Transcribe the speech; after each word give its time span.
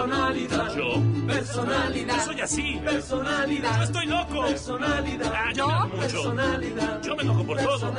Personalidad, 0.00 0.74
yo, 0.74 1.26
personalidad, 1.26 2.16
yo 2.16 2.22
soy 2.22 2.40
así, 2.40 2.80
personalidad, 2.84 3.76
yo 3.76 3.82
estoy 3.84 4.06
loco, 4.06 4.46
personalidad, 4.46 5.32
ah, 5.34 5.52
yo, 5.52 5.68
mucho. 5.68 5.98
personalidad, 5.98 7.02
yo 7.02 7.16
me 7.16 7.22
enojo 7.22 7.44
por 7.44 7.58
todo. 7.58 7.94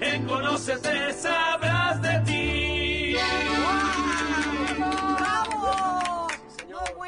En 0.00 0.24
conócete 0.26 1.12
sabrás 1.12 2.02
de 2.02 2.20
ti. 2.20 2.69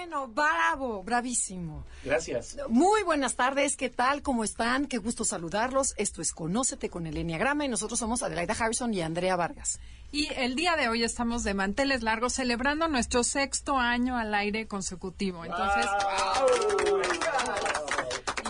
Bueno, 0.02 0.26
bravo, 0.26 1.04
bravísimo. 1.04 1.84
Gracias. 2.04 2.56
Muy 2.68 3.04
buenas 3.04 3.36
tardes, 3.36 3.76
¿qué 3.76 3.88
tal? 3.88 4.20
¿Cómo 4.20 4.42
están? 4.42 4.86
Qué 4.86 4.98
gusto 4.98 5.24
saludarlos. 5.24 5.94
Esto 5.96 6.20
es 6.22 6.32
Conócete 6.32 6.90
con 6.90 7.06
el 7.06 7.16
Enneagrama 7.16 7.64
y 7.64 7.68
nosotros 7.68 8.00
somos 8.00 8.24
Adelaida 8.24 8.52
Harrison 8.58 8.92
y 8.92 9.00
Andrea 9.00 9.36
Vargas. 9.36 9.78
Y 10.10 10.26
el 10.34 10.56
día 10.56 10.74
de 10.74 10.88
hoy 10.88 11.04
estamos 11.04 11.44
de 11.44 11.54
manteles 11.54 12.02
largos 12.02 12.32
celebrando 12.32 12.88
nuestro 12.88 13.22
sexto 13.22 13.78
año 13.78 14.16
al 14.16 14.34
aire 14.34 14.66
consecutivo. 14.66 15.44
Entonces, 15.44 15.86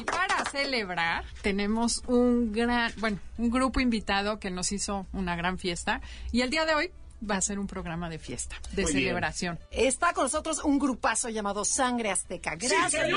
y 0.01 0.05
para 0.05 0.47
celebrar 0.51 1.25
tenemos 1.43 2.03
un 2.07 2.53
gran, 2.53 2.95
bueno, 2.97 3.19
un 3.37 3.51
grupo 3.51 3.79
invitado 3.81 4.39
que 4.39 4.51
nos 4.51 4.73
hizo 4.73 5.07
una 5.13 5.37
gran 5.37 5.59
fiesta 5.59 6.01
y 6.33 6.41
el 6.41 6.49
día 6.49 6.65
de 6.65 6.75
hoy 6.75 6.91
va 7.29 7.37
a 7.37 7.41
ser 7.41 7.59
un 7.59 7.67
programa 7.67 8.11
de 8.11 8.19
fiesta, 8.19 8.57
de 8.73 8.83
Muy 8.83 8.93
bien. 8.93 9.05
celebración. 9.05 9.59
Está 9.71 10.13
con 10.13 10.25
nosotros 10.25 10.63
un 10.65 10.79
grupazo 10.79 11.29
llamado 11.29 11.65
Sangre 11.65 12.11
Azteca. 12.11 12.57
Gracias. 12.57 13.09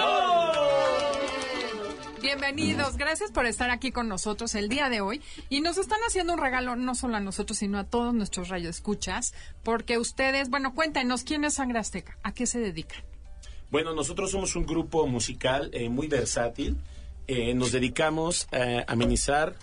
Bienvenidos, 2.21 2.97
gracias 2.97 3.31
por 3.31 3.45
estar 3.45 3.69
aquí 3.69 3.91
con 3.91 4.07
nosotros 4.07 4.55
el 4.55 4.67
día 4.67 4.89
de 4.89 5.01
hoy 5.01 5.21
y 5.49 5.61
nos 5.61 5.77
están 5.77 5.99
haciendo 6.07 6.33
un 6.33 6.39
regalo 6.39 6.75
no 6.75 6.95
solo 6.95 7.17
a 7.17 7.19
nosotros 7.19 7.59
sino 7.59 7.77
a 7.77 7.83
todos 7.83 8.15
nuestros 8.15 8.49
radioescuchas 8.49 9.33
porque 9.63 9.99
ustedes, 9.99 10.49
bueno, 10.49 10.73
cuéntenos 10.73 11.23
quién 11.23 11.43
es 11.43 11.55
Sangre 11.55 11.79
Azteca, 11.79 12.17
a 12.23 12.33
qué 12.33 12.47
se 12.47 12.59
dedican. 12.59 13.03
Bueno, 13.69 13.93
nosotros 13.93 14.31
somos 14.31 14.55
un 14.55 14.65
grupo 14.65 15.05
musical 15.05 15.69
eh, 15.73 15.89
muy 15.89 16.07
versátil. 16.07 16.77
Eh, 17.27 17.53
nos 17.53 17.71
dedicamos 17.71 18.47
a 18.51 18.91
amenizar 18.91 19.55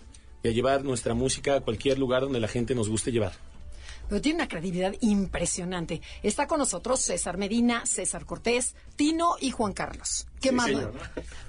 y 0.42 0.48
a 0.48 0.52
llevar 0.52 0.84
nuestra 0.84 1.14
música 1.14 1.56
a 1.56 1.60
cualquier 1.60 1.98
lugar 1.98 2.22
donde 2.22 2.40
la 2.40 2.48
gente 2.48 2.74
nos 2.74 2.88
guste 2.88 3.10
llevar. 3.10 3.32
Pero 4.12 4.20
tiene 4.20 4.40
una 4.40 4.48
credibilidad 4.48 4.94
impresionante. 5.00 6.02
Está 6.22 6.46
con 6.46 6.58
nosotros 6.58 7.00
César 7.00 7.38
Medina, 7.38 7.86
César 7.86 8.26
Cortés, 8.26 8.76
Tino 8.94 9.36
y 9.40 9.52
Juan 9.52 9.72
Carlos. 9.72 10.26
¿Qué 10.38 10.52
más? 10.52 10.70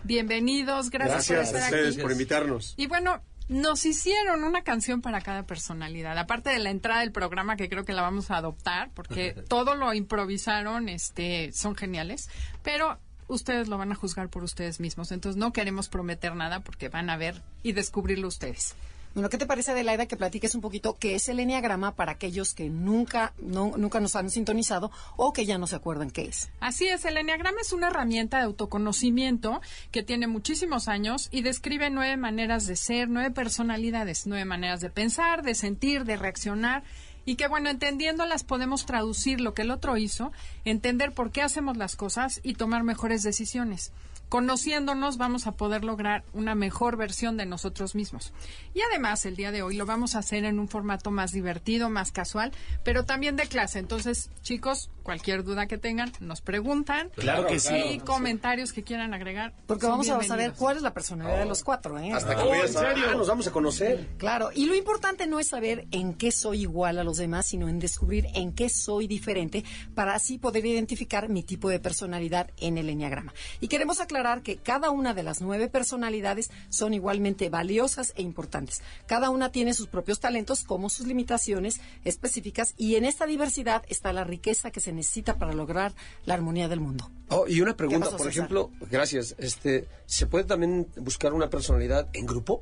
Bienvenidos, 0.06 0.90
gracias, 0.90 1.28
por 1.28 1.36
Gracias 1.36 1.48
estar 1.48 1.62
a 1.62 1.66
ustedes 1.66 1.96
aquí. 1.96 2.02
por 2.02 2.12
invitarnos. 2.14 2.74
Y 2.78 2.88
bueno, 2.88 3.22
nos 3.50 3.86
hicieron 3.86 4.46
una 4.46 4.64
canción 4.64 5.02
para 5.02 5.20
cada 5.20 5.44
personalidad, 5.46 6.18
aparte 6.18 6.52
de 6.52 6.60
la 6.60 6.70
entrada 6.70 7.02
del 7.02 7.12
programa 7.12 7.58
que 7.58 7.68
creo 7.68 7.84
que 7.84 7.92
la 7.92 8.02
vamos 8.02 8.32
a 8.32 8.38
adoptar 8.38 8.92
porque 8.94 9.34
todo 9.50 9.76
lo 9.76 9.94
improvisaron, 9.94 10.88
este, 10.88 11.52
son 11.52 11.76
geniales, 11.76 12.30
pero 12.64 12.98
ustedes 13.28 13.68
lo 13.68 13.78
van 13.78 13.92
a 13.92 13.96
juzgar 13.96 14.30
por 14.30 14.42
ustedes 14.42 14.80
mismos, 14.80 15.12
entonces 15.12 15.38
no 15.38 15.52
queremos 15.52 15.90
prometer 15.90 16.34
nada 16.34 16.62
porque 16.62 16.88
van 16.88 17.10
a 17.10 17.18
ver 17.18 17.42
y 17.62 17.74
descubrirlo 17.74 18.30
ustedes. 18.30 18.74
Bueno, 19.14 19.30
¿qué 19.30 19.38
te 19.38 19.46
parece, 19.46 19.72
Adelaida, 19.72 20.08
que 20.08 20.18
platiques 20.18 20.56
un 20.56 20.62
poquito 20.62 20.98
qué 21.00 21.14
es 21.14 21.30
el 21.30 21.40
Enneagrama 21.40 21.96
para 21.96 22.14
aquellos 22.14 22.56
que 22.56 22.70
nunca, 22.72 23.34
no- 23.38 23.78
nunca 23.78 24.00
nos 24.00 24.16
han 24.16 24.32
sintonizado 24.32 24.90
o 25.18 25.34
que 25.34 25.46
ya 25.46 25.60
no 25.60 25.68
se 25.68 25.76
acuerdan 25.76 26.10
qué 26.10 26.24
es? 26.26 26.50
Así 26.60 26.88
es, 26.88 27.06
el 27.06 27.18
Enneagrama 27.18 27.62
es 27.62 27.74
una 27.74 27.88
herramienta 27.90 28.38
de 28.38 28.46
autoconocimiento 28.46 29.62
que 29.92 30.02
tiene 30.02 30.26
muchísimos 30.26 30.88
años 30.88 31.28
y 31.32 31.44
describe 31.44 31.92
nueve 31.92 32.18
maneras 32.18 32.66
de 32.66 32.76
ser, 32.76 33.08
nueve 33.08 33.30
personalidades, 33.30 34.26
nueve 34.26 34.46
maneras 34.46 34.82
de 34.82 34.90
pensar, 34.90 35.44
de 35.44 35.54
sentir, 35.54 36.06
de 36.06 36.18
reaccionar 36.18 36.84
y 37.24 37.36
que 37.36 37.48
bueno, 37.48 37.70
entendiéndolas 37.70 38.44
podemos 38.44 38.88
traducir 38.88 39.42
lo 39.42 39.54
que 39.54 39.62
el 39.62 39.70
otro 39.70 39.96
hizo, 39.96 40.32
entender 40.66 41.14
por 41.14 41.30
qué 41.32 41.44
hacemos 41.44 41.78
las 41.78 41.96
cosas 41.96 42.40
y 42.44 42.56
tomar 42.56 42.84
mejores 42.84 43.22
decisiones. 43.22 43.92
Conociéndonos 44.38 45.18
vamos 45.18 45.46
a 45.46 45.52
poder 45.52 45.84
lograr 45.84 46.24
una 46.34 46.56
mejor 46.56 46.98
versión 46.98 47.38
de 47.38 47.46
nosotros 47.46 47.94
mismos. 47.94 48.34
Y 48.74 48.82
además 48.82 49.28
el 49.28 49.36
día 49.36 49.52
de 49.52 49.62
hoy 49.62 49.76
lo 49.76 49.86
vamos 49.86 50.16
a 50.16 50.20
hacer 50.20 50.44
en 50.44 50.58
un 50.58 50.68
formato 50.68 51.12
más 51.12 51.32
divertido, 51.34 51.92
más 51.92 52.12
casual, 52.12 52.52
pero 52.84 53.06
también 53.06 53.36
de 53.36 53.46
clase. 53.46 53.78
Entonces, 53.78 54.32
chicos, 54.42 54.90
cualquier 55.04 55.44
duda 55.44 55.68
que 55.68 55.78
tengan, 55.78 56.12
nos 56.20 56.42
preguntan. 56.42 57.12
Claro 57.16 57.46
que 57.46 57.60
sí. 57.60 57.76
Y 57.76 58.00
comentarios 58.00 58.74
que 58.74 58.82
quieran 58.82 59.14
agregar. 59.14 59.54
Porque 59.68 59.86
vamos 59.86 60.10
a 60.10 60.24
saber 60.24 60.54
cuál 60.54 60.78
es 60.78 60.82
la 60.82 60.96
personalidad 60.96 61.38
de 61.38 61.46
los 61.46 61.64
cuatro, 61.64 62.00
¿eh? 62.00 62.12
Hasta 62.12 62.36
que 62.36 62.42
Oh, 62.42 62.50
vayas 62.50 62.72
¿en 62.72 62.78
a- 62.78 62.90
serio? 62.90 63.04
Ah, 63.12 63.16
nos 63.16 63.28
vamos 63.28 63.46
a 63.46 63.52
conocer. 63.52 64.08
Claro, 64.18 64.50
y 64.56 64.66
lo 64.66 64.74
importante 64.74 65.28
no 65.28 65.38
es 65.40 65.50
saber 65.50 65.86
en 65.92 66.16
qué 66.16 66.32
soy 66.32 66.62
igual 66.62 66.98
a 66.98 67.04
los 67.04 67.18
demás, 67.18 67.46
sino 67.46 67.70
en 67.70 67.78
descubrir 67.78 68.26
en 68.34 68.52
qué 68.54 68.68
soy 68.70 69.06
diferente 69.06 69.64
para 69.94 70.16
así 70.16 70.40
poder 70.40 70.66
identificar 70.66 71.30
mi 71.30 71.44
tipo 71.44 71.70
de 71.70 71.80
personalidad 71.80 72.50
en 72.58 72.80
el 72.80 72.90
enneagrama. 72.90 73.32
Y 73.62 73.68
queremos 73.68 74.02
aclarar 74.02 74.23
que 74.42 74.58
cada 74.58 74.90
una 74.90 75.14
de 75.14 75.24
las 75.24 75.42
nueve 75.42 75.68
personalidades 75.68 76.50
son 76.70 76.94
igualmente 76.94 77.50
valiosas 77.50 78.14
e 78.16 78.22
importantes. 78.22 78.82
Cada 79.06 79.30
una 79.30 79.52
tiene 79.52 79.74
sus 79.74 79.88
propios 79.88 80.20
talentos 80.20 80.64
como 80.64 80.90
sus 80.90 81.06
limitaciones 81.06 81.82
específicas 82.06 82.74
y 82.78 82.96
en 82.96 83.06
esta 83.06 83.26
diversidad 83.26 83.84
está 83.90 84.14
la 84.14 84.24
riqueza 84.24 84.72
que 84.72 84.80
se 84.80 84.94
necesita 84.94 85.38
para 85.38 85.54
lograr 85.54 85.94
la 86.26 86.36
armonía 86.36 86.68
del 86.68 86.80
mundo. 86.80 87.12
Oh, 87.30 87.46
y 87.48 87.62
una 87.62 87.76
pregunta, 87.76 88.06
pasó, 88.06 88.18
por 88.18 88.28
César? 88.28 88.46
ejemplo, 88.46 88.72
gracias. 88.90 89.36
Este, 89.38 89.88
¿se 90.06 90.26
puede 90.26 90.46
también 90.46 90.88
buscar 90.98 91.34
una 91.34 91.50
personalidad 91.50 92.08
en 92.14 92.26
grupo? 92.26 92.62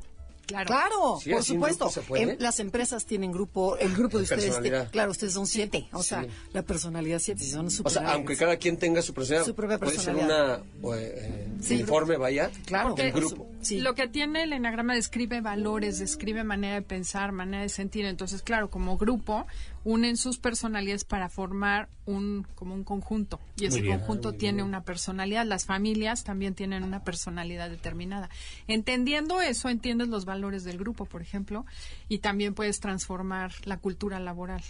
Claro. 0.51 0.67
Claro, 0.67 1.17
Sí, 1.22 1.29
por 1.31 1.39
en 1.39 1.44
supuesto. 1.44 1.91
Em, 2.16 2.35
las 2.39 2.59
empresas 2.59 3.06
tienen 3.06 3.31
grupo, 3.31 3.78
el 3.78 3.94
grupo 3.95 4.17
de 4.17 4.23
ustedes, 4.23 4.44
Personalidad. 4.45 4.85
te- 4.85 4.91
claro, 4.91 5.12
ustedes 5.12 5.34
son 5.34 5.47
siete, 5.47 5.88
o 5.94 6.03
sea, 6.03 6.23
Sí. 6.23 6.29
la 6.53 6.62
personalidad 6.63 7.19
siete, 7.19 7.44
si 7.44 7.51
son 7.51 7.67
O 7.67 7.69
super 7.69 7.91
sea, 7.91 8.13
aunque 8.13 8.35
cada 8.38 8.57
quien 8.57 8.78
tenga 8.78 9.01
su 9.01 9.13
personalidad, 9.13 9.45
Su 9.45 9.56
propia 9.56 9.78
puede 9.79 9.91
ser 9.97 10.13
personalidad. 10.16 10.63
una 10.81 10.97
eh, 10.97 11.47
Sí. 11.61 11.75
uniforme, 11.75 12.17
vaya. 12.17 12.51
Claro, 12.66 12.90
Porque 12.90 13.07
en 13.07 13.16
grupo. 13.16 13.47
Sí. 13.61 13.79
Lo 13.79 13.94
que 13.95 14.07
tiene 14.07 14.44
el 14.44 14.53
enagrama 14.53 14.94
describe 14.95 15.41
valores, 15.41 16.00
describe 16.00 16.44
manera 16.44 16.75
de 16.75 16.81
pensar, 16.81 17.31
manera 17.31 17.61
de 17.63 17.69
sentir. 17.69 18.06
Entonces, 18.06 18.41
claro, 18.41 18.69
como 18.69 18.97
grupo 18.97 19.45
unen 19.84 20.18
sus 20.18 20.38
personalidades 20.38 21.03
para 21.03 21.30
formar 21.30 21.90
un 22.06 22.46
como 22.56 22.74
un 22.74 22.84
conjunto 22.84 23.40
y 23.58 23.66
ese 23.66 23.81
bien. 23.81 23.97
conjunto 23.97 24.34
tiene 24.34 24.64
una 24.64 24.84
personalidad. 24.84 25.46
Las 25.46 25.66
familias 25.66 26.24
también 26.24 26.56
tienen 26.56 26.84
una 26.84 27.03
personalidad 27.03 27.69
determinada. 27.69 28.30
Entendiendo 28.68 29.41
eso, 29.41 29.70
entiendes 29.70 30.08
los 30.09 30.25
valores 30.25 30.64
del 30.64 30.78
grupo, 30.78 31.06
por 31.06 31.22
ejemplo, 31.22 31.66
y 32.09 32.20
también 32.20 32.53
puedes 32.53 32.80
transformar 32.80 33.53
la 33.66 33.78
cultura 33.78 34.20
laboral. 34.20 34.62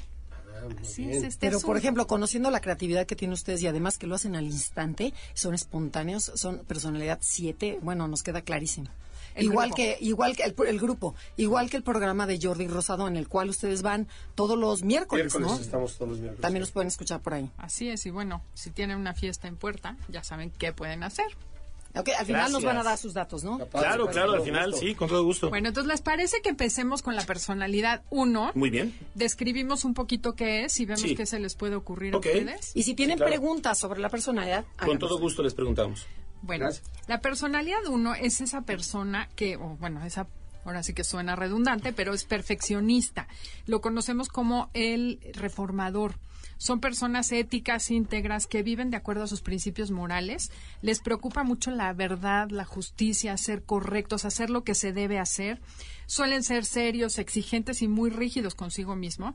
Así 0.82 1.10
es, 1.10 1.24
este 1.24 1.48
Pero, 1.48 1.58
es 1.58 1.64
por 1.64 1.78
ejemplo, 1.78 2.06
conociendo 2.08 2.52
la 2.52 2.60
creatividad 2.60 3.06
que 3.06 3.16
tienen 3.16 3.34
ustedes 3.34 3.64
y 3.64 3.68
además 3.68 3.98
que 3.98 4.08
lo 4.08 4.16
hacen 4.16 4.36
al 4.36 4.46
instante, 4.46 5.14
son 5.34 5.56
espontáneos, 5.56 6.32
son 6.36 6.60
personalidad 6.60 7.20
7, 7.22 7.80
bueno, 7.82 8.08
nos 8.08 8.22
queda 8.22 8.42
clarísimo. 8.42 8.88
El 9.36 9.46
igual 9.46 9.70
grupo. 9.70 9.76
que 9.78 9.98
igual 10.02 10.36
que 10.36 10.44
el, 10.44 10.56
el 10.68 10.80
grupo, 10.80 11.16
igual 11.38 11.70
que 11.70 11.78
el 11.78 11.84
programa 11.84 12.28
de 12.28 12.40
Jordi 12.42 12.68
Rosado 12.68 13.08
en 13.08 13.16
el 13.18 13.28
cual 13.28 13.50
ustedes 13.50 13.82
van 13.82 14.08
todos 14.36 14.58
los 14.58 14.84
miércoles, 14.84 15.26
Miércoles 15.26 15.48
¿no? 15.58 15.60
estamos 15.64 15.96
todos 15.96 16.10
los 16.10 16.20
miércoles. 16.20 16.42
También 16.42 16.62
los 16.62 16.72
pueden 16.72 16.88
escuchar 16.88 17.22
por 17.22 17.34
ahí. 17.34 17.50
Así 17.58 17.90
es, 17.90 18.06
y 18.06 18.10
bueno, 18.10 18.42
si 18.54 18.72
tienen 18.72 18.98
una 18.98 19.14
fiesta 19.14 19.48
en 19.48 19.56
puerta, 19.58 19.98
ya 20.10 20.24
saben 20.24 20.52
qué 20.52 20.74
pueden 20.74 21.04
hacer. 21.04 21.26
Ok, 21.94 22.08
al 22.18 22.26
final 22.26 22.54
nos 22.54 22.64
van 22.64 22.78
a 22.78 22.84
dar 22.84 22.98
sus 22.98 23.14
datos, 23.14 23.44
¿no? 23.44 23.58
Capaz, 23.58 23.82
Claro, 23.82 24.08
claro, 24.08 24.32
al 24.32 24.44
final 24.44 24.72
gusto. 24.72 24.86
sí, 24.86 24.96
con 24.96 25.10
todo 25.10 25.26
gusto. 25.26 25.50
Bueno, 25.50 25.68
entonces, 25.68 25.90
¿les 25.92 26.02
parece 26.02 26.42
que 26.42 26.48
empecemos 26.48 27.02
con 27.02 27.18
la 27.18 27.26
personalidad 27.26 28.04
1? 28.12 28.52
Muy 28.56 28.70
bien. 28.70 28.98
Describimos 29.14 29.84
un 29.84 29.94
poquito 29.94 30.34
qué 30.34 30.64
es 30.64 30.80
y 30.80 30.86
vemos 30.86 31.02
Sí. 31.02 31.16
qué 31.16 31.26
se 31.26 31.38
les 31.40 31.56
puede 31.56 31.76
ocurrir 31.76 32.14
a 32.14 32.20
ustedes. 32.20 32.72
Y 32.76 32.84
si 32.84 32.94
tienen 32.94 33.18
claro. 33.18 33.30
preguntas 33.30 33.78
sobre 33.78 34.00
la 34.00 34.08
personalidad, 34.08 34.64
Con 34.78 35.00
todo 35.00 35.20
gusto 35.20 35.44
les 35.44 35.54
preguntamos. 35.54 36.06
Bueno, 36.42 36.66
Gracias. 36.66 36.90
la 37.08 37.22
personalidad 37.22 37.86
1 37.88 38.16
es 38.16 38.42
esa 38.42 38.62
persona 38.62 39.30
que, 39.36 39.58
o 39.58 39.78
bueno, 39.78 40.04
esa 40.06 40.28
ahora 40.66 40.84
sí 40.84 40.94
que 40.94 41.04
suena 41.04 41.36
redundante, 41.36 41.94
pero 41.94 42.14
es 42.14 42.24
perfeccionista. 42.24 43.28
Lo 43.66 43.82
conocemos 43.82 44.30
como 44.30 44.70
el 44.74 45.20
reformador. 45.34 46.20
Son 46.58 46.80
personas 46.80 47.32
éticas, 47.32 47.90
íntegras, 47.90 48.46
que 48.46 48.62
viven 48.62 48.92
de 48.92 48.98
acuerdo 48.98 49.24
a 49.24 49.28
sus 49.28 49.42
principios 49.42 49.90
morales. 49.90 50.52
Les 50.82 51.00
preocupa 51.00 51.44
mucho 51.44 51.72
la 51.72 51.92
verdad, 51.94 52.50
la 52.52 52.66
justicia, 52.66 53.36
ser 53.38 53.64
correctos, 53.64 54.26
hacer 54.26 54.52
lo 54.52 54.64
que 54.64 54.76
se 54.76 54.94
debe 54.94 55.18
hacer. 55.18 55.60
Suelen 56.12 56.44
ser 56.44 56.66
serios, 56.66 57.20
exigentes 57.20 57.82
y 57.82 57.88
muy 57.88 58.10
rígidos 58.10 58.54
consigo 58.54 58.98
mismo. 58.98 59.34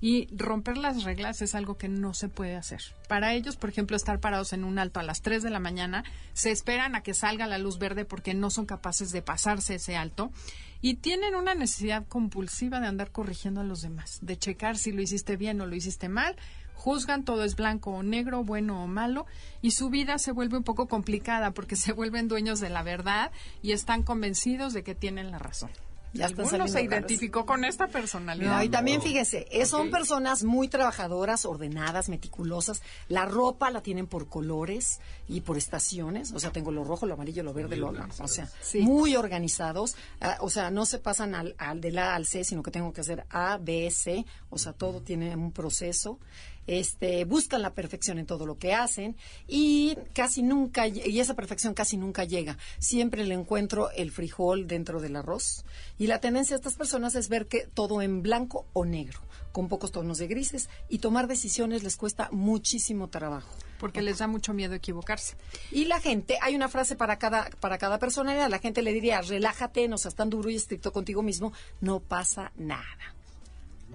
Y 0.00 0.26
romper 0.36 0.76
las 0.76 1.04
reglas 1.04 1.40
es 1.40 1.54
algo 1.54 1.78
que 1.78 1.86
no 1.88 2.14
se 2.14 2.28
puede 2.28 2.56
hacer. 2.56 2.80
Para 3.06 3.32
ellos, 3.34 3.54
por 3.54 3.70
ejemplo, 3.70 3.96
estar 3.96 4.18
parados 4.18 4.52
en 4.52 4.64
un 4.64 4.80
alto 4.80 4.98
a 4.98 5.04
las 5.04 5.22
3 5.22 5.44
de 5.44 5.50
la 5.50 5.60
mañana, 5.60 6.02
se 6.32 6.50
esperan 6.50 6.96
a 6.96 7.04
que 7.04 7.14
salga 7.14 7.46
la 7.46 7.58
luz 7.58 7.78
verde 7.78 8.04
porque 8.04 8.34
no 8.34 8.50
son 8.50 8.66
capaces 8.66 9.12
de 9.12 9.22
pasarse 9.22 9.76
ese 9.76 9.94
alto 9.94 10.32
y 10.80 10.94
tienen 10.94 11.36
una 11.36 11.54
necesidad 11.54 12.04
compulsiva 12.08 12.80
de 12.80 12.88
andar 12.88 13.12
corrigiendo 13.12 13.60
a 13.60 13.64
los 13.64 13.80
demás, 13.82 14.18
de 14.20 14.36
checar 14.36 14.76
si 14.78 14.90
lo 14.90 15.02
hiciste 15.02 15.36
bien 15.36 15.60
o 15.60 15.66
lo 15.66 15.76
hiciste 15.76 16.08
mal, 16.08 16.34
juzgan 16.74 17.24
todo 17.24 17.44
es 17.44 17.54
blanco 17.54 17.92
o 17.92 18.02
negro, 18.02 18.42
bueno 18.42 18.82
o 18.82 18.88
malo, 18.88 19.26
y 19.62 19.70
su 19.70 19.90
vida 19.90 20.18
se 20.18 20.32
vuelve 20.32 20.56
un 20.56 20.64
poco 20.64 20.88
complicada 20.88 21.52
porque 21.52 21.76
se 21.76 21.92
vuelven 21.92 22.26
dueños 22.26 22.58
de 22.58 22.70
la 22.70 22.82
verdad 22.82 23.30
y 23.62 23.70
están 23.70 24.02
convencidos 24.02 24.72
de 24.72 24.82
que 24.82 24.96
tienen 24.96 25.30
la 25.30 25.38
razón. 25.38 25.70
Ya 26.16 26.28
se 26.68 26.82
identificó 26.82 27.46
con 27.46 27.64
esta 27.64 27.88
personalidad. 27.88 28.56
No, 28.56 28.62
y 28.62 28.68
también 28.68 29.02
fíjese, 29.02 29.46
eh, 29.50 29.66
son 29.66 29.90
personas 29.90 30.44
muy 30.44 30.68
trabajadoras, 30.68 31.44
ordenadas, 31.44 32.08
meticulosas. 32.08 32.82
La 33.08 33.24
ropa 33.24 33.70
la 33.70 33.82
tienen 33.82 34.06
por 34.06 34.28
colores 34.28 35.00
y 35.28 35.40
por 35.40 35.56
estaciones. 35.56 36.32
O 36.32 36.40
sea, 36.40 36.50
tengo 36.52 36.72
lo 36.72 36.84
rojo, 36.84 37.06
lo 37.06 37.14
amarillo, 37.14 37.42
lo 37.42 37.52
verde, 37.52 37.76
lo 37.76 37.92
O 38.20 38.28
sea, 38.28 38.48
Sí. 38.62 38.80
muy 38.80 39.16
organizados. 39.16 39.96
Ah, 40.20 40.38
o 40.40 40.50
sea, 40.50 40.70
no 40.70 40.86
se 40.86 40.98
pasan 40.98 41.34
al, 41.34 41.54
al 41.58 41.80
del 41.80 41.98
A 41.98 42.14
al 42.14 42.26
C, 42.26 42.44
sino 42.44 42.62
que 42.62 42.70
tengo 42.70 42.92
que 42.92 43.00
hacer 43.00 43.24
A, 43.30 43.58
B, 43.58 43.90
C. 43.90 44.24
O 44.50 44.58
sea, 44.58 44.72
todo 44.72 45.00
tiene 45.00 45.34
un 45.36 45.52
proceso. 45.52 46.18
Este, 46.66 47.24
buscan 47.24 47.62
la 47.62 47.74
perfección 47.74 48.18
en 48.18 48.26
todo 48.26 48.46
lo 48.46 48.58
que 48.58 48.74
hacen 48.74 49.16
y 49.46 49.96
casi 50.12 50.42
nunca, 50.42 50.86
y 50.86 51.20
esa 51.20 51.34
perfección 51.34 51.74
casi 51.74 51.96
nunca 51.96 52.24
llega. 52.24 52.58
Siempre 52.78 53.24
le 53.24 53.34
encuentro 53.34 53.90
el 53.90 54.10
frijol 54.10 54.66
dentro 54.66 55.00
del 55.00 55.16
arroz. 55.16 55.64
Y 55.98 56.06
la 56.06 56.20
tendencia 56.20 56.56
de 56.56 56.60
estas 56.60 56.76
personas 56.76 57.14
es 57.14 57.28
ver 57.28 57.46
que 57.46 57.66
todo 57.72 58.02
en 58.02 58.22
blanco 58.22 58.66
o 58.72 58.84
negro, 58.84 59.20
con 59.52 59.68
pocos 59.68 59.92
tonos 59.92 60.18
de 60.18 60.26
grises, 60.26 60.68
y 60.88 60.98
tomar 60.98 61.26
decisiones 61.26 61.82
les 61.82 61.96
cuesta 61.96 62.28
muchísimo 62.32 63.08
trabajo. 63.08 63.48
Porque 63.78 64.02
les 64.02 64.18
da 64.18 64.26
mucho 64.26 64.54
miedo 64.54 64.74
equivocarse. 64.74 65.36
Y 65.70 65.84
la 65.84 66.00
gente, 66.00 66.38
hay 66.40 66.54
una 66.54 66.68
frase 66.68 66.96
para 66.96 67.18
cada, 67.18 67.50
para 67.60 67.78
cada 67.78 67.98
personalidad, 67.98 68.48
la 68.48 68.58
gente 68.58 68.82
le 68.82 68.92
diría, 68.92 69.20
relájate, 69.20 69.88
no 69.88 69.98
seas 69.98 70.14
tan 70.14 70.30
duro 70.30 70.50
y 70.50 70.56
estricto 70.56 70.92
contigo 70.92 71.22
mismo, 71.22 71.52
no 71.80 72.00
pasa 72.00 72.52
nada. 72.56 73.15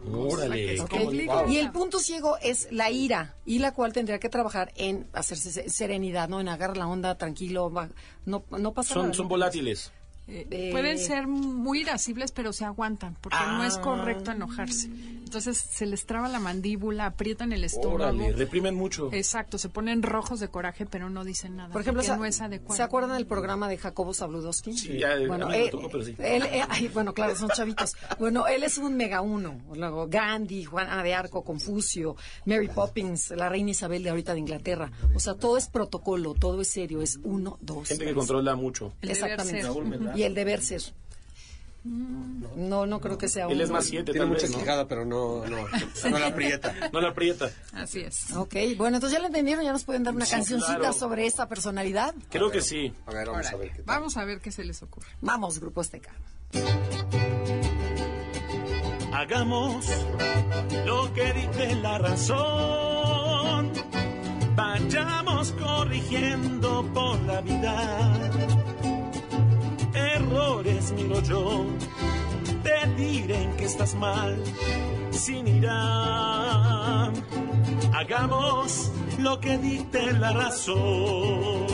Órale. 0.10 0.78
Y 1.48 1.58
el 1.58 1.72
punto 1.72 2.00
ciego 2.00 2.38
es 2.42 2.68
la 2.72 2.90
ira, 2.90 3.36
y 3.46 3.60
la 3.60 3.72
cual 3.74 3.94
tendría 3.94 4.20
que 4.20 4.30
trabajar 4.30 4.72
en 4.76 5.08
hacerse 5.14 5.52
se- 5.52 5.70
serenidad, 5.70 6.28
¿no? 6.30 6.40
En 6.42 6.48
agarrar 6.50 6.78
la 6.78 6.88
onda 6.88 7.16
tranquilo, 7.18 7.72
va- 7.72 7.90
no, 8.26 8.44
no 8.50 8.74
pasa 8.74 8.96
nada. 8.96 9.14
Son, 9.14 9.28
volátiles. 9.28 9.92
Eh, 10.28 10.70
Pueden 10.72 10.98
ser 10.98 11.28
muy 11.28 11.82
irascibles, 11.82 12.32
pero 12.32 12.54
se 12.54 12.64
aguantan, 12.66 13.18
porque 13.22 13.38
no 13.38 13.64
es 13.64 13.78
Ah. 13.78 13.82
correcto 13.82 14.32
enojarse. 14.32 14.90
Entonces 15.32 15.60
se 15.60 15.86
les 15.86 16.06
traba 16.06 16.28
la 16.28 16.42
mandíbula, 16.42 17.06
aprietan 17.06 17.54
el 17.54 17.64
estómago. 17.64 17.96
Órale, 17.96 18.34
reprimen 18.34 18.76
mucho. 18.76 19.10
Exacto, 19.14 19.58
se 19.58 19.70
ponen 19.70 20.04
rojos 20.04 20.42
de 20.42 20.50
coraje, 20.50 20.86
pero 20.86 21.10
no 21.10 21.24
dicen 21.24 21.56
nada. 21.56 21.72
Por 21.72 21.84
ejemplo, 21.84 22.02
porque 22.02 22.12
¿se, 22.12 22.20
no 22.20 22.26
es 22.26 22.42
adecuado. 22.42 22.76
¿se 22.76 22.84
acuerdan 22.84 23.16
del 23.16 23.26
programa 23.26 23.70
de 23.70 23.78
Jacobo 23.78 24.14
Zabludowski? 24.14 24.78
Sí, 24.78 25.00
ya, 25.00 25.16
bueno, 25.26 25.34
a 25.34 25.38
mí 25.38 25.40
no 25.40 25.48
me 25.48 25.64
eh, 25.64 25.70
tocó, 25.72 25.90
pero 25.90 26.04
sí. 26.04 26.18
él, 26.20 26.44
eh, 26.44 26.66
ay, 26.68 26.90
bueno, 26.90 27.14
claro, 27.14 27.34
son 27.38 27.48
chavitos. 27.48 27.94
Bueno, 28.20 28.46
él 28.46 28.64
es 28.64 28.78
un 28.78 28.98
mega 28.98 29.22
uno. 29.22 29.62
Luego 29.74 30.10
Gandhi, 30.10 30.66
Juana 30.66 31.02
de 31.02 31.14
Arco, 31.14 31.46
Confucio, 31.46 32.18
Mary 32.44 32.68
Poppins, 32.68 33.32
la 33.32 33.48
reina 33.48 33.72
Isabel 33.72 34.04
de 34.04 34.10
ahorita 34.10 34.34
de 34.34 34.40
Inglaterra. 34.40 34.92
O 35.16 35.20
sea, 35.22 35.36
todo 35.36 35.56
es 35.56 35.70
protocolo, 35.70 36.34
todo 36.34 36.60
es 36.60 36.68
serio, 36.68 37.02
es 37.02 37.22
uno, 37.24 37.58
dos. 37.62 37.88
Gente 37.88 38.04
que 38.04 38.12
tres. 38.12 38.18
controla 38.18 38.58
mucho. 38.58 38.92
El 39.00 39.12
Exactamente. 39.12 39.66
Y 40.14 40.24
el 40.24 40.36
deber 40.36 40.62
ser. 40.62 40.82
No, 41.84 42.86
no 42.86 43.02
creo 43.02 43.18
que 43.18 43.28
sea 43.28 43.48
Él 43.48 43.60
es 43.60 43.72
más 43.72 43.86
siete, 43.86 44.12
Tiene 44.12 44.20
tal 44.20 44.28
mucha 44.30 44.44
vez, 44.44 44.52
¿no? 44.52 44.60
quijada, 44.60 44.88
pero 44.88 45.04
no, 45.04 45.44
no, 45.48 45.66
no 46.10 46.20
la 46.20 46.28
aprieta. 46.28 46.76
No 46.94 47.02
la 47.02 47.10
aprieta. 47.10 47.50
Así 47.74 48.02
es. 48.02 48.32
Ok, 48.36 48.54
bueno, 48.78 48.98
entonces 48.98 49.14
ya 49.18 49.20
lo 49.20 49.26
entendieron, 49.28 49.64
ya 49.66 49.72
nos 49.72 49.84
pueden 49.84 50.04
dar 50.04 50.14
una 50.14 50.26
Sí, 50.26 50.32
cancioncita 50.32 50.78
claro. 50.78 50.94
sobre 50.94 51.26
esa 51.26 51.48
personalidad. 51.48 52.14
Creo 52.30 52.52
que 52.52 52.62
sí. 52.62 52.94
A 53.08 53.12
ver, 53.12 53.28
vamos 53.28 53.48
a 53.48 53.56
ver 53.58 53.70
qué 53.70 53.76
tal. 53.78 53.86
Vamos 53.86 54.18
a 54.18 54.26
ver 54.26 54.40
qué 54.42 54.52
se 54.52 54.64
les 54.64 54.84
ocurre. 54.84 55.08
Vamos, 55.22 55.60
Grupo 55.60 55.82
Azteca. 55.82 56.12
Hagamos 59.14 59.86
lo 60.86 61.14
que 61.14 61.34
dice 61.34 61.76
la 61.76 61.98
razón. 61.98 63.72
Vayamos 64.56 65.52
corrigiendo 65.54 66.86
por 66.94 67.20
la 67.22 67.42
vida. 67.42 68.32
Errores 69.94 70.92
miro 70.94 71.22
yo. 71.24 71.66
Te 72.64 72.88
diré 72.96 73.50
que 73.58 73.66
estás 73.66 73.94
mal. 73.96 74.42
Sin 75.12 75.48
ira. 75.48 77.08
Hagamos 77.94 78.92
lo 79.20 79.40
que 79.40 79.58
dicte 79.58 80.12
la 80.14 80.32
razón. 80.32 81.68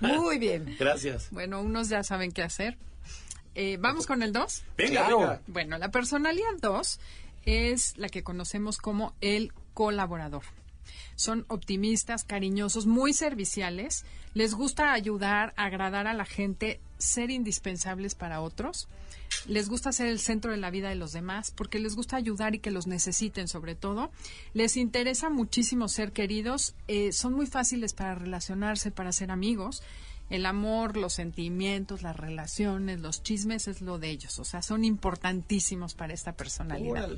Muy 0.00 0.38
bien. 0.38 0.76
Gracias. 0.78 1.28
Bueno, 1.30 1.60
unos 1.60 1.88
ya 1.88 2.02
saben 2.02 2.32
qué 2.32 2.42
hacer. 2.42 2.76
Eh, 3.54 3.76
Vamos 3.80 4.06
con 4.06 4.22
el 4.22 4.32
2. 4.32 4.62
Venga, 4.76 4.90
Claro. 5.06 5.18
venga. 5.20 5.40
Bueno, 5.46 5.78
la 5.78 5.90
personalidad 5.90 6.46
2 6.60 7.00
es 7.44 7.96
la 7.96 8.08
que 8.08 8.22
conocemos 8.22 8.78
como 8.78 9.14
el 9.20 9.52
colaborador. 9.74 10.42
Son 11.16 11.44
optimistas, 11.48 12.24
cariñosos, 12.24 12.86
muy 12.86 13.12
serviciales, 13.12 14.04
les 14.34 14.54
gusta 14.54 14.92
ayudar, 14.92 15.52
agradar 15.56 16.06
a 16.06 16.14
la 16.14 16.24
gente, 16.24 16.80
ser 16.98 17.30
indispensables 17.30 18.14
para 18.14 18.40
otros, 18.40 18.88
les 19.46 19.68
gusta 19.68 19.92
ser 19.92 20.08
el 20.08 20.18
centro 20.18 20.50
de 20.50 20.56
la 20.56 20.70
vida 20.70 20.88
de 20.88 20.94
los 20.94 21.12
demás 21.12 21.50
porque 21.50 21.78
les 21.78 21.94
gusta 21.94 22.16
ayudar 22.16 22.54
y 22.54 22.58
que 22.58 22.70
los 22.70 22.86
necesiten 22.86 23.48
sobre 23.48 23.74
todo, 23.74 24.10
les 24.54 24.76
interesa 24.76 25.30
muchísimo 25.30 25.88
ser 25.88 26.12
queridos, 26.12 26.74
eh, 26.88 27.12
son 27.12 27.34
muy 27.34 27.46
fáciles 27.46 27.92
para 27.92 28.14
relacionarse, 28.14 28.90
para 28.90 29.12
ser 29.12 29.30
amigos, 29.30 29.82
el 30.30 30.44
amor, 30.44 30.96
los 30.96 31.14
sentimientos, 31.14 32.02
las 32.02 32.16
relaciones, 32.16 33.00
los 33.00 33.22
chismes 33.22 33.66
es 33.66 33.80
lo 33.80 33.98
de 33.98 34.10
ellos, 34.10 34.38
o 34.38 34.44
sea, 34.44 34.62
son 34.62 34.84
importantísimos 34.84 35.94
para 35.94 36.12
esta 36.12 36.32
personalidad. 36.32 37.10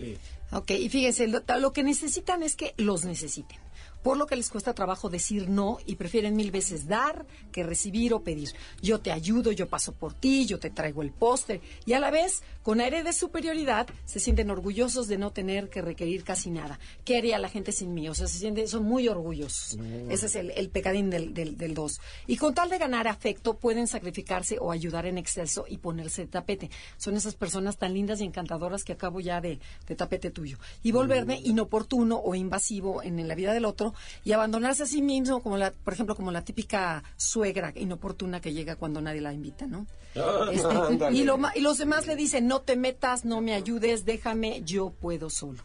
Ok, 0.53 0.73
y 0.73 0.89
fíjense, 0.89 1.29
lo, 1.29 1.43
lo 1.59 1.73
que 1.73 1.83
necesitan 1.83 2.43
es 2.43 2.57
que 2.57 2.75
los 2.77 3.05
necesiten. 3.05 3.59
Por 4.03 4.17
lo 4.17 4.27
que 4.27 4.37
les 4.37 4.49
cuesta 4.49 4.73
trabajo 4.73 5.11
decir 5.11 5.51
no 5.51 5.77
y 5.85 5.97
prefieren 5.97 6.35
mil 6.35 6.51
veces 6.51 6.87
dar 6.87 7.27
que 7.53 7.63
recibir 7.63 8.15
o 8.15 8.23
pedir. 8.23 8.51
Yo 8.81 9.01
te 9.01 9.13
ayudo, 9.13 9.53
yo 9.53 9.69
paso 9.69 9.93
por 9.93 10.15
ti, 10.15 10.47
yo 10.47 10.59
te 10.59 10.71
traigo 10.71 11.03
el 11.03 11.11
póster. 11.11 11.61
Y 11.85 11.93
a 11.93 12.01
la 12.01 12.11
vez, 12.11 12.43
con 12.63 12.81
aire 12.81 13.03
de 13.03 13.13
superioridad, 13.13 13.87
se 14.07 14.19
sienten 14.19 14.51
orgullosos 14.51 15.07
de 15.07 15.19
no 15.19 15.33
tener 15.33 15.69
que 15.69 15.83
requerir 15.83 16.25
casi 16.25 16.51
nada. 16.51 16.81
¿Qué 17.05 17.19
haría 17.19 17.39
la 17.39 17.51
gente 17.51 17.73
sin 17.73 17.93
mí? 17.93 18.09
O 18.09 18.15
sea, 18.15 18.27
se 18.27 18.39
sienten, 18.39 18.69
son 18.69 18.85
muy 18.85 19.07
orgullosos. 19.07 19.79
Ese 20.09 20.27
es 20.27 20.35
el, 20.35 20.51
el 20.53 20.71
pecadín 20.71 21.11
del, 21.11 21.35
del, 21.35 21.59
del 21.59 21.75
dos. 21.75 22.01
Y 22.27 22.39
con 22.39 22.55
tal 22.55 22.71
de 22.71 22.79
ganar 22.79 23.07
afecto, 23.07 23.59
pueden 23.59 23.87
sacrificarse 23.87 24.57
o 24.59 24.73
ayudar 24.73 25.05
en 25.05 25.19
exceso 25.19 25.67
y 25.69 25.77
ponerse 25.77 26.23
de 26.23 26.29
tapete. 26.29 26.71
Son 26.97 27.17
esas 27.17 27.35
personas 27.35 27.77
tan 27.77 27.93
lindas 27.93 28.23
y 28.23 28.25
encantadoras 28.25 28.83
que 28.83 28.95
acabo 28.95 29.21
ya 29.21 29.43
de, 29.43 29.61
de 29.87 29.95
tapete 29.95 30.31
tuyo. 30.41 30.57
Y 30.83 30.91
volverme 30.91 31.39
inoportuno 31.45 32.17
o 32.17 32.35
invasivo 32.35 33.03
en, 33.03 33.19
en 33.19 33.29
la 33.29 33.35
vida 33.35 33.53
del 33.53 33.67
otro 33.67 33.93
y 34.25 34.33
abandonarse 34.33 34.85
a 34.85 34.87
sí 34.87 35.03
mismo, 35.03 35.43
como 35.43 35.59
la, 35.59 35.71
por 35.71 35.93
ejemplo, 35.93 36.17
como 36.17 36.33
la 36.33 36.43
típica 36.43 37.05
suegra 37.19 37.75
inoportuna 37.77 38.41
que 38.41 38.55
llega 38.55 38.77
cuando 38.77 39.03
nadie 39.03 39.21
la 39.21 39.35
invita, 39.35 39.67
¿no? 39.67 39.87
Este, 40.51 40.75
y, 41.13 41.25
lo 41.25 41.39
y 41.55 41.61
los 41.61 41.79
demás 41.79 42.07
le 42.07 42.17
dicen, 42.17 42.47
no 42.49 42.63
te 42.63 42.75
metas, 42.75 43.25
no 43.25 43.41
me 43.43 43.55
ayudes, 43.55 44.05
déjame, 44.07 44.63
yo 44.65 44.91
puedo 44.91 45.29
solo. 45.29 45.63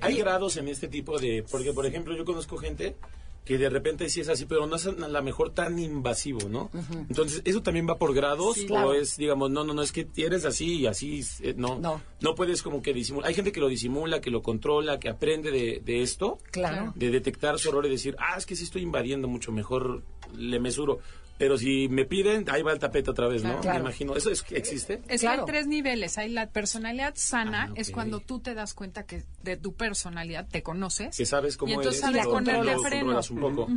Hay 0.00 0.16
grados 0.16 0.56
en 0.56 0.68
este 0.68 0.88
tipo 0.88 1.18
de... 1.18 1.44
Porque, 1.48 1.72
por 1.72 1.86
ejemplo, 1.86 2.16
yo 2.16 2.24
conozco 2.24 2.56
gente 2.56 2.96
que 3.44 3.58
de 3.58 3.68
repente 3.68 4.08
sí 4.08 4.20
es 4.22 4.28
así, 4.30 4.46
pero 4.46 4.66
no 4.66 4.76
es 4.76 4.86
a 4.86 4.92
la 4.92 5.20
mejor 5.20 5.50
tan 5.50 5.78
invasivo, 5.78 6.48
¿no? 6.48 6.70
Entonces, 7.10 7.42
¿eso 7.44 7.62
también 7.62 7.86
va 7.86 7.98
por 7.98 8.14
grados? 8.14 8.54
Sí. 8.56 8.66
¿O 8.70 8.94
es, 8.94 9.16
digamos, 9.18 9.50
no, 9.50 9.64
no, 9.64 9.74
no, 9.74 9.82
es 9.82 9.92
que 9.92 10.08
eres 10.16 10.44
así 10.46 10.76
y 10.80 10.86
así, 10.86 11.20
eh, 11.40 11.54
no, 11.56 11.78
No. 11.78 12.00
no 12.20 12.34
puedes 12.34 12.62
como 12.62 12.80
que 12.80 12.94
disimular. 12.94 13.28
Hay 13.28 13.34
gente 13.34 13.52
que 13.52 13.60
lo 13.60 13.68
disimula, 13.68 14.20
que 14.22 14.30
lo 14.30 14.42
controla, 14.42 14.98
que 14.98 15.10
aprende 15.10 15.50
de, 15.50 15.82
de 15.84 16.02
esto, 16.02 16.38
Claro. 16.50 16.92
de 16.96 17.10
detectar 17.10 17.58
su 17.58 17.68
error 17.68 17.84
y 17.84 17.90
decir, 17.90 18.16
ah, 18.18 18.36
es 18.38 18.46
que 18.46 18.56
sí 18.56 18.64
estoy 18.64 18.80
invadiendo 18.82 19.28
mucho, 19.28 19.52
mejor 19.52 20.02
le 20.34 20.58
mesuro. 20.58 21.00
Pero 21.36 21.58
si 21.58 21.88
me 21.88 22.04
piden, 22.04 22.44
ahí 22.48 22.62
va 22.62 22.72
el 22.72 22.78
tapete 22.78 23.10
otra 23.10 23.26
vez, 23.26 23.42
¿no? 23.42 23.60
Claro. 23.60 23.78
Me 23.78 23.84
imagino. 23.86 24.14
¿Eso 24.16 24.30
es, 24.30 24.44
existe? 24.50 25.00
Es 25.08 25.20
que 25.20 25.26
Claro. 25.26 25.42
hay 25.42 25.46
tres 25.46 25.66
niveles. 25.66 26.16
Hay 26.16 26.28
la 26.30 26.48
personalidad 26.48 27.14
sana, 27.16 27.68
Ah, 27.70 27.72
es 27.74 27.90
cuando 27.90 28.20
tú 28.20 28.38
te 28.38 28.54
das 28.54 28.72
cuenta 28.74 29.04
que 29.04 29.24
de 29.42 29.56
tu 29.56 29.72
personalidad 29.74 30.46
te 30.48 30.62
conoces. 30.62 31.16
Que 31.16 31.26
sabes 31.26 31.56
cómo 31.56 31.70
y 31.70 31.74
entonces 31.74 32.02
eres, 32.02 32.12
sabes 32.12 32.24
lo- 32.26 32.30
ponerte 32.32 32.64
lo 32.72 32.82
freno. 32.82 33.20
un 33.30 33.40
poco. 33.40 33.68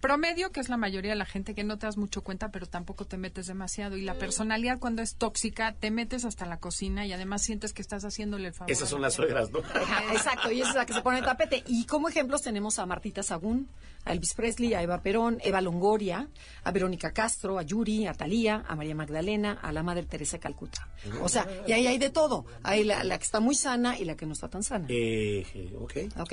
Promedio, 0.00 0.52
que 0.52 0.60
es 0.60 0.68
la 0.68 0.76
mayoría 0.76 1.10
de 1.10 1.16
la 1.16 1.24
gente 1.24 1.54
que 1.54 1.64
no 1.64 1.76
te 1.78 1.86
das 1.86 1.96
mucho 1.96 2.22
cuenta, 2.22 2.50
pero 2.50 2.66
tampoco 2.66 3.04
te 3.04 3.16
metes 3.16 3.46
demasiado. 3.46 3.96
Y 3.96 4.02
la 4.02 4.14
personalidad 4.14 4.78
cuando 4.78 5.02
es 5.02 5.16
tóxica, 5.16 5.72
te 5.74 5.90
metes 5.90 6.24
hasta 6.24 6.46
la 6.46 6.58
cocina 6.58 7.04
y 7.06 7.12
además 7.12 7.42
sientes 7.42 7.72
que 7.72 7.82
estás 7.82 8.04
haciéndole 8.04 8.48
el 8.48 8.54
favor. 8.54 8.70
Esas 8.70 8.88
son 8.88 9.00
la 9.00 9.08
las 9.08 9.14
suegras, 9.14 9.50
¿no? 9.50 9.58
Exacto, 10.12 10.52
y 10.52 10.60
esa 10.60 10.70
es 10.70 10.76
la 10.76 10.86
que 10.86 10.92
se 10.92 11.00
pone 11.00 11.18
el 11.18 11.24
tapete. 11.24 11.64
Y 11.66 11.84
como 11.86 12.08
ejemplos 12.08 12.42
tenemos 12.42 12.78
a 12.78 12.86
Martita 12.86 13.22
Sagún, 13.22 13.68
a 14.04 14.12
Elvis 14.12 14.34
Presley, 14.34 14.74
a 14.74 14.82
Eva 14.82 15.02
Perón, 15.02 15.38
Eva 15.42 15.60
Longoria, 15.60 16.28
a 16.62 16.70
Verónica 16.70 17.12
Castro, 17.12 17.58
a 17.58 17.62
Yuri, 17.62 18.06
a 18.06 18.12
Talía, 18.14 18.64
a 18.68 18.76
María 18.76 18.94
Magdalena, 18.94 19.52
a 19.60 19.72
la 19.72 19.82
Madre 19.82 20.04
Teresa 20.04 20.36
de 20.36 20.40
Calcuta. 20.40 20.86
O 21.22 21.28
sea, 21.28 21.46
y 21.66 21.72
ahí 21.72 21.86
hay 21.86 21.98
de 21.98 22.10
todo. 22.10 22.44
Hay 22.62 22.84
la, 22.84 23.02
la 23.02 23.18
que 23.18 23.24
está 23.24 23.40
muy 23.40 23.54
sana 23.54 23.98
y 23.98 24.04
la 24.04 24.14
que 24.16 24.26
no 24.26 24.32
está 24.34 24.48
tan 24.48 24.62
sana. 24.62 24.86
Eh, 24.88 25.44
ok. 25.80 25.92
¿Ok? 26.20 26.32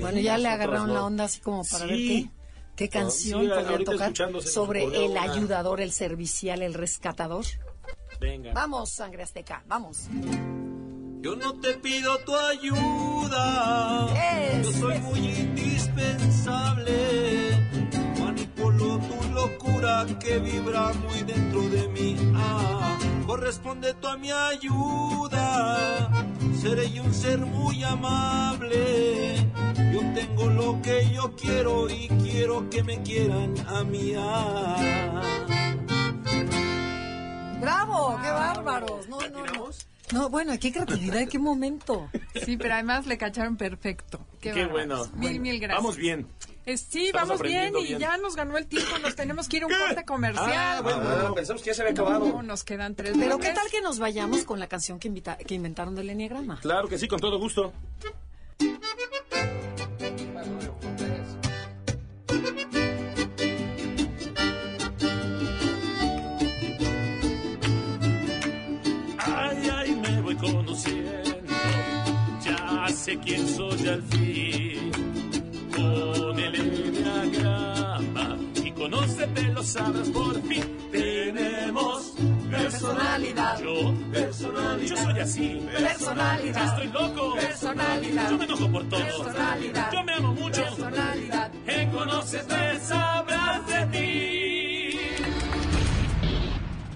Bueno, 0.00 0.18
ya 0.18 0.36
le 0.36 0.48
agarraron 0.48 0.92
la 0.92 1.04
onda 1.04 1.24
así 1.24 1.40
como 1.40 1.62
para 1.64 1.86
Sí. 1.86 1.90
ver 1.90 1.98
qué, 1.98 2.30
qué 2.76 2.88
canción 2.88 3.42
sí, 3.42 3.48
podrían 3.48 3.68
ahorita 3.72 3.92
tocar 3.92 4.42
sobre 4.42 4.84
el 4.84 5.10
una. 5.12 5.22
ayudador, 5.22 5.80
el 5.80 5.92
servicial, 5.92 6.62
el 6.62 6.74
rescatador. 6.74 7.44
Venga. 8.20 8.52
Vamos, 8.52 8.90
sangre 8.90 9.22
azteca, 9.22 9.62
vamos. 9.66 10.06
Yo 11.20 11.34
no 11.34 11.58
te 11.60 11.74
pido 11.74 12.16
tu 12.18 12.34
ayuda. 12.36 14.06
Es, 14.14 14.64
Yo 14.66 14.72
soy 14.72 14.94
es. 14.94 15.02
muy 15.02 15.18
indispensable. 15.18 16.92
Manipulo 18.20 18.98
tu 18.98 19.32
locura 19.34 20.06
que 20.20 20.38
vibra 20.38 20.92
muy 20.92 21.22
dentro 21.22 21.62
de 21.62 21.88
mí. 21.88 22.16
Ah, 22.34 22.95
corresponde 23.26 23.94
tú 23.94 24.06
a 24.08 24.16
mi 24.16 24.30
ayuda. 24.30 26.08
Seré 26.60 26.90
yo 26.90 27.02
un 27.02 27.12
ser 27.12 27.38
muy 27.38 27.82
amable. 27.84 29.36
Yo 29.92 30.00
tengo 30.14 30.46
lo 30.46 30.80
que 30.82 31.10
yo 31.10 31.34
quiero 31.34 31.90
y 31.90 32.08
quiero 32.08 32.70
que 32.70 32.82
me 32.82 33.02
quieran 33.02 33.54
a 33.66 33.84
mí. 33.84 34.12
¡Bravo! 37.60 38.18
¡Qué 38.22 38.30
bárbaros! 38.30 39.08
No, 39.08 39.18
no, 39.20 39.46
no. 39.46 39.66
No, 40.12 40.30
bueno, 40.30 40.52
qué 40.60 40.72
creatividad, 40.72 41.26
qué 41.28 41.38
momento. 41.38 42.08
Sí, 42.44 42.56
pero 42.56 42.74
además 42.74 43.06
le 43.06 43.18
cacharon 43.18 43.56
perfecto. 43.56 44.20
Qué, 44.40 44.66
bueno. 44.66 45.04
Mil, 45.14 45.40
mil 45.40 45.58
gracias. 45.58 45.82
Vamos 45.82 45.96
bien. 45.96 46.28
Eh, 46.66 46.76
sí, 46.76 47.06
Estamos 47.06 47.28
vamos 47.28 47.42
bien 47.46 47.74
y 47.78 47.84
bien. 47.84 47.98
ya 48.00 48.16
nos 48.16 48.34
ganó 48.34 48.58
el 48.58 48.66
tiempo. 48.66 48.98
Nos 48.98 49.14
tenemos 49.14 49.48
que 49.48 49.58
ir 49.58 49.62
a 49.62 49.66
un 49.66 49.72
corte 49.86 50.04
comercial. 50.04 50.52
Ah, 50.52 50.80
bueno. 50.82 51.00
Ah, 51.04 51.32
pensamos 51.34 51.62
que 51.62 51.68
ya 51.70 51.74
se 51.74 51.82
había 51.82 51.92
acabado. 51.92 52.26
No, 52.26 52.42
nos 52.42 52.64
quedan 52.64 52.94
tres 52.96 53.12
Pero 53.16 53.36
bloques. 53.36 53.48
qué 53.50 53.54
tal 53.54 53.70
que 53.70 53.80
nos 53.80 53.98
vayamos 54.00 54.42
con 54.44 54.58
la 54.58 54.66
canción 54.66 54.98
que, 54.98 55.06
invita- 55.08 55.36
que 55.38 55.54
inventaron 55.54 55.94
del 55.94 56.10
Enneagrama. 56.10 56.58
Claro 56.60 56.88
que 56.88 56.98
sí, 56.98 57.06
con 57.06 57.20
todo 57.20 57.38
gusto. 57.38 57.72
Ay, 69.18 69.70
ay, 69.72 69.96
me 69.96 70.20
voy 70.22 70.36
conociendo. 70.36 71.12
Ya 72.44 72.88
sé 72.88 73.18
quién 73.18 73.46
soy 73.48 73.88
al 73.88 74.02
fin. 74.02 74.65
Conócete, 79.26 79.52
lo 79.52 79.62
sabrás 79.62 80.08
por 80.10 80.42
fin. 80.42 80.64
Tenemos 80.92 82.14
personalidad. 82.50 83.58
Yo, 83.60 83.94
personalidad. 84.12 84.96
Yo 84.96 84.96
soy 84.96 85.20
así. 85.20 85.66
Personalidad. 85.72 86.78
Yo 86.78 86.84
estoy 86.84 86.88
loco. 86.88 87.34
Personalidad. 87.34 88.30
Yo 88.30 88.38
me 88.38 88.44
enojo 88.44 88.72
por 88.72 88.88
todo. 88.88 89.00
Personalidad. 89.00 89.92
Yo 89.92 90.04
me 90.04 90.12
amo 90.12 90.34
mucho. 90.34 90.62
Personalidad. 90.62 91.50
En 91.66 91.90
conócete, 91.90 92.80
sabrás 92.80 93.66
de 93.66 93.86
ti. 93.86 94.98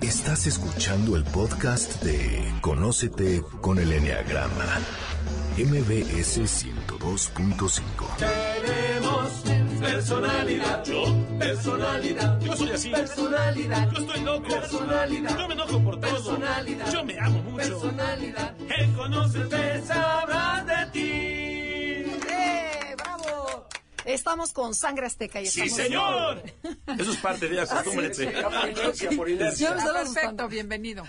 Estás 0.01 0.47
escuchando 0.47 1.17
el 1.17 1.25
podcast 1.25 2.03
de 2.03 2.53
Conócete 2.61 3.43
con 3.61 3.79
el 3.79 3.93
Enneagrama. 3.93 4.65
MBS 5.57 6.41
102.5. 6.41 7.83
Tenemos 8.17 9.60
personalidad. 9.81 10.85
Yo, 10.85 11.05
personalidad. 11.39 12.41
Yo 12.41 12.57
soy 12.57 12.71
así. 12.71 12.91
Personalidad. 12.91 13.91
Yo 13.91 14.01
estoy 14.01 14.21
loco. 14.21 14.49
Personalidad. 14.49 15.39
Yo 15.39 15.49
me 15.49 15.55
enojo 15.55 15.81
por 15.81 16.01
todo. 16.01 16.11
Personalidad. 16.11 16.93
Yo 16.93 17.05
me 17.05 17.19
amo 17.19 17.43
mucho. 17.43 17.57
Personalidad. 17.57 18.55
Él 18.79 18.93
conoce, 18.95 19.83
sabrá 19.87 20.65
de 20.67 20.91
ti. 20.93 21.30
Estamos 24.15 24.53
con 24.53 24.75
Sangre 24.75 25.07
Azteca 25.07 25.41
y 25.41 25.47
¡Sí, 25.47 25.61
estamos... 25.63 25.83
señor! 25.87 26.43
Eso 26.99 27.13
es 27.13 27.17
parte 27.19 27.49
de 27.49 27.61
acostúmbrense. 27.61 28.33
Ah, 28.37 29.93
perfecto, 29.95 30.49
bienvenido. 30.49 31.05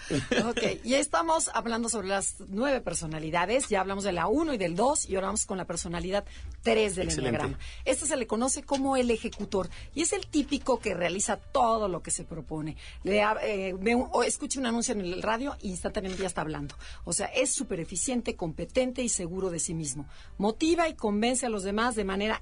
Ok, 0.48 0.62
y 0.84 0.94
estamos 0.96 1.50
hablando 1.54 1.90
sobre 1.90 2.08
las 2.08 2.36
nueve 2.48 2.82
personalidades. 2.82 3.68
Ya 3.70 3.82
hablamos 3.82 4.04
de 4.04 4.12
la 4.12 4.28
1 4.28 4.54
y 4.54 4.58
del 4.58 4.76
2 4.76 5.10
y 5.10 5.16
ahora 5.16 5.28
vamos 5.28 5.46
con 5.46 5.58
la 5.58 5.66
personalidad 5.66 6.26
3 6.64 6.96
del. 6.96 7.10
Enneagrama. 7.12 7.58
Este 7.86 8.06
se 8.06 8.16
le 8.16 8.28
conoce 8.28 8.64
como 8.64 8.96
el 8.98 9.10
ejecutor 9.12 9.70
y 9.96 10.04
es 10.04 10.14
el 10.14 10.28
típico 10.28 10.80
que 10.80 10.94
realiza 10.94 11.38
todo 11.38 11.88
lo 11.88 12.02
que 12.04 12.12
se 12.12 12.24
propone. 12.24 12.78
Le, 13.04 13.22
eh, 13.44 13.76
ve 13.80 13.96
un- 13.96 14.10
o 14.12 14.24
escucha 14.24 14.60
un 14.60 14.66
anuncio 14.68 14.94
en 14.94 15.02
el 15.02 15.22
radio 15.22 15.56
e 15.62 15.68
instantáneamente 15.68 16.22
ya 16.22 16.28
está 16.28 16.42
hablando. 16.42 16.76
O 17.04 17.14
sea, 17.14 17.28
es 17.28 17.52
súper 17.54 17.80
eficiente, 17.80 18.36
competente 18.36 19.02
y 19.02 19.10
seguro 19.10 19.50
de 19.50 19.60
sí 19.60 19.74
mismo. 19.74 20.08
Motiva 20.38 20.88
y 20.88 20.94
convence 20.96 21.46
a 21.46 21.50
los 21.50 21.64
demás 21.64 21.96
de 21.96 22.04
manera 22.04 22.40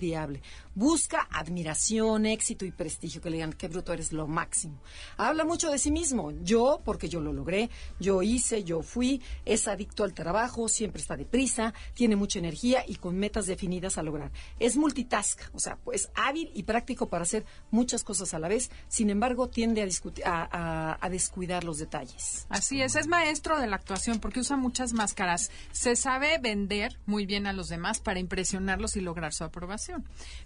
envidiable. 0.00 0.42
Busca 0.74 1.28
admiración, 1.30 2.26
éxito 2.26 2.64
y 2.64 2.70
prestigio, 2.70 3.20
que 3.20 3.28
le 3.28 3.36
digan, 3.36 3.52
qué 3.52 3.68
bruto 3.68 3.92
eres, 3.92 4.12
lo 4.12 4.26
máximo. 4.26 4.80
Habla 5.16 5.44
mucho 5.44 5.70
de 5.70 5.78
sí 5.78 5.90
mismo. 5.90 6.30
Yo, 6.42 6.80
porque 6.84 7.08
yo 7.08 7.20
lo 7.20 7.32
logré, 7.32 7.68
yo 7.98 8.22
hice, 8.22 8.64
yo 8.64 8.82
fui, 8.82 9.20
es 9.44 9.68
adicto 9.68 10.04
al 10.04 10.14
trabajo, 10.14 10.68
siempre 10.68 11.02
está 11.02 11.16
deprisa, 11.16 11.74
tiene 11.94 12.16
mucha 12.16 12.38
energía 12.38 12.84
y 12.86 12.96
con 12.96 13.16
metas 13.18 13.46
definidas 13.46 13.98
a 13.98 14.02
lograr. 14.02 14.30
Es 14.58 14.76
multitask, 14.76 15.40
o 15.52 15.58
sea, 15.58 15.76
pues 15.76 16.10
hábil 16.14 16.50
y 16.54 16.62
práctico 16.62 17.08
para 17.08 17.22
hacer 17.24 17.44
muchas 17.70 18.02
cosas 18.02 18.32
a 18.32 18.38
la 18.38 18.48
vez, 18.48 18.70
sin 18.88 19.10
embargo, 19.10 19.48
tiende 19.48 19.82
a, 19.82 19.86
discutir- 19.86 20.24
a 20.24 21.08
descuidar 21.10 21.64
los 21.64 21.78
detalles. 21.78 22.46
Así 22.48 22.80
es, 22.80 22.96
es 22.96 23.06
maestro 23.06 23.58
de 23.60 23.66
la 23.66 23.76
actuación 23.76 24.20
porque 24.20 24.40
usa 24.40 24.56
muchas 24.56 24.92
máscaras. 24.92 25.50
Se 25.72 25.96
sabe 25.96 26.38
vender 26.38 26.98
muy 27.06 27.26
bien 27.26 27.46
a 27.46 27.52
los 27.52 27.68
demás 27.68 27.98
para 28.00 28.20
impresionarlos 28.20 28.96
y 28.96 29.00
lograr 29.00 29.34
su 29.34 29.44
aprobación. 29.44 29.79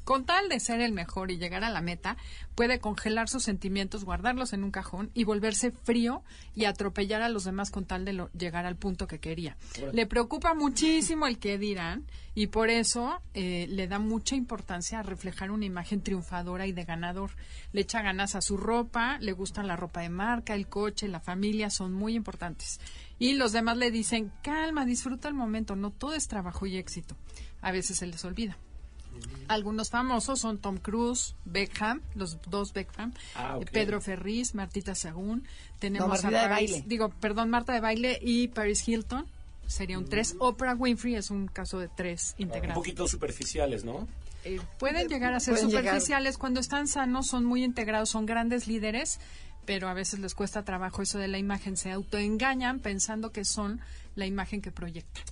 Con 0.05 0.25
tal 0.25 0.49
de 0.49 0.61
ser 0.61 0.81
el 0.81 0.93
mejor 0.93 1.31
y 1.31 1.39
llegar 1.39 1.65
a 1.65 1.71
la 1.71 1.81
meta, 1.81 2.17
puede 2.55 2.79
congelar 2.79 3.29
sus 3.29 3.43
sentimientos, 3.43 4.05
guardarlos 4.05 4.53
en 4.53 4.65
un 4.65 4.71
cajón 4.71 5.11
y 5.15 5.25
volverse 5.25 5.71
frío 5.73 6.23
y 6.55 6.67
atropellar 6.67 7.23
a 7.23 7.29
los 7.29 7.45
demás 7.45 7.71
con 7.71 7.85
tal 7.85 8.05
de 8.05 8.13
lo- 8.13 8.31
llegar 8.33 8.67
al 8.67 8.77
punto 8.77 9.07
que 9.07 9.19
quería. 9.19 9.57
Le 9.93 10.07
preocupa 10.07 10.55
muchísimo 10.55 11.27
el 11.27 11.39
que 11.39 11.59
dirán 11.59 12.05
y 12.35 12.49
por 12.49 12.69
eso 12.71 13.21
eh, 13.35 13.67
le 13.69 13.87
da 13.89 13.99
mucha 13.99 14.35
importancia 14.37 14.99
a 14.99 15.03
reflejar 15.03 15.51
una 15.51 15.65
imagen 15.65 16.01
triunfadora 16.03 16.67
y 16.67 16.73
de 16.73 16.85
ganador. 16.85 17.31
Le 17.73 17.81
echa 17.83 18.03
ganas 18.03 18.35
a 18.35 18.43
su 18.43 18.57
ropa, 18.57 19.19
le 19.21 19.33
gusta 19.33 19.63
la 19.63 19.77
ropa 19.77 20.01
de 20.01 20.09
marca, 20.11 20.55
el 20.55 20.67
coche, 20.69 21.09
la 21.09 21.21
familia, 21.21 21.71
son 21.71 21.93
muy 21.93 22.15
importantes. 22.15 22.81
Y 23.19 23.35
los 23.35 23.53
demás 23.53 23.77
le 23.77 23.91
dicen, 23.91 24.33
calma, 24.43 24.85
disfruta 24.85 25.29
el 25.29 25.35
momento, 25.35 25.77
no 25.77 25.91
todo 25.91 26.15
es 26.15 26.27
trabajo 26.29 26.67
y 26.67 26.77
éxito. 26.77 27.17
A 27.63 27.71
veces 27.73 27.99
se 27.99 28.07
les 28.07 28.25
olvida. 28.25 28.59
Algunos 29.49 29.91
famosos 29.91 30.41
son 30.41 30.59
Tom 30.59 30.79
Cruise, 30.79 31.35
Beckham, 31.45 32.01
los 32.15 32.39
dos 32.49 32.73
Beckham, 32.73 33.13
Ah, 33.35 33.59
eh, 33.61 33.67
Pedro 33.71 34.01
Ferriz, 34.01 34.55
Martita 34.55 34.95
Sagún, 34.95 35.47
tenemos 35.79 36.09
No, 36.09 36.15
Martita 36.15 36.47
a 36.47 36.49
Paris- 36.49 36.71
baile. 36.73 36.85
digo, 36.89 37.11
perdón, 37.21 37.51
Marta 37.51 37.73
de 37.75 37.81
baile 37.81 38.19
y 38.23 38.49
Paris 38.49 38.89
Hilton, 38.89 39.27
sería 39.67 39.99
un 39.99 40.07
tres. 40.07 40.35
Oprah 40.39 40.75
Winfrey 40.75 41.15
es 41.15 41.31
un 41.31 41.47
caso 41.47 41.79
de 41.79 41.89
tres 41.89 42.35
Un 42.39 42.45
integrados. 42.45 42.75
poquito 42.77 43.07
superficiales, 43.07 43.85
¿no? 43.85 44.09
Eh, 44.45 44.61
pueden 44.79 45.09
llegar 45.09 45.33
a 45.35 45.41
ser 45.41 45.55
llegar- 45.57 45.71
superficiales 45.85 46.39
cuando 46.39 46.61
están 46.61 46.87
sanos, 46.89 47.27
son 47.27 47.45
muy 47.45 47.65
integrados, 47.65 48.11
son 48.11 48.27
grandes 48.27 48.67
líderes, 48.67 49.19
pero 49.67 49.89
a 49.89 49.95
veces 49.95 50.21
les 50.21 50.35
cuesta 50.35 50.65
trabajo 50.65 51.01
eso 51.03 51.19
de 51.19 51.29
la 51.29 51.39
imagen, 51.39 51.77
se 51.77 51.91
autoengañan 51.93 52.81
pensando 52.81 53.31
que 53.33 53.45
son 53.45 53.81
la 54.17 54.27
imagen 54.27 54.61
que 54.63 54.71
proyectan. 54.71 55.25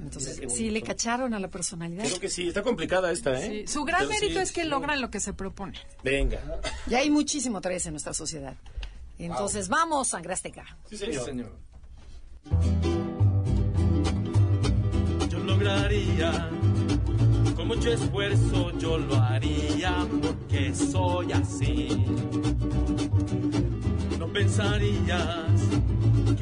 Entonces, 0.00 0.40
sí, 0.54 0.70
le 0.70 0.82
cacharon 0.82 1.34
a 1.34 1.38
la 1.40 1.48
personalidad. 1.48 2.04
Creo 2.04 2.20
que 2.20 2.28
sí, 2.28 2.48
está 2.48 2.62
complicada 2.62 3.10
esta, 3.12 3.38
¿eh? 3.38 3.64
Sí, 3.66 3.72
Su 3.72 3.84
gran 3.84 4.00
Pero 4.00 4.10
mérito 4.10 4.38
sí, 4.38 4.42
es 4.42 4.52
que 4.52 4.62
sí. 4.62 4.68
logran 4.68 5.00
lo 5.00 5.10
que 5.10 5.20
se 5.20 5.32
propone. 5.32 5.78
Venga. 6.02 6.40
Ya 6.86 6.98
hay 6.98 7.10
muchísimo 7.10 7.60
tres 7.60 7.86
en 7.86 7.92
nuestra 7.92 8.14
sociedad. 8.14 8.54
Entonces, 9.18 9.68
vamos, 9.68 10.08
Sangre 10.08 10.32
Azteca. 10.34 10.64
Sí, 10.88 10.96
Sí, 10.96 11.06
señor. 11.06 11.24
señor. 11.24 11.52
yo 15.28 15.38
lograría. 15.38 16.50
Con 17.56 17.68
mucho 17.68 17.92
esfuerzo 17.92 18.76
yo 18.78 18.98
lo 18.98 19.14
haría 19.16 20.06
porque 20.20 20.74
soy 20.74 21.32
así. 21.32 21.88
No 24.18 24.26
pensarías 24.32 25.50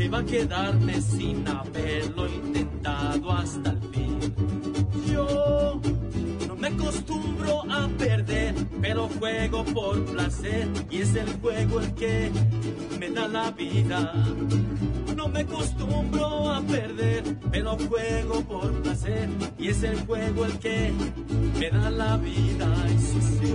que 0.00 0.06
iba 0.06 0.20
a 0.20 0.24
quedarme 0.24 0.98
sin 1.02 1.46
haberlo 1.46 2.26
intentado 2.26 3.32
hasta 3.32 3.70
el 3.72 3.80
fin. 3.92 4.18
Yo 5.12 5.78
no 6.48 6.56
me 6.56 6.68
acostumbro 6.68 7.70
a 7.70 7.86
perder, 7.98 8.54
pero 8.80 9.10
juego 9.18 9.62
por 9.62 10.02
placer 10.06 10.68
y 10.90 11.02
es 11.02 11.14
el 11.14 11.30
juego 11.40 11.80
el 11.80 11.92
que 11.92 12.30
me 12.98 13.10
da 13.10 13.28
la 13.28 13.50
vida. 13.50 14.14
No 15.14 15.28
me 15.28 15.40
acostumbro 15.40 16.50
a 16.50 16.62
perder, 16.62 17.36
pero 17.50 17.76
juego 17.76 18.40
por 18.44 18.72
placer 18.80 19.28
y 19.58 19.68
es 19.68 19.82
el 19.82 20.00
juego 20.06 20.46
el 20.46 20.58
que 20.60 20.92
me 21.58 21.68
da 21.68 21.90
la 21.90 22.16
vida. 22.16 22.66
Eso 22.88 23.20
sí. 23.38 23.54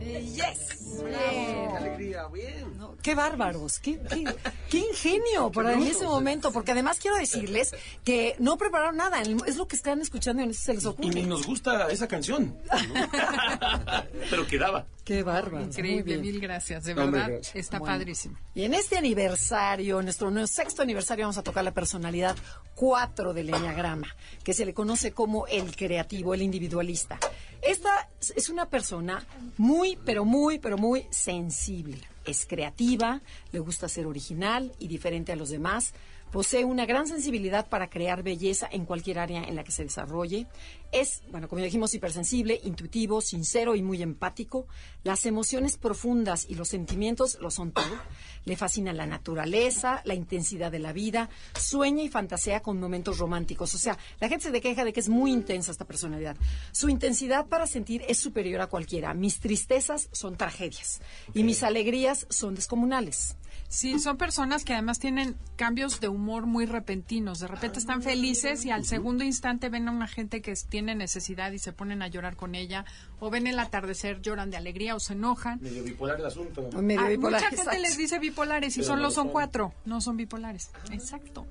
Eh, 0.00 0.32
yes. 0.34 0.79
Qué 0.98 1.76
alegría, 1.76 2.26
bien. 2.28 2.78
No, 2.78 2.96
qué 3.02 3.14
bárbaros, 3.14 3.78
qué, 3.78 3.98
qué, 4.08 4.24
qué 4.68 4.78
ingenio 4.78 5.50
para 5.52 5.72
en 5.74 5.82
ese 5.82 6.04
momento, 6.04 6.52
porque 6.52 6.72
además 6.72 6.98
quiero 7.00 7.16
decirles 7.16 7.72
que 8.04 8.34
no 8.38 8.56
prepararon 8.58 8.96
nada, 8.96 9.20
es 9.22 9.56
lo 9.56 9.66
que 9.68 9.76
están 9.76 10.00
escuchando 10.00 10.42
y 10.42 10.46
en 10.46 10.50
eso 10.50 10.62
se 10.62 10.74
les 10.74 10.84
Y 10.84 10.86
ni 10.86 10.92
ocurre. 10.92 11.22
nos 11.22 11.46
gusta 11.46 11.88
esa 11.90 12.08
canción. 12.08 12.56
Pero 14.30 14.46
quedaba. 14.46 14.86
Qué 15.04 15.22
bárbaro. 15.22 15.64
Increíble, 15.64 16.18
mil 16.18 16.40
gracias. 16.40 16.84
De 16.84 16.94
verdad, 16.94 17.28
gracias. 17.28 17.56
está 17.56 17.78
Bueno. 17.78 17.94
padrísimo. 17.96 18.36
Y 18.54 18.64
en 18.64 18.74
este 18.74 18.96
aniversario, 18.96 20.02
nuestro 20.02 20.30
sexto 20.46 20.82
aniversario, 20.82 21.24
vamos 21.24 21.38
a 21.38 21.42
tocar 21.42 21.64
la 21.64 21.72
personalidad 21.72 22.36
4 22.76 23.32
del 23.34 23.48
Enneagrama, 23.50 24.06
que 24.44 24.54
se 24.54 24.64
le 24.64 24.72
conoce 24.74 25.12
como 25.12 25.46
el 25.48 25.74
creativo, 25.74 26.34
el 26.34 26.42
individualista. 26.42 27.18
Esta 27.62 28.08
es 28.34 28.48
una 28.48 28.66
persona 28.66 29.24
muy, 29.58 29.98
pero 30.04 30.24
muy, 30.24 30.58
pero 30.58 30.78
muy 30.78 31.06
sensible. 31.10 32.00
Es 32.24 32.46
creativa, 32.46 33.20
le 33.52 33.58
gusta 33.58 33.88
ser 33.88 34.06
original 34.06 34.72
y 34.78 34.88
diferente 34.88 35.32
a 35.32 35.36
los 35.36 35.50
demás. 35.50 35.92
Posee 36.32 36.64
una 36.64 36.86
gran 36.86 37.06
sensibilidad 37.06 37.68
para 37.68 37.90
crear 37.90 38.22
belleza 38.22 38.68
en 38.70 38.86
cualquier 38.86 39.18
área 39.18 39.42
en 39.42 39.56
la 39.56 39.64
que 39.64 39.72
se 39.72 39.82
desarrolle. 39.82 40.46
Es, 40.92 41.22
bueno, 41.30 41.48
como 41.48 41.60
ya 41.60 41.66
dijimos, 41.66 41.94
hipersensible, 41.94 42.60
intuitivo, 42.64 43.20
sincero 43.20 43.76
y 43.76 43.82
muy 43.82 44.02
empático. 44.02 44.66
Las 45.04 45.24
emociones 45.26 45.76
profundas 45.76 46.46
y 46.48 46.54
los 46.54 46.68
sentimientos 46.68 47.38
lo 47.40 47.50
son 47.50 47.72
todo. 47.72 47.96
Le 48.44 48.56
fascina 48.56 48.92
la 48.92 49.06
naturaleza, 49.06 50.02
la 50.04 50.14
intensidad 50.14 50.72
de 50.72 50.78
la 50.78 50.92
vida. 50.92 51.28
Sueña 51.58 52.02
y 52.02 52.08
fantasea 52.08 52.60
con 52.60 52.80
momentos 52.80 53.18
románticos. 53.18 53.74
O 53.74 53.78
sea, 53.78 53.98
la 54.18 54.28
gente 54.28 54.50
se 54.50 54.60
queja 54.60 54.84
de 54.84 54.92
que 54.92 55.00
es 55.00 55.08
muy 55.08 55.32
intensa 55.32 55.70
esta 55.70 55.84
personalidad. 55.84 56.36
Su 56.72 56.88
intensidad 56.88 57.46
para 57.46 57.66
sentir 57.66 58.02
es 58.08 58.18
superior 58.18 58.60
a 58.60 58.66
cualquiera. 58.66 59.14
Mis 59.14 59.40
tristezas 59.40 60.08
son 60.12 60.36
tragedias 60.36 61.00
y 61.34 61.44
mis 61.44 61.62
alegrías 61.62 62.26
son 62.30 62.54
descomunales. 62.54 63.36
Sí, 63.72 64.00
son 64.00 64.16
personas 64.16 64.64
que 64.64 64.72
además 64.72 64.98
tienen 64.98 65.36
cambios 65.54 66.00
de 66.00 66.08
humor 66.08 66.46
muy 66.46 66.66
repentinos. 66.66 67.38
De 67.38 67.46
repente 67.46 67.78
están 67.78 68.02
felices 68.02 68.64
y 68.64 68.72
al 68.72 68.84
segundo 68.84 69.22
instante 69.22 69.68
ven 69.68 69.86
a 69.86 69.92
una 69.92 70.08
gente 70.08 70.42
que 70.42 70.54
tiene 70.68 70.96
necesidad 70.96 71.52
y 71.52 71.60
se 71.60 71.72
ponen 71.72 72.02
a 72.02 72.08
llorar 72.08 72.34
con 72.34 72.56
ella. 72.56 72.84
O 73.20 73.30
ven 73.30 73.46
el 73.46 73.58
atardecer, 73.58 74.20
lloran 74.22 74.50
de 74.50 74.56
alegría 74.56 74.94
o 74.94 75.00
se 75.00 75.12
enojan. 75.12 75.60
Medio 75.62 75.84
bipolar 75.84 76.18
el 76.18 76.26
asunto. 76.26 76.62
Medio 76.80 77.00
Ah, 77.02 77.08
bipolar, 77.08 77.42
mucha 77.42 77.56
gente 77.56 77.78
les 77.78 77.96
dice 77.96 78.18
bipolares 78.18 78.76
y 78.76 78.80
Pero 78.80 78.88
solo 78.88 79.02
no 79.02 79.10
son 79.10 79.24
son. 79.26 79.32
cuatro. 79.32 79.74
No 79.84 80.00
son 80.00 80.16
bipolares. 80.16 80.70
Exacto. 80.90 81.46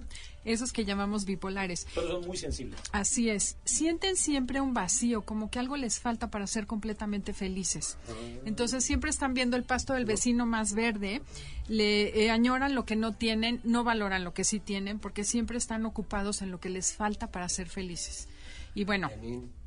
Esos 0.45 0.71
que 0.71 0.85
llamamos 0.85 1.25
bipolares. 1.25 1.85
Pero 1.93 2.07
son 2.07 2.25
muy 2.27 2.37
sensibles. 2.37 2.79
Así 2.91 3.29
es. 3.29 3.57
Sienten 3.65 4.15
siempre 4.15 4.61
un 4.61 4.73
vacío, 4.73 5.21
como 5.23 5.51
que 5.51 5.59
algo 5.59 5.77
les 5.77 5.99
falta 5.99 6.31
para 6.31 6.47
ser 6.47 6.65
completamente 6.65 7.33
felices. 7.33 7.97
Entonces 8.45 8.83
siempre 8.83 9.09
están 9.09 9.33
viendo 9.33 9.57
el 9.57 9.63
pasto 9.63 9.93
del 9.93 10.05
vecino 10.05 10.45
más 10.45 10.73
verde, 10.73 11.21
le 11.67 12.23
eh, 12.25 12.31
añoran 12.31 12.73
lo 12.73 12.85
que 12.85 12.95
no 12.95 13.13
tienen, 13.13 13.59
no 13.63 13.83
valoran 13.83 14.23
lo 14.23 14.33
que 14.33 14.43
sí 14.43 14.59
tienen, 14.59 14.97
porque 14.97 15.23
siempre 15.23 15.57
están 15.57 15.85
ocupados 15.85 16.41
en 16.41 16.49
lo 16.51 16.59
que 16.59 16.69
les 16.69 16.93
falta 16.93 17.27
para 17.27 17.47
ser 17.49 17.67
felices. 17.69 18.27
Y 18.75 18.85
bueno, 18.85 19.09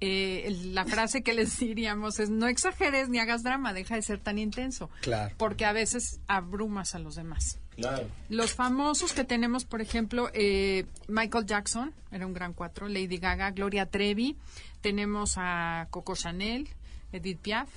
eh, 0.00 0.56
la 0.66 0.85
frase 0.85 1.23
que 1.23 1.35
les 1.35 1.59
diríamos 1.61 2.21
es 2.21 2.30
no 2.30 2.47
exageres 2.47 3.09
ni 3.09 3.18
hagas 3.18 3.42
drama, 3.42 3.73
deja 3.73 3.97
de 3.97 4.02
ser 4.02 4.21
tan 4.21 4.38
intenso. 4.38 4.90
Claro. 5.00 5.35
Porque 5.38 5.64
a 5.64 5.73
veces 5.73 6.21
abrumas 6.28 6.94
a 6.94 6.99
los 6.99 7.16
demás. 7.16 7.59
Claro. 7.76 8.06
Los 8.28 8.54
famosos 8.54 9.12
que 9.12 9.25
tenemos, 9.25 9.64
por 9.64 9.80
ejemplo, 9.80 10.30
eh, 10.35 10.87
Michael 11.09 11.47
Jackson, 11.47 11.92
era 12.11 12.26
un 12.26 12.35
gran 12.35 12.52
cuatro, 12.52 12.88
Lady 12.88 13.16
Gaga, 13.16 13.50
Gloria 13.50 13.87
Trevi, 13.87 14.37
tenemos 14.82 15.35
a 15.37 15.87
Coco 15.90 16.14
Chanel, 16.14 16.68
Edith 17.12 17.38
Piaf, 17.38 17.68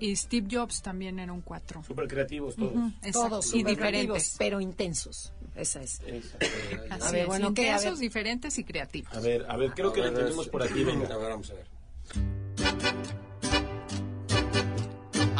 y 0.00 0.16
Steve 0.16 0.48
Jobs 0.50 0.82
también 0.82 1.18
era 1.18 1.32
un 1.32 1.40
cuatro. 1.40 1.82
Súper 1.84 2.08
creativos 2.08 2.56
todos. 2.56 2.72
Todos 3.12 3.46
y 3.54 3.60
supercreativos, 3.60 4.18
diferentes. 4.18 4.36
pero 4.38 4.60
intensos. 4.60 5.32
Esa 5.54 5.82
es. 5.82 6.00
Esa. 6.06 6.38
Así 6.94 7.04
A 7.04 7.10
ver, 7.10 7.20
es, 7.22 7.26
bueno, 7.26 7.52
¿qué? 7.54 7.68
A 7.68 7.72
intensos, 7.74 7.98
ver. 7.98 8.08
diferentes 8.08 8.58
y 8.58 8.64
creativos. 8.64 9.12
A 9.14 9.20
ver, 9.20 9.44
a 9.48 9.56
ver, 9.56 9.72
creo 9.72 9.92
que 9.92 10.00
A 10.00 10.06
lo 10.06 10.12
ver, 10.12 10.24
tenemos 10.24 10.46
es- 10.46 10.50
por 10.52 10.62
aquí, 10.62 10.82
A 10.82 10.86
venga. 10.86 11.16
ver, 11.16 11.30
vamos 11.30 11.50
a 11.50 11.54
ver. 11.54 11.66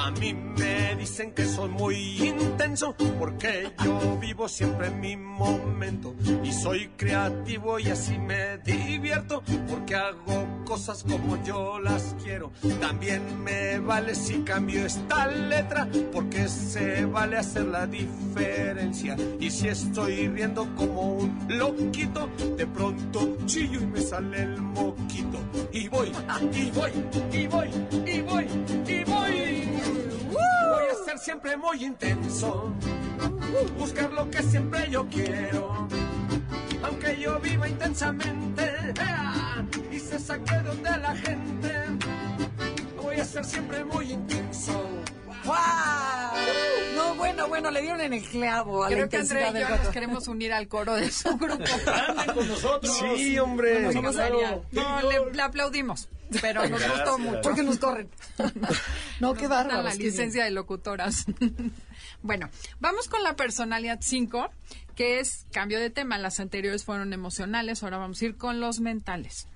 A 0.05 0.11
mí 0.11 0.35
me 0.35 0.97
dicen 0.97 1.31
que 1.33 1.45
soy 1.45 1.69
muy 1.69 1.97
intenso 2.27 2.93
porque 3.21 3.73
yo 3.85 4.19
vivo 4.19 4.49
siempre 4.49 4.89
en 4.89 5.01
mi 5.01 5.17
momento 5.17 6.17
y 6.43 6.53
soy 6.53 6.89
creativo 6.97 7.79
y 7.79 7.87
así 7.87 8.19
me 8.19 8.59
divierto 8.59 9.45
porque 9.69 9.95
hago 9.95 10.65
cosas 10.65 11.05
como 11.05 11.41
yo 11.45 11.79
las 11.79 12.17
quiero. 12.21 12.51
También 12.81 13.45
me 13.45 13.79
vale 13.79 14.17
si 14.17 14.43
cambio 14.43 14.85
esta 14.85 15.29
letra 15.29 15.89
porque 16.13 16.49
se 16.49 17.05
vale 17.05 17.37
hacer 17.39 17.67
la 17.67 17.87
diferencia 17.87 19.17
y 19.39 19.51
si 19.51 19.69
estoy 19.69 20.27
riendo 20.27 20.67
como 20.75 21.13
un 21.15 21.47
loquito 21.49 22.29
de 22.57 22.67
pronto 22.67 23.37
chillo 23.47 23.81
y 23.81 23.87
me 23.87 24.01
sale 24.01 24.43
el 24.43 24.61
moquito 24.61 25.39
y 25.71 25.87
voy 25.87 26.11
y 26.53 26.71
voy 26.73 26.91
y 27.33 27.47
voy 27.47 27.71
y 28.05 28.21
voy 28.21 28.47
y 28.89 29.05
voy. 29.05 29.22
Ser 31.13 31.19
siempre 31.19 31.57
muy 31.57 31.85
intenso, 31.85 32.73
buscar 33.79 34.11
lo 34.13 34.31
que 34.31 34.43
siempre 34.43 34.89
yo 34.91 35.07
quiero. 35.09 35.89
Aunque 36.83 37.21
yo 37.21 37.39
viva 37.39 37.69
intensamente 37.69 38.95
y 39.91 39.99
se 39.99 40.19
saque 40.19 40.59
donde 40.61 40.91
la 40.91 41.15
gente, 41.15 41.73
voy 43.03 43.17
a 43.17 43.25
ser 43.25 43.45
siempre 43.45 43.85
muy 43.85 44.13
intenso. 44.13 44.73
¡Wow! 45.45 45.57
No, 46.97 47.15
bueno, 47.17 47.49
bueno, 47.49 47.71
le 47.71 47.81
dieron 47.83 48.01
en 48.01 48.13
el 48.13 48.23
clavo 48.25 48.85
a 48.85 48.91
la 48.91 48.97
Creo 48.97 49.09
que 49.09 49.17
Andrea 49.19 49.51
y 49.51 49.53
del 49.55 49.69
yo 49.69 49.77
nos 49.77 49.89
queremos 49.89 50.29
unir 50.29 50.53
al 50.53 50.69
coro 50.69 50.95
de 50.95 51.11
su 51.11 51.37
grupo. 51.37 51.65
Anden 52.09 52.35
con 52.35 52.49
nosotros. 52.49 52.97
Sí, 53.17 53.39
hombre. 53.39 53.81
Nos 53.81 53.93
Claro. 53.93 54.09
gustaría. 54.09 54.61
No, 54.73 55.03
le, 55.09 55.33
le 55.35 55.43
aplaudimos, 55.43 56.09
pero 56.41 56.67
nos 56.69 56.81
gustó 56.81 56.95
Gracias. 56.97 57.19
mucho. 57.19 57.41
Porque 57.43 57.63
nos 57.63 57.79
corren. 57.79 58.09
No, 59.21 59.35
qué 59.35 59.47
bárbaro. 59.47 59.83
la 59.83 59.95
licencia 59.95 60.45
de 60.45 60.51
locutoras. 60.51 61.27
bueno, 62.23 62.51
vamos 62.81 63.07
con 63.09 63.23
la 63.23 63.37
personalidad 63.37 63.99
5, 64.01 64.51
que 64.95 65.21
es 65.21 65.47
cambio 65.53 65.79
de 65.81 65.91
tema. 65.91 66.19
Las 66.19 66.41
anteriores 66.41 66.85
fueron 66.85 67.13
emocionales, 67.13 67.83
ahora 67.83 67.99
vamos 67.99 68.21
a 68.21 68.25
ir 68.27 68.37
con 68.37 68.61
los 68.61 68.81
mentales. 68.81 69.47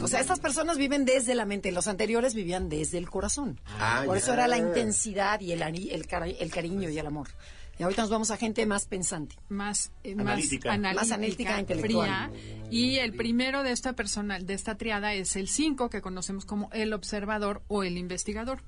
O 0.00 0.08
sea, 0.08 0.20
estas 0.20 0.40
personas 0.40 0.78
viven 0.78 1.04
desde 1.04 1.34
la 1.34 1.44
mente, 1.44 1.70
los 1.72 1.86
anteriores 1.88 2.34
vivían 2.34 2.68
desde 2.68 2.98
el 2.98 3.08
corazón. 3.08 3.60
Ah, 3.78 4.02
Por 4.04 4.16
eso 4.16 4.32
era 4.32 4.48
la 4.48 4.58
intensidad 4.58 5.40
y 5.40 5.52
el, 5.52 5.62
el, 5.62 6.06
cari- 6.08 6.36
el 6.40 6.50
cariño 6.50 6.88
y 6.90 6.98
el 6.98 7.06
amor. 7.06 7.28
Y 7.78 7.84
ahorita 7.84 8.02
nos 8.02 8.10
vamos 8.10 8.30
a 8.30 8.36
gente 8.36 8.66
más 8.66 8.84
pensante. 8.84 9.34
Más, 9.48 9.92
eh, 10.04 10.14
Analítica. 10.18 10.68
más 10.68 10.74
analítica, 10.78 11.00
Más 11.02 11.10
analítica, 11.12 11.60
intelectual. 11.60 12.30
fría. 12.30 12.68
Y 12.70 12.96
el 12.98 13.14
primero 13.14 13.62
de 13.62 13.72
esta 13.72 13.94
persona, 13.94 14.38
de 14.38 14.52
esta 14.54 14.76
triada, 14.76 15.14
es 15.14 15.36
el 15.36 15.48
5, 15.48 15.88
que 15.88 16.02
conocemos 16.02 16.44
como 16.44 16.68
el 16.72 16.92
observador 16.92 17.62
o 17.68 17.82
el 17.82 17.96
investigador. 17.96 18.60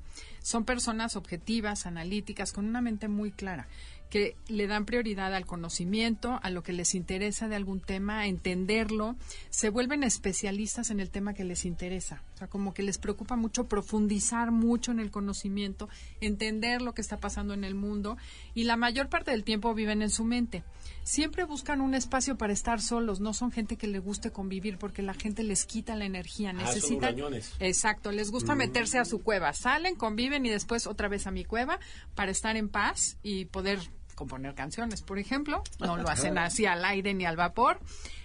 Son 0.42 0.64
personas 0.64 1.16
objetivas, 1.16 1.84
analíticas, 1.86 2.52
con 2.52 2.64
una 2.64 2.80
mente 2.80 3.08
muy 3.08 3.30
clara, 3.30 3.68
que 4.10 4.36
le 4.46 4.66
dan 4.66 4.84
prioridad 4.84 5.34
al 5.34 5.46
conocimiento, 5.46 6.38
a 6.42 6.50
lo 6.50 6.62
que 6.62 6.72
les 6.72 6.94
interesa 6.94 7.48
de 7.48 7.56
algún 7.56 7.80
tema, 7.80 8.20
a 8.20 8.26
entenderlo, 8.26 9.16
se 9.50 9.70
vuelven 9.70 10.04
especialistas 10.04 10.90
en 10.90 11.00
el 11.00 11.10
tema 11.10 11.34
que 11.34 11.44
les 11.44 11.64
interesa. 11.64 12.22
O 12.34 12.38
sea, 12.38 12.46
como 12.48 12.74
que 12.74 12.82
les 12.82 12.98
preocupa 12.98 13.36
mucho 13.36 13.66
profundizar 13.68 14.50
mucho 14.52 14.92
en 14.92 15.00
el 15.00 15.10
conocimiento, 15.10 15.88
entender 16.20 16.80
lo 16.82 16.94
que 16.94 17.00
está 17.00 17.18
pasando 17.18 17.54
en 17.54 17.64
el 17.64 17.74
mundo 17.74 18.16
y 18.54 18.64
la 18.64 18.76
mayor 18.76 19.08
parte 19.08 19.30
del 19.30 19.44
tiempo 19.44 19.74
viven 19.74 20.02
en 20.02 20.10
su 20.10 20.24
mente. 20.24 20.62
Siempre 21.02 21.44
buscan 21.44 21.80
un 21.80 21.94
espacio 21.94 22.36
para 22.36 22.52
estar 22.52 22.80
solos, 22.80 23.20
no 23.20 23.34
son 23.34 23.50
gente 23.50 23.76
que 23.76 23.86
le 23.86 23.98
guste 23.98 24.30
convivir 24.30 24.78
porque 24.78 25.02
la 25.02 25.14
gente 25.14 25.42
les 25.42 25.64
quita 25.66 25.96
la 25.96 26.04
energía, 26.04 26.50
Ah, 26.50 26.52
necesitan. 26.52 27.16
Exacto, 27.60 28.12
les 28.12 28.30
gusta 28.30 28.54
meterse 28.54 28.98
a 28.98 29.04
su 29.04 29.22
cueva, 29.22 29.52
salen, 29.52 29.96
conviven 29.96 30.46
y 30.46 30.50
después 30.50 30.86
otra 30.86 31.08
vez 31.08 31.26
a 31.26 31.30
mi 31.30 31.44
cueva 31.44 31.78
para 32.14 32.30
estar 32.30 32.56
en 32.56 32.68
paz 32.68 33.18
y 33.22 33.46
poder 33.46 33.80
componer 34.14 34.54
canciones, 34.54 35.02
por 35.02 35.18
ejemplo. 35.18 35.62
No 35.80 35.96
lo 35.96 36.08
hacen 36.08 36.38
así 36.38 36.66
al 36.66 36.84
aire 36.84 37.14
ni 37.14 37.24
al 37.24 37.36
vapor. 37.36 37.80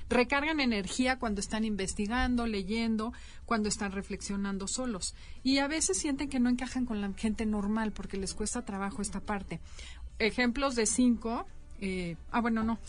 Recargan 0.10 0.60
energía 0.60 1.20
cuando 1.20 1.40
están 1.40 1.66
investigando, 1.66 2.48
leyendo, 2.48 3.14
cuando 3.46 3.70
están 3.70 3.92
reflexionando 3.92 4.68
solos. 4.68 5.14
Y 5.44 5.60
a 5.60 5.68
veces 5.68 5.98
sienten 5.98 6.30
que 6.30 6.40
no 6.40 6.50
encajan 6.50 6.86
con 6.86 7.02
la 7.02 7.12
gente 7.14 7.46
normal 7.46 7.92
porque 7.92 8.18
les 8.18 8.34
cuesta 8.34 8.64
trabajo 8.66 9.02
esta 9.02 9.20
parte. 9.20 9.60
Ejemplos 10.18 10.76
de 10.76 10.86
cinco. 10.86 11.46
eh, 11.82 12.18
ah, 12.32 12.42
bueno, 12.42 12.64
no. 12.64 12.80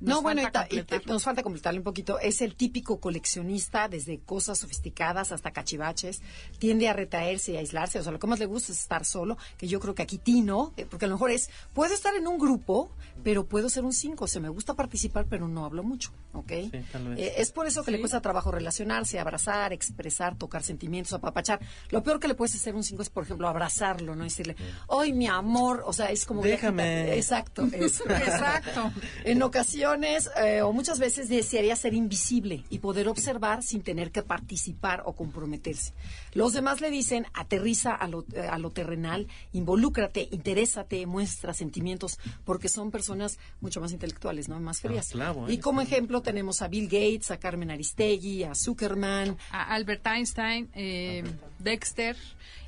Nos 0.00 0.16
no, 0.16 0.22
bueno, 0.22 0.42
y 0.70 0.84
nos 1.06 1.24
falta 1.24 1.42
completarle 1.42 1.80
un 1.80 1.84
poquito. 1.84 2.20
Es 2.20 2.40
el 2.40 2.54
típico 2.54 3.00
coleccionista, 3.00 3.88
desde 3.88 4.20
cosas 4.20 4.58
sofisticadas 4.58 5.32
hasta 5.32 5.50
cachivaches. 5.50 6.22
Tiende 6.58 6.88
a 6.88 6.92
retraerse 6.92 7.52
y 7.52 7.56
a 7.56 7.60
aislarse. 7.60 7.98
O 7.98 8.02
sea, 8.02 8.12
lo 8.12 8.20
que 8.20 8.26
más 8.28 8.38
le 8.38 8.46
gusta 8.46 8.72
es 8.72 8.80
estar 8.80 9.04
solo, 9.04 9.36
que 9.56 9.66
yo 9.66 9.80
creo 9.80 9.94
que 9.94 10.02
aquí 10.02 10.18
Tino, 10.18 10.72
eh, 10.76 10.86
porque 10.88 11.06
a 11.06 11.08
lo 11.08 11.14
mejor 11.14 11.30
es, 11.32 11.50
puedo 11.74 11.92
estar 11.92 12.14
en 12.14 12.28
un 12.28 12.38
grupo, 12.38 12.90
pero 13.28 13.44
puedo 13.44 13.68
ser 13.68 13.84
un 13.84 13.92
cinco. 13.92 14.24
O 14.24 14.26
sea, 14.26 14.40
me 14.40 14.48
gusta 14.48 14.72
participar, 14.72 15.26
pero 15.28 15.48
no 15.48 15.66
hablo 15.66 15.82
mucho, 15.82 16.14
¿ok? 16.32 16.50
tal 16.90 17.08
vez. 17.08 17.18
Eh, 17.18 17.34
es 17.36 17.52
por 17.52 17.66
eso 17.66 17.84
que 17.84 17.90
le 17.90 18.00
cuesta 18.00 18.22
trabajo 18.22 18.50
relacionarse, 18.50 19.20
abrazar, 19.20 19.74
expresar, 19.74 20.38
tocar 20.38 20.62
sentimientos, 20.62 21.12
apapachar. 21.12 21.60
Lo 21.90 22.02
peor 22.02 22.20
que 22.20 22.28
le 22.28 22.34
puedes 22.34 22.54
hacer 22.54 22.74
un 22.74 22.82
cinco 22.82 23.02
es, 23.02 23.10
por 23.10 23.24
ejemplo, 23.24 23.46
abrazarlo, 23.46 24.16
¿no? 24.16 24.24
Decirle, 24.24 24.56
¡ay, 24.88 25.12
mi 25.12 25.26
amor! 25.26 25.82
O 25.84 25.92
sea, 25.92 26.06
es 26.06 26.24
como... 26.24 26.40
Déjame. 26.40 27.16
Exacto. 27.16 27.64
Exacto. 27.72 28.92
En 29.24 29.42
ocasiones 29.42 30.30
eh, 30.42 30.62
o 30.62 30.72
muchas 30.72 30.98
veces 30.98 31.28
desearía 31.28 31.76
ser 31.76 31.92
invisible 31.92 32.64
y 32.70 32.78
poder 32.78 33.08
observar 33.08 33.62
sin 33.62 33.82
tener 33.82 34.10
que 34.10 34.22
participar 34.22 35.02
o 35.04 35.12
comprometerse. 35.12 35.92
Los 36.32 36.54
demás 36.54 36.80
le 36.80 36.88
dicen, 36.88 37.26
aterriza 37.34 37.94
a 37.94 38.08
lo, 38.08 38.24
eh, 38.32 38.48
a 38.50 38.58
lo 38.58 38.70
terrenal, 38.70 39.28
involúcrate, 39.52 40.28
interésate, 40.30 41.04
muestra 41.04 41.52
sentimientos, 41.52 42.18
porque 42.46 42.70
son 42.70 42.90
personas 42.90 43.17
mucho 43.60 43.80
más 43.80 43.92
intelectuales, 43.92 44.48
¿no? 44.48 44.58
Más 44.60 44.80
frías. 44.80 45.08
claro, 45.10 45.48
¿eh? 45.48 45.52
Y 45.54 45.58
como 45.58 45.80
ejemplo 45.80 46.22
tenemos 46.22 46.62
a 46.62 46.68
Bill 46.68 46.84
Gates, 46.86 47.30
a 47.30 47.38
Carmen 47.38 47.70
Aristegui, 47.70 48.44
a 48.44 48.54
Zuckerman, 48.54 49.36
a 49.50 49.74
Albert 49.74 50.06
Einstein, 50.06 50.70
eh, 50.74 51.24
Dexter. 51.58 52.16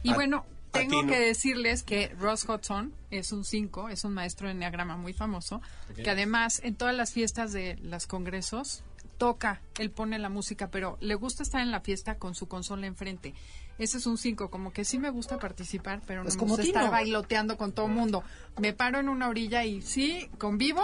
Y 0.03 0.11
A- 0.11 0.15
bueno, 0.15 0.47
tengo 0.73 1.05
que 1.07 1.19
decirles 1.19 1.83
que 1.83 2.09
Ross 2.19 2.49
Hudson 2.49 2.93
es 3.11 3.33
un 3.33 3.45
5, 3.45 3.89
es 3.89 4.05
un 4.05 4.15
maestro 4.15 4.47
de 4.47 4.53
enneagrama 4.53 4.97
muy 4.97 5.13
famoso, 5.13 5.61
que 5.97 6.09
además 6.11 6.61
en 6.63 6.77
todas 6.77 6.95
las 6.95 7.13
fiestas 7.13 7.53
de 7.53 7.77
los 7.83 8.07
congresos 8.07 8.83
toca, 9.21 9.61
él 9.79 9.91
pone 9.91 10.19
la 10.19 10.31
música, 10.31 10.71
pero 10.71 10.97
le 11.01 11.15
gusta 11.15 11.43
estar 11.43 11.61
en 11.61 11.71
la 11.71 11.81
fiesta 11.81 12.17
con 12.17 12.35
su 12.35 12.49
consola 12.49 12.87
enfrente. 12.87 13.35
Ese 13.79 13.99
es 13.99 14.07
un 14.07 14.17
5, 14.17 14.51
como 14.51 14.73
que 14.73 14.87
sí 14.87 14.99
me 14.99 15.11
gusta 15.11 15.39
participar, 15.39 16.01
pero 16.07 16.23
Pues 16.23 16.37
no 16.37 16.41
como 16.41 16.57
me 16.57 16.63
gusta 16.63 16.79
estar 16.81 16.91
bailoteando 16.91 17.59
con 17.59 17.73
todo 17.73 17.87
mundo. 17.87 18.25
Me 18.59 18.73
paro 18.73 18.99
en 18.99 19.11
una 19.11 19.29
orilla 19.29 19.63
y 19.67 19.83
sí, 19.83 20.31
convivo, 20.39 20.83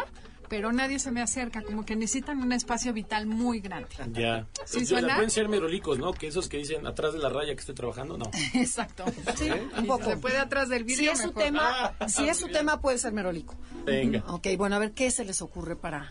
pero 0.51 0.71
nadie 0.71 0.99
se 0.99 1.11
me 1.13 1.23
acerca, 1.23 1.63
como 1.63 1.87
que 1.87 1.97
necesitan 1.97 2.39
un 2.43 2.53
espacio 2.53 2.93
vital 2.93 3.25
muy 3.27 3.61
grande. 3.61 3.89
Ya. 4.13 4.47
¿Sí 4.67 4.85
suena? 4.85 5.15
Pueden 5.15 5.31
ser 5.31 5.49
merolicos, 5.49 5.99
¿no? 5.99 6.13
Que 6.13 6.27
esos 6.27 6.47
que 6.51 6.59
dicen 6.59 6.87
atrás 6.87 7.15
de 7.15 7.19
la 7.21 7.31
raya 7.31 7.55
que 7.55 7.61
estoy 7.61 7.75
trabajando, 7.75 8.19
no. 8.19 8.31
Exacto. 8.55 9.05
Sí, 9.37 9.49
un 9.51 9.81
Si 9.81 9.87
poco. 9.87 10.05
Se 10.11 10.17
puede 10.19 10.37
atrás 10.37 10.69
del 10.69 10.81
si 10.81 10.85
vidrio. 10.85 11.13
es 11.13 11.21
su 11.23 11.29
mejor. 11.29 11.43
tema, 11.43 11.95
si 12.07 12.29
es 12.29 12.37
su 12.39 12.49
tema 12.49 12.83
puede 12.83 12.99
ser 12.99 13.15
merólico. 13.15 13.55
Venga. 13.87 14.23
Ok, 14.29 14.49
bueno, 14.59 14.77
a 14.77 14.79
ver 14.79 14.93
qué 14.93 15.11
se 15.11 15.25
les 15.25 15.41
ocurre 15.41 15.75
para 15.75 16.11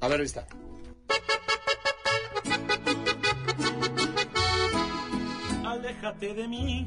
A 0.00 0.08
ver, 0.08 0.20
vista. 0.22 0.46
Aléjate 5.64 6.34
de 6.34 6.48
mí, 6.48 6.86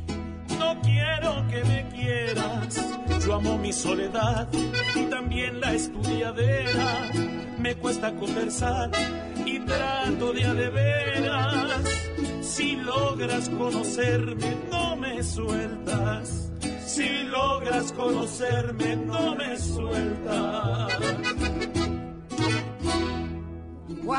no 0.60 0.82
quiero 0.82 1.48
que 1.50 1.64
me 1.64 1.90
quieras. 1.90 2.86
Yo 3.26 3.36
amo 3.36 3.58
mi 3.58 3.72
soledad 3.72 4.48
y 4.96 5.04
también 5.06 5.60
la 5.60 5.74
estudiadera. 5.74 7.12
Me 7.60 7.76
cuesta 7.76 8.12
conversar 8.16 8.90
y 9.46 9.60
trato 9.60 10.34
de 10.34 10.46
a 10.46 10.54
de 10.54 10.70
veras. 10.70 11.82
Si 12.42 12.76
logras 12.76 13.50
conocerme, 13.50 14.58
no 14.72 14.96
me 14.96 15.24
sueltas. 15.24 16.52
Si 16.86 17.24
logras 17.24 17.92
conocerme, 17.94 18.96
no 18.96 19.36
me 19.36 19.58
sueltas. 19.58 20.92
¡Wow! 24.04 24.16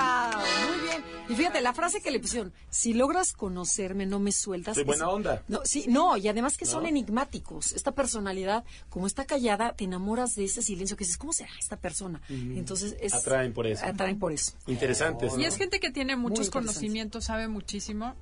Muy 0.69 0.81
bien. 0.81 1.05
Y 1.29 1.35
fíjate, 1.35 1.61
la 1.61 1.73
frase 1.73 2.01
que 2.01 2.11
le 2.11 2.21
pusieron, 2.21 2.53
si 2.71 2.95
logras 2.95 3.33
conocerme, 3.33 4.07
no 4.07 4.19
me 4.19 4.33
sueltas. 4.33 4.77
De 4.77 4.85
buena 4.85 5.05
es- 5.05 5.11
onda. 5.11 5.43
No, 5.49 5.61
sí, 5.65 5.87
no, 5.89 6.17
y 6.17 6.29
además 6.29 6.57
que 6.57 6.67
son 6.67 6.87
enigmáticos. 6.87 7.73
Esta 7.73 7.93
personalidad, 7.93 8.65
como 8.91 9.07
está 9.07 9.25
callada, 9.25 9.73
te 9.73 9.85
enamoras 9.85 10.35
de 10.35 10.45
ese 10.45 10.63
silencio 10.63 10.97
que 10.97 11.05
dices, 11.05 11.19
¿cómo 11.19 11.33
será 11.33 11.51
esta 11.59 11.77
persona? 11.77 12.21
Entonces 12.29 12.97
es... 13.01 13.15
Atraen 13.15 13.53
por 13.53 13.67
eso. 13.67 13.85
Atraen 13.85 14.19
por 14.19 14.33
eso. 14.33 14.53
Interesantes. 14.67 15.33
Y 15.35 15.43
¿no? 15.43 15.47
es 15.47 15.57
gente 15.57 15.81
que 15.81 15.91
tiene 15.91 16.17
muchos 16.17 16.51
conocimientos, 16.51 17.25
sabe 17.25 17.49
muchísimo. 17.49 18.15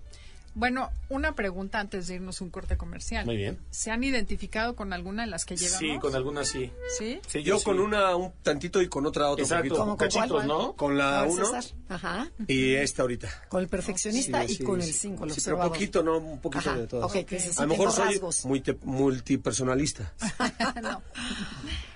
Bueno, 0.52 0.90
una 1.08 1.34
pregunta 1.36 1.78
antes 1.78 2.08
de 2.08 2.16
irnos 2.16 2.40
a 2.40 2.44
un 2.44 2.50
corte 2.50 2.76
comercial. 2.76 3.24
Muy 3.24 3.36
bien. 3.36 3.58
¿Se 3.70 3.90
han 3.92 4.02
identificado 4.02 4.74
con 4.74 4.92
alguna 4.92 5.22
de 5.24 5.28
las 5.30 5.44
que 5.44 5.56
llevamos? 5.56 5.78
Sí, 5.78 5.98
con 6.00 6.14
algunas 6.16 6.48
sí. 6.48 6.72
¿Sí? 6.98 7.20
Sí, 7.28 7.42
Yo 7.44 7.58
sí. 7.58 7.64
con 7.64 7.78
una 7.78 8.16
un 8.16 8.32
tantito 8.42 8.82
y 8.82 8.88
con 8.88 9.06
otra 9.06 9.30
otro 9.30 9.44
Exacto, 9.44 9.62
poquito. 9.62 9.76
¿Cómo 9.76 9.96
con 9.96 10.08
cachitos, 10.08 10.28
cuál? 10.30 10.48
¿no? 10.48 10.72
Con 10.74 10.98
la 10.98 11.22
ver, 11.22 11.30
1 11.30 11.44
César. 11.46 11.64
Ajá. 11.88 12.30
y 12.48 12.74
esta 12.74 13.02
ahorita. 13.02 13.28
Con 13.48 13.62
el 13.62 13.68
perfeccionista 13.68 14.44
Sí, 14.46 14.52
y 14.52 14.56
sí, 14.56 14.64
con 14.64 14.82
sí. 14.82 14.88
el 14.88 14.94
5, 14.94 15.24
el 15.24 15.30
Sí, 15.32 15.40
pero 15.44 15.58
poquito, 15.60 16.02
no, 16.02 16.18
un 16.18 16.40
poquito 16.40 16.70
Ajá, 16.70 16.78
de 16.78 16.86
todas. 16.88 17.06
ok, 17.10 17.24
que 17.24 17.38
se 17.38 17.50
A 17.58 17.62
lo 17.62 17.68
mejor 17.68 17.92
soy 17.92 18.06
rasgos. 18.14 18.44
muy 18.44 18.60
te- 18.60 18.76
multipersonalista. 18.82 20.12
no. 20.82 21.00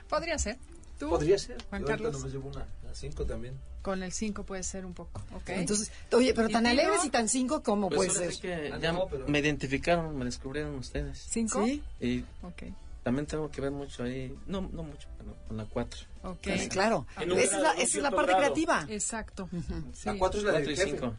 Podría 0.09 0.39
ser. 0.39 0.59
¿Tú, 0.99 1.09
Podría 1.09 1.39
ser. 1.39 1.63
Juan 1.71 1.83
Yo 1.83 1.87
Carlos? 1.89 2.13
nomás 2.13 2.33
llevo 2.33 2.49
una, 2.49 2.67
la 2.85 2.95
5 2.95 3.25
también. 3.27 3.55
Con 3.83 4.03
el 4.03 4.13
5 4.13 4.45
puede 4.45 4.63
ser 4.63 4.87
un 4.87 4.95
poco. 4.95 5.21
¿ok? 5.35 5.49
Entonces, 5.51 5.91
oye, 6.13 6.33
pero 6.35 6.49
¿Y 6.49 6.53
tan 6.53 6.67
alegres 6.67 7.05
y 7.05 7.11
tan 7.11 7.29
5 7.29 7.63
como 7.63 7.89
Pues 7.91 8.13
puede 8.15 8.27
ser. 8.27 8.35
sí 8.35 8.41
que 8.41 8.73
Ah, 8.73 8.79
ya 8.79 8.93
no, 8.93 9.07
pero- 9.09 9.27
me 9.29 9.41
identificaron, 9.41 10.17
me 10.17 10.25
descubrieron 10.25 10.75
ustedes. 10.77 11.19
¿Cinco? 11.19 11.65
Sí, 11.65 11.83
Y 12.01 12.21
Ok. 12.43 12.63
también 13.03 13.27
tengo 13.27 13.51
que 13.51 13.61
ver 13.61 13.73
mucho 13.73 14.05
ahí, 14.05 14.35
no, 14.47 14.63
no 14.63 14.83
mucho, 14.85 15.09
pero 15.19 15.35
con 15.49 15.57
la 15.57 15.65
4. 15.67 16.01
Ok. 16.23 16.39
pues, 16.45 16.69
claro. 16.69 17.07
Un 17.19 17.33
Esa 17.33 17.57
es 17.57 17.63
la, 17.63 17.73
esa 17.73 17.83
es 17.83 18.03
la 18.03 18.11
parte 18.11 18.33
grado. 18.33 18.45
creativa. 18.55 18.87
Exacto. 18.89 19.49
Sí. 19.93 20.07
La 20.07 20.17
4 20.17 20.39
es 20.41 20.45
la 20.47 20.53
4 20.53 20.65
del 20.67 20.73
y 20.73 20.77
jefe. 20.77 20.91
5. 20.93 21.15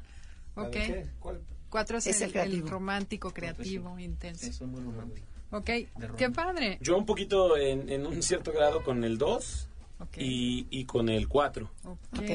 ¿La 0.55 0.69
de 0.69 1.03
Ok. 1.03 1.09
¿Cuál? 1.19 1.41
Cuatro 1.69 1.97
es, 1.97 2.07
Es 2.07 2.21
el 2.21 2.35
el, 2.37 2.53
el 2.53 2.67
romántico, 2.67 3.31
creativo, 3.31 3.99
intenso. 3.99 4.45
Sí, 4.45 4.53
soy 4.53 4.67
muy 4.67 4.81
romántico. 4.81 5.27
Ok. 5.57 5.69
Qué 6.17 6.29
padre. 6.33 6.77
Yo 6.81 6.97
un 6.97 7.05
poquito 7.05 7.57
en, 7.57 7.89
en 7.89 8.05
un 8.05 8.21
cierto 8.21 8.51
grado 8.51 8.83
con 8.83 9.03
el 9.03 9.17
2 9.17 9.67
Ok. 9.99 10.17
y, 10.17 10.67
y 10.69 10.85
con 10.85 11.09
el 11.09 11.27
4. 11.27 11.69
Ok. 11.85 11.97
Ok. 12.19 12.29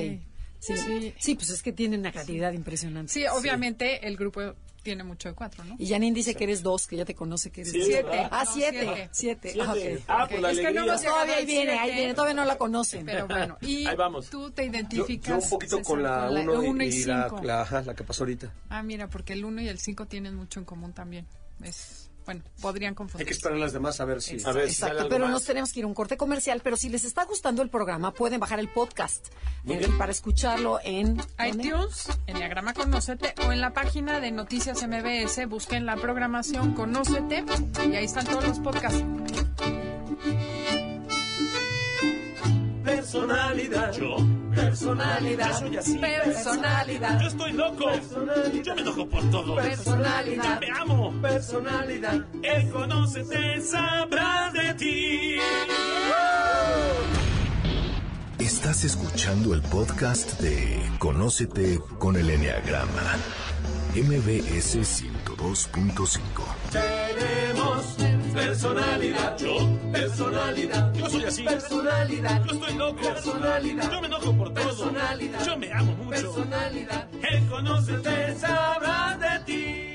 Sí, 0.58 0.76
Sí. 0.76 1.14
sí, 1.18 1.34
pues 1.36 1.48
es 1.50 1.62
que 1.62 1.72
tienen 1.72 2.00
una 2.00 2.12
creatividad 2.12 2.52
impresionante. 2.52 3.10
Sí, 3.12 3.24
obviamente 3.26 4.06
el 4.06 4.16
grupo 4.18 4.42
tiene 4.82 5.04
mucho 5.04 5.28
de 5.30 5.34
cuatro, 5.34 5.64
¿no? 5.64 5.74
Y 5.78 5.88
Janine 5.88 6.14
dice 6.14 6.34
que 6.34 6.44
eres 6.44 6.62
dos, 6.62 6.86
que 6.86 6.96
ya 6.96 7.04
te 7.06 7.14
conoce 7.14 7.50
que 7.50 7.62
eres 7.62 7.72
Sí, 7.72 7.78
dos. 7.78 7.88
Siete. 7.88 8.28
Ah, 8.30 8.44
No, 8.46 8.52
siete. 8.52 8.78
siete. 8.80 9.08
Siete. 9.12 9.50
Siete. 9.52 9.60
Ah, 9.66 9.72
ok. 9.72 10.04
Ah, 10.08 10.24
Ok, 10.24 10.30
pues 10.30 10.42
la 10.42 10.50
es 10.50 10.58
que 10.58 10.70
no 10.72 10.84
Todavía 10.86 11.36
ahí 11.36 11.46
viene, 11.46 11.72
ahí 11.72 11.78
siete, 11.84 11.96
viene, 11.98 12.14
todavía 12.14 12.34
no 12.34 12.44
la 12.44 12.58
conocen. 12.58 13.06
Pero 13.06 13.26
bueno, 13.26 13.56
y 13.62 13.86
Ahí 13.86 13.96
vamos. 13.96 14.28
tú 14.28 14.50
te 14.50 14.64
Yo, 14.66 14.70
identificas. 14.72 15.28
yo 15.28 15.44
un 15.44 15.48
poquito 15.50 15.76
César, 15.78 15.84
con 15.90 16.02
la 16.02 16.30
1 16.30 16.60
uno 16.60 16.84
y, 16.84 16.86
y 16.88 17.04
la, 17.04 17.28
cinco. 17.30 17.42
la, 17.42 17.62
ajá, 17.62 17.82
la 17.82 17.94
que 17.94 18.04
pasó 18.04 18.24
ahorita. 18.24 18.52
Ah, 18.68 18.82
mira, 18.82 19.08
porque 19.08 19.32
el 19.32 19.44
1 19.46 19.62
y 19.62 19.68
el 19.68 19.78
5 19.78 20.06
tienen 20.06 20.34
mucho 20.34 20.60
en 20.60 20.66
común 20.66 20.92
también. 20.92 21.26
Es, 21.62 22.09
bueno, 22.30 22.44
podrían 22.60 22.90
Hay 22.92 22.94
confundirse. 22.94 23.26
que 23.28 23.34
esperar 23.34 23.56
a 23.56 23.60
las 23.60 23.72
demás 23.72 24.00
a 24.00 24.04
ver 24.04 24.22
si... 24.22 24.36
A 24.44 24.52
ver 24.52 24.66
si 24.68 24.74
Exacto, 24.82 25.08
pero 25.08 25.24
más. 25.24 25.32
nos 25.32 25.44
tenemos 25.44 25.72
que 25.72 25.80
ir 25.80 25.84
a 25.84 25.88
un 25.88 25.94
corte 25.94 26.16
comercial, 26.16 26.60
pero 26.62 26.76
si 26.76 26.88
les 26.88 27.04
está 27.04 27.24
gustando 27.24 27.60
el 27.62 27.70
programa, 27.70 28.14
pueden 28.14 28.38
bajar 28.38 28.60
el 28.60 28.68
podcast 28.68 29.26
eh, 29.66 29.88
para 29.98 30.12
escucharlo 30.12 30.78
en 30.84 31.20
iTunes, 31.44 32.06
Enneagrama 32.28 32.72
Conócete 32.72 33.34
o 33.44 33.50
en 33.50 33.60
la 33.60 33.72
página 33.72 34.20
de 34.20 34.30
Noticias 34.30 34.86
MBS, 34.86 35.48
busquen 35.48 35.86
la 35.86 35.96
programación 35.96 36.72
Conócete 36.74 37.44
y 37.88 37.96
ahí 37.96 38.04
están 38.04 38.26
todos 38.26 38.46
los 38.46 38.60
podcasts. 38.60 39.02
Personalidad, 42.96 43.92
yo, 43.92 44.16
personalidad, 44.54 45.50
yo 45.52 45.58
soy 45.58 45.76
así. 45.76 45.98
Personalidad. 45.98 47.20
Yo 47.20 47.28
estoy 47.28 47.52
loco, 47.52 47.84
yo 48.64 48.74
me 48.74 48.80
enojo 48.82 49.08
por 49.08 49.30
todo. 49.30 49.54
Personalidad. 49.56 50.60
Me 50.60 50.66
amo, 50.76 51.12
Personalidad. 51.22 52.24
él 52.42 52.70
conoce, 52.70 53.60
sabrá 53.62 54.50
de 54.52 54.74
ti. 54.74 55.36
Estás 58.38 58.82
escuchando 58.84 59.54
el 59.54 59.62
podcast 59.62 60.40
de 60.40 60.82
Conócete 60.98 61.78
con 61.98 62.16
el 62.16 62.28
Enneagrama. 62.28 63.16
MBS 63.94 64.78
102.5. 64.78 66.20
Tenemos 66.72 67.99
personalidad, 68.32 69.38
yo, 69.38 69.56
personalidad, 69.92 70.94
yo 70.94 71.10
soy 71.10 71.24
así. 71.24 71.42
Personalidad, 71.42 72.44
yo 72.44 72.52
estoy 72.52 72.74
loco, 72.74 73.02
personalidad, 73.02 73.90
yo 73.90 74.00
me 74.00 74.06
enojo 74.06 74.36
por 74.36 74.54
todo. 74.54 74.64
Personalidad, 74.64 75.46
yo 75.46 75.56
me 75.56 75.72
amo 75.72 75.92
mucho. 75.92 76.10
Personalidad, 76.10 77.08
él 77.22 77.46
conoce, 77.48 78.38
sabrá 78.38 79.18
de 79.18 79.44
ti. 79.44 79.90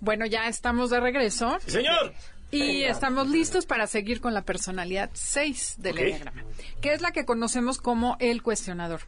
Bueno, 0.00 0.26
ya 0.26 0.48
estamos 0.48 0.90
de 0.90 1.00
regreso. 1.00 1.58
Sí, 1.64 1.72
señor. 1.72 2.12
Y 2.50 2.84
estamos 2.84 3.28
listos 3.28 3.66
para 3.66 3.86
seguir 3.86 4.20
con 4.20 4.32
la 4.32 4.42
personalidad 4.42 5.10
6 5.12 5.76
del 5.78 5.92
Ok. 5.92 5.98
Enneagrama, 6.00 6.44
que 6.80 6.94
es 6.94 7.02
la 7.02 7.12
que 7.12 7.24
conocemos 7.24 7.78
como 7.78 8.16
el 8.20 8.42
cuestionador. 8.42 9.02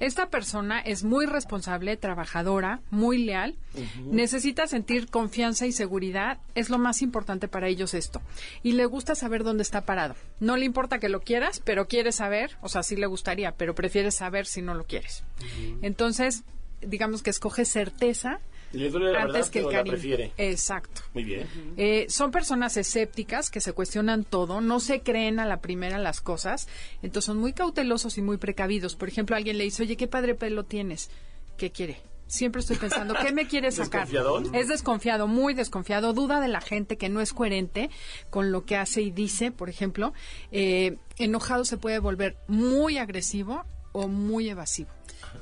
Esta 0.00 0.30
persona 0.30 0.80
es 0.80 1.04
muy 1.04 1.26
responsable, 1.26 1.96
trabajadora, 1.96 2.80
muy 2.90 3.18
leal, 3.18 3.56
necesita 4.04 4.66
sentir 4.66 5.08
confianza 5.08 5.66
y 5.66 5.72
seguridad, 5.72 6.38
es 6.54 6.70
lo 6.70 6.78
más 6.78 7.02
importante 7.02 7.48
para 7.48 7.68
ellos 7.68 7.94
esto. 7.94 8.22
Y 8.62 8.72
le 8.72 8.86
gusta 8.86 9.14
saber 9.14 9.44
dónde 9.44 9.62
está 9.62 9.82
parado. 9.84 10.16
No 10.40 10.56
le 10.56 10.64
importa 10.64 10.98
que 10.98 11.10
lo 11.10 11.20
quieras, 11.20 11.60
pero 11.64 11.86
quiere 11.86 12.12
saber, 12.12 12.56
o 12.62 12.68
sea, 12.68 12.82
sí 12.82 12.96
le 12.96 13.06
gustaría, 13.06 13.52
pero 13.52 13.74
prefiere 13.74 14.10
saber 14.10 14.46
si 14.46 14.62
no 14.62 14.74
lo 14.74 14.84
quieres. 14.84 15.22
Entonces, 15.82 16.44
digamos 16.80 17.22
que 17.22 17.30
escoge 17.30 17.64
certeza 17.64 18.40
Le 18.72 18.88
duele 18.90 19.12
la 19.12 19.22
antes 19.22 19.34
verdad, 19.34 19.50
que 19.50 19.58
el 19.58 19.64
la 19.66 19.70
cariño. 19.72 19.92
prefiere. 19.92 20.32
Exacto. 20.36 21.02
Muy 21.14 21.24
bien. 21.24 21.46
Eh, 21.76 22.06
son 22.08 22.30
personas 22.30 22.76
escépticas 22.76 23.50
que 23.50 23.60
se 23.60 23.72
cuestionan 23.72 24.24
todo, 24.24 24.60
no 24.60 24.80
se 24.80 25.00
creen 25.00 25.40
a 25.40 25.46
la 25.46 25.60
primera 25.60 25.98
las 25.98 26.20
cosas, 26.20 26.68
entonces 27.02 27.26
son 27.26 27.38
muy 27.38 27.52
cautelosos 27.52 28.16
y 28.18 28.22
muy 28.22 28.36
precavidos. 28.36 28.94
Por 28.96 29.08
ejemplo, 29.08 29.34
alguien 29.36 29.58
le 29.58 29.64
dice, 29.64 29.82
oye, 29.82 29.96
qué 29.96 30.06
padre 30.06 30.34
pelo 30.34 30.64
tienes, 30.64 31.10
¿qué 31.56 31.70
quiere? 31.72 32.00
Siempre 32.28 32.60
estoy 32.60 32.76
pensando, 32.76 33.14
¿qué 33.20 33.32
me 33.32 33.48
quiere 33.48 33.72
sacar? 33.72 34.02
¿Desconfiadón? 34.06 34.54
Es 34.54 34.68
desconfiado, 34.68 35.26
muy 35.26 35.52
desconfiado, 35.52 36.12
duda 36.12 36.40
de 36.40 36.46
la 36.46 36.60
gente 36.60 36.96
que 36.96 37.08
no 37.08 37.20
es 37.20 37.32
coherente 37.32 37.90
con 38.30 38.52
lo 38.52 38.64
que 38.64 38.76
hace 38.76 39.02
y 39.02 39.10
dice, 39.10 39.50
por 39.50 39.68
ejemplo. 39.68 40.12
Eh, 40.52 40.96
enojado 41.18 41.64
se 41.64 41.76
puede 41.76 41.98
volver 41.98 42.36
muy 42.46 42.98
agresivo 42.98 43.64
o 43.90 44.06
muy 44.06 44.48
evasivo. 44.48 44.90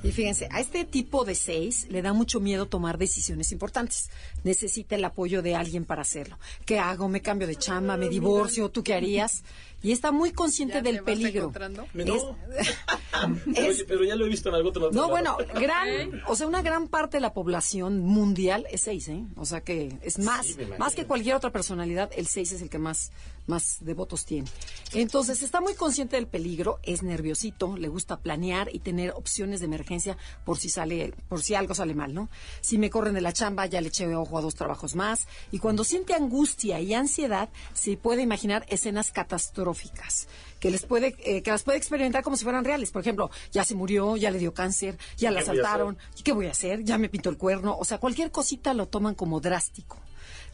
Y 0.02 0.12
fíjense, 0.12 0.48
a 0.52 0.60
este 0.60 0.84
tipo 0.84 1.24
de 1.24 1.34
seis 1.34 1.86
le 1.90 2.02
da 2.02 2.12
mucho 2.12 2.38
miedo 2.40 2.66
tomar 2.66 2.98
decisiones 2.98 3.50
importantes. 3.52 4.10
Necesita 4.44 4.94
el 4.96 5.04
apoyo 5.04 5.42
de 5.42 5.54
alguien 5.56 5.84
para 5.84 6.02
hacerlo. 6.02 6.38
¿Qué 6.66 6.78
hago? 6.78 7.08
¿Me 7.08 7.20
cambio 7.22 7.46
de 7.48 7.56
chamba? 7.56 7.96
¿Me 7.96 8.08
divorcio? 8.08 8.68
¿Tú 8.70 8.82
qué 8.84 8.94
harías? 8.94 9.42
Y 9.82 9.92
está 9.92 10.10
muy 10.12 10.32
consciente 10.32 10.74
¿Ya 10.74 10.82
te 10.82 10.88
del 10.88 10.96
vas 10.96 11.04
peligro. 11.04 11.52
Es- 11.54 11.64
no. 11.74 11.86
Pero, 13.54 13.70
es- 13.70 13.84
pero 13.84 14.04
ya 14.04 14.14
lo 14.14 14.26
he 14.26 14.28
visto 14.28 14.48
en 14.48 14.54
algo 14.54 14.68
otro 14.68 14.90
no, 14.92 15.00
lado. 15.02 15.08
bueno, 15.08 15.36
gran, 15.54 16.22
o 16.28 16.36
sea, 16.36 16.46
una 16.46 16.62
gran 16.62 16.86
parte 16.88 17.16
de 17.16 17.20
la 17.20 17.32
población 17.32 17.98
mundial 18.00 18.66
es 18.70 18.82
seis, 18.82 19.08
¿eh? 19.08 19.24
O 19.36 19.44
sea 19.44 19.60
que 19.62 19.98
es 20.02 20.18
más, 20.20 20.46
Sí, 20.46 20.56
más 20.78 20.94
que 20.94 21.04
cualquier 21.04 21.34
otra 21.34 21.50
personalidad, 21.50 22.10
el 22.16 22.26
seis 22.28 22.52
es 22.52 22.62
el 22.62 22.68
que 22.70 22.78
más, 22.78 23.10
más 23.46 23.78
devotos 23.80 24.24
tiene. 24.24 24.48
Entonces, 24.92 25.42
está 25.42 25.60
muy 25.60 25.74
consciente 25.74 26.14
del 26.16 26.26
peligro, 26.28 26.78
es 26.84 27.02
nerviosito, 27.02 27.76
le 27.76 27.88
gusta 27.88 28.20
planear 28.20 28.68
y 28.72 28.78
tener 28.80 29.10
opciones 29.12 29.57
de 29.60 29.66
emergencia 29.66 30.16
por 30.44 30.58
si 30.58 30.68
sale, 30.68 31.14
por 31.28 31.42
si 31.42 31.54
algo 31.54 31.74
sale 31.74 31.94
mal, 31.94 32.14
¿no? 32.14 32.28
Si 32.60 32.78
me 32.78 32.90
corren 32.90 33.14
de 33.14 33.20
la 33.20 33.32
chamba, 33.32 33.66
ya 33.66 33.80
le 33.80 33.88
eché 33.88 34.14
ojo 34.14 34.38
a 34.38 34.42
dos 34.42 34.54
trabajos 34.54 34.94
más. 34.94 35.26
Y 35.50 35.58
cuando 35.58 35.84
siente 35.84 36.14
angustia 36.14 36.80
y 36.80 36.94
ansiedad, 36.94 37.48
se 37.72 37.96
puede 37.96 38.22
imaginar 38.22 38.66
escenas 38.68 39.10
catastróficas 39.10 40.28
que 40.60 40.70
les 40.70 40.84
puede, 40.84 41.16
eh, 41.20 41.42
que 41.42 41.50
las 41.50 41.62
puede 41.62 41.78
experimentar 41.78 42.22
como 42.22 42.36
si 42.36 42.44
fueran 42.44 42.64
reales. 42.64 42.90
Por 42.90 43.02
ejemplo, 43.02 43.30
ya 43.52 43.64
se 43.64 43.74
murió, 43.74 44.16
ya 44.16 44.30
le 44.30 44.38
dio 44.38 44.52
cáncer, 44.52 44.98
ya 45.16 45.30
la 45.30 45.40
¿Qué 45.40 45.46
voy 45.46 45.58
a 45.58 45.60
asaltaron, 45.62 45.98
¿y 46.16 46.22
qué 46.22 46.32
voy 46.32 46.46
a 46.46 46.50
hacer? 46.50 46.84
Ya 46.84 46.98
me 46.98 47.08
pintó 47.08 47.30
el 47.30 47.38
cuerno. 47.38 47.76
O 47.78 47.84
sea, 47.84 47.98
cualquier 47.98 48.30
cosita 48.30 48.74
lo 48.74 48.88
toman 48.88 49.14
como 49.14 49.40
drástico. 49.40 49.98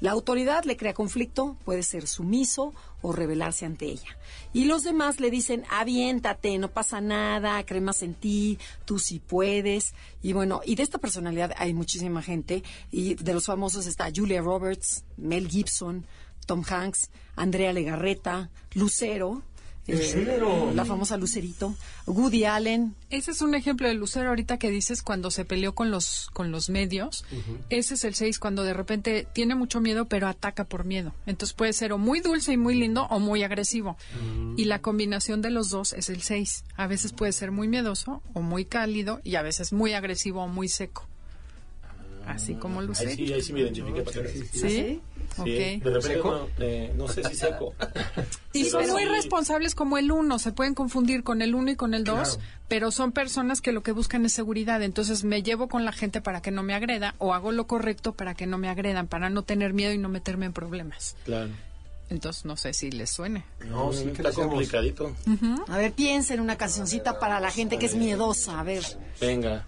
La 0.05 0.11
autoridad 0.11 0.64
le 0.64 0.77
crea 0.77 0.93
conflicto, 0.93 1.57
puede 1.64 1.83
ser 1.83 2.07
sumiso 2.07 2.75
o 3.01 3.12
rebelarse 3.12 3.64
ante 3.64 3.87
ella. 3.87 4.19
Y 4.53 4.67
los 4.67 4.83
demás 4.83 5.19
le 5.19 5.31
dicen, 5.31 5.64
aviéntate, 5.71 6.59
no 6.59 6.69
pasa 6.69 7.01
nada, 7.01 7.64
cree 7.64 7.81
más 7.81 8.03
en 8.03 8.12
ti, 8.12 8.59
tú 8.85 8.99
sí 8.99 9.19
puedes. 9.19 9.95
Y 10.21 10.35
bueno, 10.35 10.61
y 10.62 10.75
de 10.75 10.83
esta 10.83 10.99
personalidad 10.99 11.55
hay 11.57 11.73
muchísima 11.73 12.21
gente. 12.21 12.62
Y 12.90 13.14
de 13.14 13.33
los 13.33 13.47
famosos 13.47 13.87
está 13.87 14.11
Julia 14.14 14.43
Roberts, 14.43 15.05
Mel 15.17 15.49
Gibson, 15.49 16.05
Tom 16.45 16.62
Hanks, 16.69 17.09
Andrea 17.35 17.73
Legarreta, 17.73 18.51
Lucero. 18.75 19.43
Eh, 19.87 20.40
la 20.75 20.85
famosa 20.85 21.16
Lucerito, 21.16 21.75
Woody 22.07 22.44
Allen, 22.44 22.94
Ese 23.11 23.33
es 23.33 23.42
un 23.42 23.55
ejemplo 23.55 23.87
de 23.87 23.94
Lucero 23.94 24.31
ahorita 24.31 24.59
que 24.59 24.70
dices 24.70 25.03
cuando 25.03 25.31
se 25.31 25.44
peleó 25.44 25.75
con 25.75 25.90
los 25.90 26.31
con 26.33 26.51
los 26.51 26.70
medios. 26.70 27.25
Ese 27.68 27.94
es 27.94 28.05
el 28.05 28.14
6 28.14 28.38
cuando 28.38 28.64
de 28.64 28.73
repente 28.73 29.27
tiene 29.33 29.55
mucho 29.55 29.81
miedo 29.81 30.07
pero 30.07 30.27
ataca 30.27 30.64
por 30.64 30.85
miedo. 30.85 31.12
Entonces 31.27 31.55
puede 31.55 31.73
ser 31.73 31.92
o 31.92 31.99
muy 31.99 32.20
dulce 32.20 32.53
y 32.53 32.57
muy 32.57 32.75
lindo 32.75 33.07
o 33.11 33.18
muy 33.18 33.42
agresivo. 33.42 33.97
Y 34.57 34.64
la 34.64 34.81
combinación 34.81 35.42
de 35.42 35.51
los 35.51 35.68
dos 35.68 35.92
es 35.92 36.09
el 36.09 36.23
6. 36.23 36.64
A 36.77 36.87
veces 36.87 37.12
puede 37.12 37.33
ser 37.33 37.51
muy 37.51 37.68
miedoso 37.68 38.23
o 38.33 38.40
muy 38.40 38.64
cálido 38.64 39.20
y 39.23 39.37
a 39.37 39.42
veces 39.42 39.73
muy 39.73 39.92
agresivo 39.92 40.42
o 40.42 40.49
muy 40.49 40.68
seco. 40.68 41.07
Así 42.27 42.55
como 42.55 42.81
Lucero. 42.83 43.11
Ahí 43.11 43.17
sí, 43.17 43.33
ahí 43.33 43.43
sí 43.43 43.53
me 43.53 43.61
identifiqué. 43.61 44.03
para 44.03 44.29
¿Sí? 44.29 44.45
Sí, 44.53 45.01
Ok. 45.37 45.47
de 45.47 45.81
repente 45.85 46.21
no, 46.23 46.49
eh, 46.59 46.93
no 46.97 47.09
sé 47.09 47.25
si 47.25 47.35
seco. 47.35 47.75
Y 48.53 48.65
Sí, 48.65 48.71
son 48.71 48.89
muy 48.91 49.03
sí. 49.03 49.09
responsables 49.09 49.75
como 49.75 49.99
el 49.99 50.13
uno, 50.13 50.39
se 50.39 50.53
pueden 50.53 50.75
confundir 50.75 51.25
con 51.25 51.43
el 51.43 51.55
uno 51.57 51.73
y 51.73 51.77
con 51.77 51.93
el 51.93 52.05
dos, 52.05 52.39
pero 52.69 52.93
son 52.93 53.11
personas 53.11 53.61
que 53.61 53.73
lo 53.73 53.83
que 53.83 53.91
buscan 53.93 54.25
es 54.25 54.33
seguridad. 54.33 54.81
Entonces 54.83 55.25
me 55.25 55.43
llevo 55.43 55.69
con 55.69 55.85
la 55.85 55.91
gente 55.93 56.21
para 56.21 56.41
que 56.41 56.53
no 56.53 56.63
me 56.63 56.73
agreda 56.75 57.15
o 57.19 57.35
hago 57.35 57.51
lo 57.51 57.67
correcto 57.67 58.13
para 58.13 58.35
que 58.35 58.47
no 58.47 58.57
me 58.59 58.69
agredan, 58.69 59.09
para 59.09 59.29
no 59.29 59.43
tener 59.43 59.73
miedo 59.75 59.93
y 59.93 59.99
no 59.99 60.09
meterme 60.09 60.47
en 60.47 60.53
problemas. 60.53 61.17
Claro. 61.25 61.51
Entonces 62.11 62.45
no 62.45 62.57
sé 62.57 62.73
si 62.75 62.93
les 62.93 63.11
suene. 63.11 63.45
No, 63.67 63.93
sí, 63.93 64.11
¿qué 64.15 64.23
le 64.23 64.29
está 64.29 64.43
complicadito. 64.47 65.17
A 65.69 65.79
ver, 65.79 65.93
piensen 65.93 66.37
en 66.37 66.43
una 66.43 66.57
cancioncita 66.57 67.19
para 67.19 67.41
la 67.41 67.51
gente 67.51 67.77
que 67.79 67.87
es 67.87 67.97
miedosa. 67.97 68.61
A 68.61 68.63
ver. 68.63 68.85
Venga. 69.21 69.67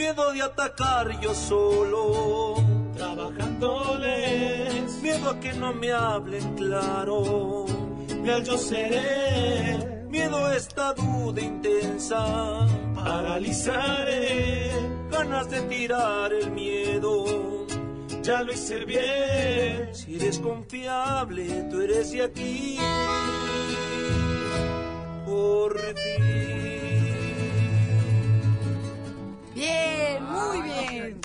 Miedo 0.00 0.32
de 0.32 0.40
atacar 0.40 1.20
yo 1.20 1.34
solo, 1.34 2.54
Trabajándoles, 2.96 4.94
miedo 5.02 5.28
a 5.28 5.38
que 5.38 5.52
no 5.52 5.74
me 5.74 5.92
hablen 5.92 6.54
claro, 6.54 7.66
leal 8.24 8.42
yo 8.42 8.56
seré, 8.56 10.06
miedo 10.08 10.46
a 10.46 10.56
esta 10.56 10.94
duda 10.94 11.42
intensa, 11.42 12.66
paralizaré. 12.94 14.70
ganas 15.10 15.50
de 15.50 15.60
tirar 15.68 16.32
el 16.32 16.50
miedo. 16.50 17.66
Ya 18.22 18.42
lo 18.42 18.54
hice 18.54 18.86
bien, 18.86 19.94
Si 19.94 20.16
eres 20.16 20.38
confiable, 20.38 21.64
tú 21.70 21.82
eres 21.82 22.10
de 22.12 22.22
aquí. 22.22 22.78
Por 25.26 25.78
fin. 25.78 26.39
Bien, 29.60 30.24
muy 30.24 30.62
bien. 30.62 31.20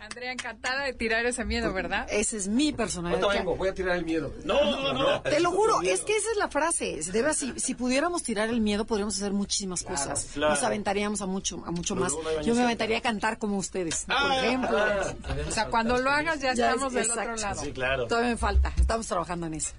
Andrea, 0.00 0.32
encantada 0.32 0.82
de 0.84 0.92
tirar 0.94 1.24
ese 1.26 1.44
miedo, 1.44 1.72
¿verdad? 1.72 2.06
Esa 2.10 2.36
es 2.36 2.48
mi 2.48 2.72
personalidad. 2.72 3.22
Ahorita 3.22 3.38
vengo, 3.40 3.56
voy 3.56 3.68
a 3.68 3.74
tirar 3.74 3.96
el 3.96 4.04
miedo. 4.04 4.34
No, 4.44 4.60
no, 4.64 4.92
no. 4.92 5.22
Te 5.22 5.38
lo 5.38 5.52
juro, 5.52 5.80
es 5.82 6.00
que 6.00 6.16
esa 6.16 6.28
es 6.32 6.36
la 6.38 6.48
frase. 6.48 7.00
De 7.00 7.22
verdad, 7.22 7.36
si, 7.36 7.58
si 7.60 7.74
pudiéramos 7.74 8.24
tirar 8.24 8.48
el 8.48 8.60
miedo, 8.60 8.84
podríamos 8.84 9.16
hacer 9.16 9.32
muchísimas 9.32 9.84
cosas. 9.84 10.30
claro. 10.34 10.54
Nos 10.54 10.62
aventaríamos 10.64 11.22
a 11.22 11.26
mucho, 11.26 11.62
a 11.64 11.70
mucho 11.70 11.94
más. 11.94 12.12
no 12.12 12.42
Yo 12.42 12.54
me 12.56 12.64
aventaría 12.64 12.98
a 12.98 13.00
cantar 13.00 13.38
como 13.38 13.56
ustedes, 13.58 14.04
por 14.06 14.16
Ah, 14.18 14.38
ejemplo. 14.44 14.76
ah. 14.76 15.14
O 15.48 15.50
sea, 15.52 15.66
cuando 15.68 15.96
lo 15.98 16.10
hagas 16.10 16.40
ya, 16.40 16.52
Ya 16.54 16.70
estamos 16.70 16.92
es- 16.94 17.08
del 17.08 17.10
otro 17.18 17.36
lado. 17.36 17.62
Sí, 17.62 17.70
claro. 17.72 18.06
Todavía 18.08 18.30
me 18.30 18.36
falta, 18.36 18.72
estamos 18.76 19.06
trabajando 19.06 19.46
en 19.46 19.54
eso. 19.54 19.70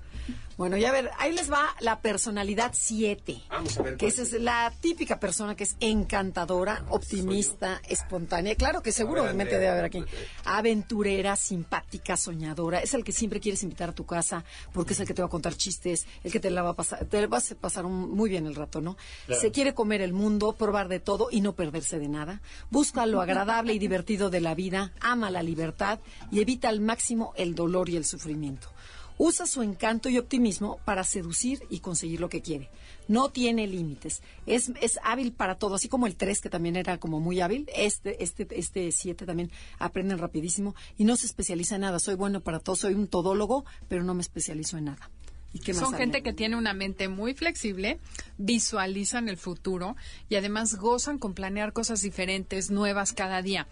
Bueno, 0.58 0.78
ya 0.78 0.90
a 0.90 0.92
ver, 0.92 1.10
ahí 1.18 1.34
les 1.34 1.52
va 1.52 1.76
la 1.80 2.00
personalidad 2.02 2.72
7. 2.76 3.42
Vamos 3.50 3.78
a 3.78 3.82
ver 3.84 3.98
Que 3.98 4.08
esa 4.08 4.22
es 4.22 4.34
la 4.34 4.72
típica 4.82 5.20
persona 5.20 5.56
que 5.56 5.64
es 5.64 5.76
encantadora, 5.80 6.86
optimista, 6.90 7.82
espontánea. 7.90 8.56
Claro 8.56 8.82
que 8.84 8.92
seguro 8.92 9.24
ver, 9.24 9.34
me 9.34 9.44
Andrea. 9.44 9.60
debe 9.60 9.72
haber 9.72 9.86
aquí. 9.86 10.04
Aventurera, 10.46 11.36
simpática, 11.36 12.16
soñadora. 12.16 12.80
Es 12.80 12.94
el 12.94 13.04
que 13.04 13.12
siempre 13.12 13.40
quieres 13.40 13.64
invitar 13.64 13.90
a 13.90 13.94
tu 13.94 14.06
casa 14.06 14.44
porque 14.74 14.94
es 14.94 15.00
el 15.00 15.08
que 15.08 15.14
te 15.14 15.22
va 15.22 15.28
a 15.28 15.32
contar 15.32 15.56
chistes, 15.56 16.06
el 16.24 16.32
que 16.32 16.40
te 16.40 16.50
la 16.52 16.62
va 16.62 16.70
a 16.70 16.74
pasar, 16.76 17.06
te 17.06 17.26
vas 17.28 17.52
a 17.52 17.56
pasar 17.56 17.86
un- 17.86 18.12
muy 18.12 18.30
bien 18.30 18.46
el 18.46 18.56
rato, 18.56 18.80
¿no? 18.82 18.96
Se 19.40 19.52
quiere 19.52 19.74
comer 19.74 20.02
el 20.02 20.14
mundo, 20.14 20.54
probar 20.54 20.88
de 20.88 21.00
todo 21.00 21.30
y 21.32 21.42
no 21.42 21.54
perderse 21.54 21.98
de 22.00 22.08
nada. 22.10 22.42
Busca 22.70 23.06
lo 23.06 23.22
agradable 23.22 23.74
y 23.74 23.80
divertido 23.80 24.30
de 24.30 24.42
la 24.42 24.54
vida, 24.54 24.92
ama 25.02 25.32
la 25.32 25.42
libertad 25.42 26.00
y 26.32 26.42
evita 26.42 26.70
al 26.70 26.80
máximo 26.80 27.34
el 27.36 27.56
dolor 27.56 27.90
y 27.90 27.98
el 27.98 28.06
sufrimiento. 28.06 28.70
Usa 29.18 29.46
su 29.46 29.62
encanto 29.62 30.10
y 30.10 30.18
optimismo 30.18 30.80
para 30.86 31.04
seducir 31.04 31.64
y 31.70 31.80
conseguir 31.80 32.20
lo 32.20 32.30
que 32.30 32.42
quiere. 32.42 32.70
No 33.08 33.30
tiene 33.30 33.68
límites. 33.68 34.22
Es, 34.46 34.72
es 34.82 35.00
hábil 35.04 35.34
para 35.34 35.56
todo, 35.56 35.76
así 35.76 35.88
como 35.88 36.08
el 36.08 36.16
3, 36.16 36.42
que 36.42 36.50
también 36.50 36.76
era 36.76 37.00
como 37.00 37.20
muy 37.20 37.42
hábil. 37.42 37.70
Este 37.76 38.24
este 38.24 38.48
este 38.52 38.92
7 38.92 39.26
también 39.26 39.52
aprenden 39.80 40.18
rapidísimo 40.18 40.76
y 40.98 41.04
no 41.04 41.16
se 41.16 41.26
especializa 41.26 41.76
en 41.76 41.82
nada. 41.82 42.00
Soy 42.00 42.16
bueno 42.16 42.42
para 42.42 42.60
todo, 42.60 42.76
soy 42.76 42.94
un 42.94 43.08
todólogo, 43.08 43.66
pero 43.88 44.04
no 44.04 44.14
me 44.14 44.22
especializo 44.22 44.78
en 44.78 44.86
nada. 44.86 45.10
¿Y 45.54 45.60
qué 45.60 45.74
más 45.74 45.84
Son 45.84 45.94
gente 45.94 46.24
que 46.24 46.34
tiene 46.34 46.56
una 46.56 46.74
mente 46.74 47.08
muy 47.08 47.36
flexible, 47.36 48.00
visualizan 48.38 49.30
el 49.30 49.38
futuro 49.38 49.96
y 50.28 50.36
además 50.36 50.76
gozan 50.76 51.20
con 51.20 51.36
planear 51.36 51.74
cosas 51.74 52.02
diferentes, 52.02 52.72
nuevas 52.72 53.14
cada 53.14 53.42
día. 53.44 53.68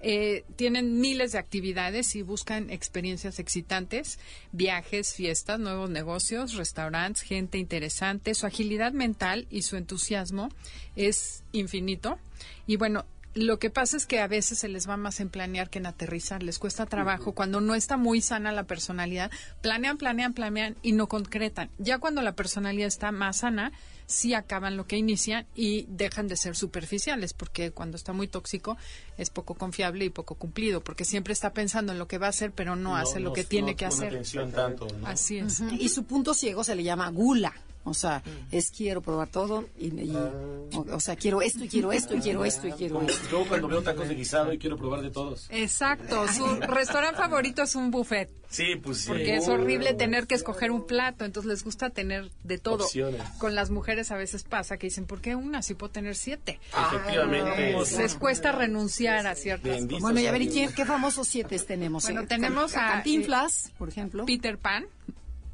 Eh, 0.00 0.44
tienen 0.56 0.98
miles 1.00 1.32
de 1.32 1.38
actividades 1.38 2.16
y 2.16 2.22
buscan 2.22 2.70
experiencias 2.70 3.38
excitantes, 3.38 4.18
viajes, 4.52 5.12
fiestas, 5.14 5.60
nuevos 5.60 5.90
negocios, 5.90 6.54
restaurantes, 6.54 7.22
gente 7.22 7.58
interesante. 7.58 8.34
Su 8.34 8.46
agilidad 8.46 8.92
mental 8.92 9.46
y 9.50 9.62
su 9.62 9.76
entusiasmo 9.76 10.48
es 10.96 11.42
infinito. 11.52 12.18
Y 12.66 12.76
bueno, 12.76 13.04
Lo 13.36 13.58
que 13.58 13.68
pasa 13.68 13.98
es 13.98 14.06
que 14.06 14.20
a 14.20 14.28
veces 14.28 14.60
se 14.60 14.68
les 14.68 14.88
va 14.88 14.96
más 14.96 15.20
en 15.20 15.28
planear 15.28 15.68
que 15.68 15.78
en 15.78 15.84
aterrizar. 15.84 16.42
Les 16.42 16.58
cuesta 16.58 16.86
trabajo. 16.86 17.32
Cuando 17.32 17.60
no 17.60 17.74
está 17.74 17.98
muy 17.98 18.22
sana 18.22 18.50
la 18.50 18.64
personalidad, 18.64 19.30
planean, 19.60 19.98
planean, 19.98 20.32
planean 20.32 20.76
y 20.80 20.92
no 20.92 21.06
concretan. 21.06 21.68
Ya 21.76 21.98
cuando 21.98 22.22
la 22.22 22.34
personalidad 22.34 22.88
está 22.88 23.12
más 23.12 23.38
sana, 23.38 23.72
sí 24.06 24.32
acaban 24.32 24.78
lo 24.78 24.86
que 24.86 24.96
inician 24.96 25.46
y 25.54 25.84
dejan 25.90 26.28
de 26.28 26.36
ser 26.36 26.56
superficiales, 26.56 27.34
porque 27.34 27.72
cuando 27.72 27.98
está 27.98 28.14
muy 28.14 28.26
tóxico 28.26 28.78
es 29.18 29.28
poco 29.28 29.54
confiable 29.54 30.06
y 30.06 30.10
poco 30.10 30.36
cumplido, 30.36 30.82
porque 30.82 31.04
siempre 31.04 31.34
está 31.34 31.52
pensando 31.52 31.92
en 31.92 31.98
lo 31.98 32.08
que 32.08 32.16
va 32.16 32.28
a 32.28 32.30
hacer, 32.30 32.52
pero 32.52 32.74
no, 32.74 32.96
hace 32.96 33.20
lo 33.20 33.34
que 33.34 33.44
tiene 33.44 33.72
no 33.72 33.76
que 33.76 33.84
hacer. 33.84 34.08
atención 34.08 34.50
tanto, 34.50 34.86
¿no? 34.98 35.06
Así 35.06 35.36
es. 35.36 35.60
Y 35.78 35.90
su 35.90 36.04
punto 36.04 36.32
ciego 36.32 36.64
se 36.64 36.74
le 36.74 36.84
llama 36.84 37.10
gula. 37.10 37.52
O 37.86 37.94
sea, 37.94 38.22
es 38.50 38.70
quiero 38.70 39.00
probar 39.00 39.28
todo 39.28 39.64
y, 39.78 39.86
y- 39.86 40.10
o, 40.14 40.84
o 40.92 41.00
sea, 41.00 41.14
quiero 41.14 41.40
esto 41.40 41.64
y 41.64 41.68
quiero 41.68 41.92
esto 41.92 42.16
y 42.16 42.20
quiero 42.20 42.44
esto 42.44 42.66
y 42.66 42.72
quiero 42.72 43.00
esto. 43.00 43.28
yo 43.30 43.46
cuando 43.48 43.68
veo 43.68 43.80
tacos 43.82 44.08
de 44.08 44.14
guisado 44.16 44.52
y 44.52 44.58
quiero 44.58 44.76
probar 44.76 45.02
de 45.02 45.10
todos. 45.10 45.46
Exacto. 45.50 46.26
Su 46.28 46.44
restaurante 46.62 47.16
favorito 47.16 47.62
es 47.62 47.76
un 47.76 47.92
buffet. 47.92 48.28
Sí, 48.48 48.76
pues 48.82 48.98
sí. 48.98 49.08
Porque 49.08 49.36
es 49.36 49.48
horrible 49.48 49.94
tener 49.94 50.26
que 50.26 50.34
escoger 50.34 50.70
un 50.70 50.86
plato, 50.86 51.24
entonces 51.24 51.48
les 51.48 51.64
gusta 51.64 51.90
tener 51.90 52.30
de 52.44 52.58
todo. 52.58 52.84
Opciones. 52.84 53.22
Con 53.38 53.54
las 53.54 53.70
mujeres 53.70 54.10
a 54.10 54.16
veces 54.16 54.44
pasa 54.44 54.76
que 54.76 54.88
dicen, 54.88 55.06
¿por 55.06 55.20
qué 55.20 55.34
una 55.36 55.62
si 55.62 55.74
puedo 55.74 55.92
tener 55.92 56.16
siete? 56.16 56.58
Efectivamente. 56.70 57.76
Les 57.98 58.14
cuesta 58.14 58.52
renunciar 58.52 59.26
a 59.26 59.34
ciertas 59.34 59.70
Bendito 59.70 60.00
cosas. 60.00 60.02
Bueno, 60.02 60.20
y 60.20 60.26
a 60.26 60.32
ver, 60.32 60.42
¿y 60.42 60.48
qué 60.48 60.84
famosos 60.84 61.28
siete 61.28 61.58
tenemos? 61.58 62.04
Bueno, 62.04 62.22
eh? 62.22 62.26
tenemos 62.26 62.76
a, 62.76 62.88
Cantinflas, 62.92 63.72
por 63.78 63.88
ejemplo. 63.88 64.26
Peter 64.26 64.58
Pan, 64.58 64.86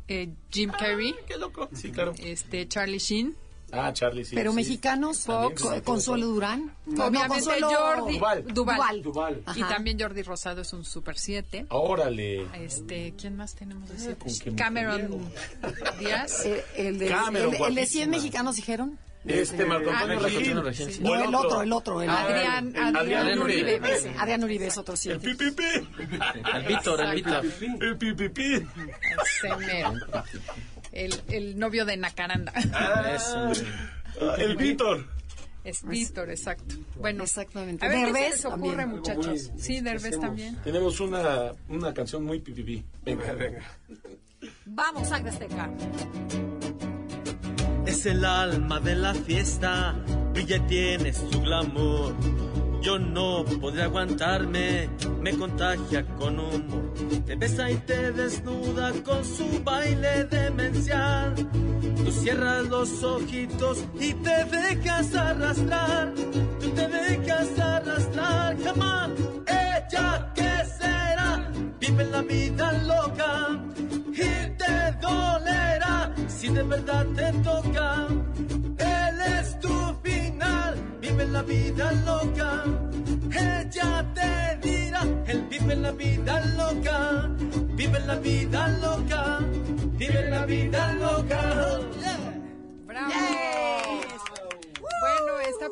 eh, 0.08 0.30
Jim 0.50 0.70
Carrey, 0.70 1.14
Qué 1.26 1.36
loco. 1.38 1.68
Sí, 1.72 1.90
claro. 1.90 2.12
este 2.18 2.66
Charlie 2.68 2.98
Sheen, 2.98 3.36
Ah, 3.74 3.90
Charlie, 3.94 4.22
sí. 4.26 4.34
Pero 4.34 4.50
sí. 4.50 4.56
mexicanos, 4.56 5.20
Fox. 5.20 5.62
Co- 5.62 5.82
Consuelo 5.82 6.26
Durán. 6.26 6.76
No, 6.84 7.06
obviamente 7.06 7.36
Consuelo- 7.42 7.70
Jordi 7.70 8.14
Duval. 8.18 8.44
Duval. 8.52 9.02
Duval. 9.02 9.42
Y 9.56 9.60
también 9.62 9.98
Jordi 9.98 10.20
Rosado 10.20 10.60
es 10.60 10.74
un 10.74 10.84
super 10.84 11.16
7. 11.16 11.64
Órale. 11.70 12.46
Este, 12.62 13.14
¿quién 13.16 13.34
más 13.34 13.54
tenemos 13.54 13.88
de 13.88 14.54
Cameron 14.56 15.32
Díaz. 15.98 16.44
Eh, 16.44 16.62
el, 16.76 16.98
de, 16.98 17.06
Cameron, 17.08 17.54
el, 17.54 17.62
el 17.62 17.74
de 17.74 17.86
100 17.86 18.10
guapísima. 18.10 18.10
mexicanos 18.10 18.56
dijeron. 18.56 18.98
Este 19.24 19.64
Marco 19.64 19.90
Antonio 19.90 20.18
Ah, 20.18 20.22
Regil. 20.22 20.38
Antonio 20.40 20.62
Regil, 20.62 20.92
sí. 20.92 21.00
O 21.04 21.04
No, 21.04 21.24
el 21.28 21.34
otro, 21.34 21.62
el 21.62 21.72
otro. 21.72 22.02
El, 22.02 22.10
Adrián, 22.10 22.68
el- 22.74 22.76
Adrián, 22.96 22.96
Adrián 23.22 23.38
Uribe. 23.38 23.74
Uribe. 23.76 23.94
ese. 23.94 24.10
Adrián 24.18 24.42
Uribe 24.44 24.66
es 24.66 24.78
otro 24.78 24.94
El 24.94 24.98
siete. 24.98 25.18
pipipi. 25.20 25.62
El 26.54 26.64
Víctor, 26.66 27.00
el 27.00 27.14
Víctor. 27.14 27.44
El 27.80 27.96
pipipi. 27.98 28.66
El, 30.92 31.14
el 31.28 31.58
novio 31.58 31.84
de 31.84 31.96
Nacaranda. 31.96 32.52
Ah, 32.74 33.52
el 34.38 34.56
Víctor. 34.56 35.06
Es 35.64 35.84
Víctor, 35.86 36.28
exacto. 36.30 36.74
Bueno, 36.98 37.22
Exactamente. 37.22 37.86
A 37.86 37.88
ver 37.88 37.98
qué 37.98 38.04
se 38.06 38.12
Derbez 38.12 38.30
les 38.34 38.44
ocurre, 38.46 38.76
también. 38.76 38.88
muchachos. 38.90 39.50
Sí, 39.56 39.80
Derbez 39.80 40.18
también. 40.18 40.56
Tenemos 40.64 40.98
una, 40.98 41.52
una 41.68 41.94
canción 41.94 42.24
muy 42.24 42.40
pipipi. 42.40 42.84
Venga, 43.04 43.32
venga. 43.34 43.62
Vamos, 44.66 45.08
Sangre 45.08 45.30
Azteca. 45.30 45.70
Es 47.86 48.06
el 48.06 48.24
alma 48.24 48.78
de 48.80 48.94
la 48.94 49.12
fiesta, 49.12 49.94
brilla 50.32 50.64
tiene 50.66 51.12
su 51.12 51.28
glamour. 51.40 52.14
Yo 52.80 52.98
no 52.98 53.44
podré 53.60 53.82
aguantarme, 53.82 54.88
me 55.20 55.32
contagia 55.36 56.04
con 56.16 56.38
humor. 56.38 56.92
Te 57.26 57.36
besa 57.36 57.70
y 57.70 57.76
te 57.76 58.12
desnuda 58.12 58.92
con 59.04 59.24
su 59.24 59.62
baile 59.62 60.24
demencial. 60.24 61.34
Tú 62.04 62.10
cierras 62.10 62.66
los 62.68 63.02
ojitos 63.04 63.84
y 64.00 64.14
te 64.14 64.44
dejas 64.44 65.14
arrastrar. 65.14 66.12
Tú 66.60 66.70
te 66.70 66.88
dejas 66.88 67.58
arrastrar, 67.58 68.56
jamás. 68.62 69.10
Ella 69.46 70.32
que 70.34 70.64
será, 70.78 71.52
vive 71.78 72.04
la 72.06 72.22
vida 72.22 72.72
loca 72.84 73.60
y 74.14 74.56
te 74.56 74.92
dolerá 75.00 76.12
si 76.28 76.48
de 76.48 76.62
verdad 76.62 77.06
te 77.16 77.32
toca. 77.42 78.06
Él 78.78 79.20
es 79.38 79.58
tu 79.60 79.74
final, 80.02 80.74
vive 81.00 81.26
la 81.26 81.42
vida 81.42 81.92
loca. 82.04 82.64
Ella 83.30 84.04
te 84.14 84.68
dirá, 84.68 85.02
él 85.26 85.46
vive 85.50 85.76
la 85.76 85.92
vida 85.92 86.40
loca, 86.56 87.30
vive 87.74 88.00
la 88.00 88.16
vida 88.16 88.68
loca, 88.84 89.38
vive 89.98 90.30
la 90.30 90.44
vida 90.46 90.92
loca. 90.94 91.01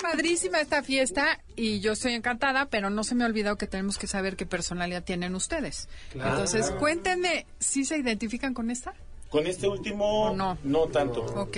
Padrísima 0.00 0.60
esta 0.60 0.82
fiesta 0.82 1.40
y 1.56 1.80
yo 1.80 1.92
estoy 1.92 2.14
encantada, 2.14 2.66
pero 2.66 2.90
no 2.90 3.04
se 3.04 3.14
me 3.14 3.24
ha 3.24 3.26
olvidado 3.26 3.56
que 3.56 3.66
tenemos 3.66 3.98
que 3.98 4.06
saber 4.06 4.36
qué 4.36 4.46
personalidad 4.46 5.04
tienen 5.04 5.34
ustedes. 5.34 5.88
Entonces, 6.14 6.70
cuéntenme, 6.72 7.46
¿sí 7.58 7.84
se 7.84 7.98
identifican 7.98 8.54
con 8.54 8.70
esta? 8.70 8.94
Con 9.28 9.46
este 9.46 9.68
último, 9.68 10.30
¿O 10.30 10.36
no? 10.36 10.58
no 10.64 10.86
tanto. 10.86 11.22
Ok. 11.36 11.56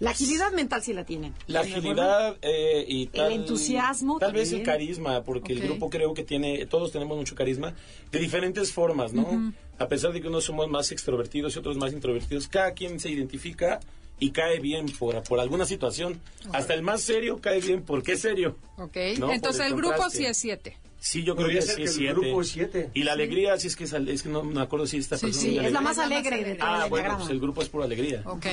La 0.00 0.10
agilidad 0.10 0.52
mental 0.52 0.82
sí 0.82 0.92
la 0.92 1.04
tienen. 1.04 1.34
La 1.48 1.60
agilidad 1.60 2.36
eh, 2.42 2.84
y 2.86 3.06
tal, 3.06 3.32
entusiasmo 3.32 4.18
Tal 4.18 4.32
vez 4.32 4.52
el 4.52 4.62
carisma, 4.62 5.24
porque 5.24 5.52
el 5.52 5.60
grupo 5.60 5.90
creo 5.90 6.14
que 6.14 6.22
tiene, 6.22 6.66
todos 6.66 6.92
tenemos 6.92 7.16
mucho 7.16 7.34
carisma, 7.34 7.74
de 8.12 8.18
diferentes 8.18 8.72
formas, 8.72 9.12
¿no? 9.12 9.52
A 9.78 9.88
pesar 9.88 10.12
de 10.12 10.20
que 10.20 10.28
unos 10.28 10.44
somos 10.44 10.68
más 10.68 10.92
extrovertidos 10.92 11.56
y 11.56 11.58
otros 11.58 11.76
más 11.76 11.92
introvertidos, 11.92 12.46
cada 12.48 12.72
quien 12.72 13.00
se 13.00 13.10
identifica 13.10 13.80
y 14.20 14.30
cae 14.30 14.58
bien 14.60 14.86
por, 14.98 15.22
por 15.22 15.40
alguna 15.40 15.64
situación. 15.64 16.20
Hasta 16.52 16.74
el 16.74 16.82
más 16.82 17.00
serio 17.02 17.38
cae 17.40 17.60
bien 17.60 17.82
porque 17.82 18.12
es 18.12 18.20
serio. 18.20 18.56
Ok. 18.76 18.96
No, 19.18 19.26
por 19.26 19.34
Entonces, 19.34 19.60
el 19.66 19.72
el 19.72 19.76
grupo 19.78 20.10
sí 20.10 20.24
es 20.26 20.36
siete. 20.38 20.76
Sí, 21.00 21.22
yo 21.22 21.36
creo 21.36 21.46
que 21.48 21.62
ser 21.62 21.76
sí 21.76 21.82
es 21.84 21.90
el 21.90 21.94
siete. 21.94 22.12
grupo 22.14 22.40
es 22.40 22.48
siete. 22.48 22.90
Y 22.92 23.04
la 23.04 23.12
alegría, 23.12 23.56
sí 23.56 23.68
es 23.68 23.76
que 23.76 23.84
es, 23.84 23.94
al- 23.94 24.08
es 24.08 24.24
que 24.24 24.28
no 24.30 24.42
me 24.42 24.60
acuerdo 24.60 24.84
si 24.84 24.96
esta 24.96 25.16
Sí, 25.16 25.26
persona 25.26 25.42
Sí, 25.48 25.58
es 25.58 25.72
la 25.72 25.80
más 25.80 25.96
alegre 25.98 26.42
de 26.42 26.56
Ah, 26.60 26.86
bueno, 26.90 27.18
pues 27.18 27.30
el 27.30 27.38
grupo 27.38 27.62
es 27.62 27.68
pura 27.68 27.84
alegría. 27.84 28.22
Ok. 28.24 28.46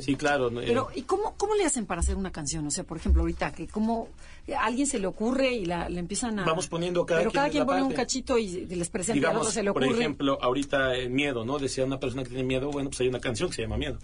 Sí, 0.00 0.14
claro. 0.14 0.50
no, 0.50 0.60
eh, 0.60 0.64
Pero, 0.66 0.90
¿y 0.94 1.02
cómo, 1.02 1.34
cómo 1.38 1.54
le 1.54 1.64
hacen 1.64 1.86
para 1.86 2.02
hacer 2.02 2.16
una 2.16 2.30
canción? 2.30 2.66
O 2.66 2.70
sea, 2.70 2.84
por 2.84 2.98
ejemplo, 2.98 3.22
ahorita, 3.22 3.52
que 3.52 3.66
cómo 3.66 4.08
a 4.54 4.66
alguien 4.66 4.86
se 4.86 4.98
le 4.98 5.06
ocurre 5.06 5.52
y 5.54 5.64
la, 5.64 5.88
le 5.88 5.98
empiezan 6.00 6.38
a... 6.38 6.44
Vamos 6.44 6.68
poniendo 6.68 7.06
cada 7.06 7.20
Pero 7.20 7.30
quien 7.30 7.34
cada 7.38 7.46
en 7.46 7.52
quien 7.52 7.66
pone 7.66 7.82
un 7.82 7.92
cachito 7.94 8.36
y 8.36 8.66
les 8.66 8.90
presenta 8.90 9.14
digamos, 9.14 9.40
otro 9.40 9.52
se 9.52 9.62
le 9.62 9.72
por 9.72 9.82
ocurre. 9.82 9.98
ejemplo, 9.98 10.38
ahorita 10.42 10.96
eh, 10.96 11.08
miedo, 11.08 11.46
¿no? 11.46 11.58
Decía 11.58 11.86
una 11.86 11.98
persona 11.98 12.24
que 12.24 12.28
tiene 12.28 12.44
miedo, 12.44 12.70
bueno, 12.70 12.90
pues 12.90 13.00
hay 13.00 13.08
una 13.08 13.20
canción 13.20 13.48
que 13.48 13.56
se 13.56 13.62
llama 13.62 13.78
Miedo. 13.78 13.98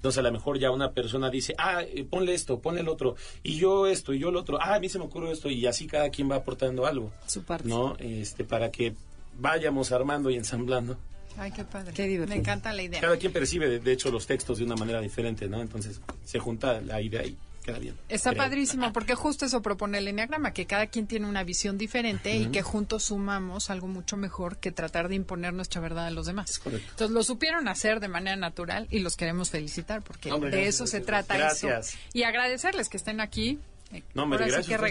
Entonces 0.00 0.18
a 0.18 0.22
lo 0.22 0.32
mejor 0.32 0.58
ya 0.58 0.70
una 0.70 0.92
persona 0.92 1.28
dice, 1.28 1.54
ah, 1.58 1.82
eh, 1.82 2.06
ponle 2.08 2.32
esto, 2.32 2.58
ponle 2.58 2.80
el 2.80 2.88
otro, 2.88 3.16
y 3.42 3.58
yo 3.58 3.86
esto, 3.86 4.14
y 4.14 4.18
yo 4.18 4.30
el 4.30 4.36
otro, 4.36 4.58
ah, 4.58 4.76
a 4.76 4.80
mí 4.80 4.88
se 4.88 4.98
me 4.98 5.04
ocurre 5.04 5.30
esto, 5.30 5.50
y 5.50 5.66
así 5.66 5.86
cada 5.86 6.08
quien 6.08 6.30
va 6.30 6.36
aportando 6.36 6.86
algo, 6.86 7.12
Su 7.26 7.42
parte. 7.42 7.68
¿no? 7.68 7.96
Este, 7.98 8.44
para 8.44 8.70
que 8.70 8.94
vayamos 9.38 9.92
armando 9.92 10.30
y 10.30 10.36
ensamblando. 10.36 10.96
Ay, 11.36 11.52
qué 11.52 11.64
padre. 11.64 11.92
Qué 11.92 12.06
divertido. 12.06 12.34
Me 12.34 12.40
encanta 12.40 12.72
la 12.72 12.82
idea. 12.82 12.98
Cada 12.98 13.18
quien 13.18 13.30
percibe, 13.30 13.68
de, 13.68 13.78
de 13.78 13.92
hecho, 13.92 14.10
los 14.10 14.26
textos 14.26 14.56
de 14.56 14.64
una 14.64 14.74
manera 14.74 15.02
diferente, 15.02 15.48
¿no? 15.48 15.60
Entonces 15.60 16.00
se 16.24 16.38
junta 16.38 16.80
la 16.80 17.02
idea 17.02 17.22
y 17.26 17.36
queda 17.70 17.78
bien. 17.80 17.96
Está 18.08 18.30
Creo. 18.30 18.42
padrísimo 18.42 18.92
porque 18.92 19.14
justo 19.14 19.44
eso 19.46 19.62
propone 19.62 19.98
el 19.98 20.08
enneagrama, 20.08 20.52
que 20.52 20.66
cada 20.66 20.86
quien 20.86 21.06
tiene 21.06 21.26
una 21.26 21.44
visión 21.44 21.78
diferente 21.78 22.36
y 22.36 22.46
que 22.46 22.62
juntos 22.62 23.04
sumamos 23.04 23.70
algo 23.70 23.86
mucho 23.86 24.16
mejor 24.16 24.58
que 24.58 24.70
tratar 24.72 25.08
de 25.08 25.14
imponer 25.16 25.52
nuestra 25.54 25.80
verdad 25.80 26.06
a 26.06 26.10
los 26.10 26.26
demás. 26.26 26.58
correcto. 26.58 26.86
Entonces 26.90 27.14
lo 27.14 27.22
supieron 27.22 27.68
hacer 27.68 28.00
de 28.00 28.08
manera 28.08 28.36
natural 28.36 28.86
y 28.90 29.00
los 29.00 29.16
queremos 29.16 29.50
felicitar 29.50 30.02
porque 30.02 30.32
Hombre, 30.32 30.50
de 30.50 30.56
gracias, 30.58 30.74
eso 30.74 30.86
se 30.86 31.00
trata 31.00 31.36
Gracias. 31.36 31.88
eso. 31.90 31.98
Y 32.12 32.22
agradecerles 32.24 32.88
que 32.88 32.96
estén 32.96 33.20
aquí. 33.20 33.58
eh, 33.92 34.02
No, 34.14 34.28
gracias 34.28 34.66
que 34.66 34.76
por 34.76 34.90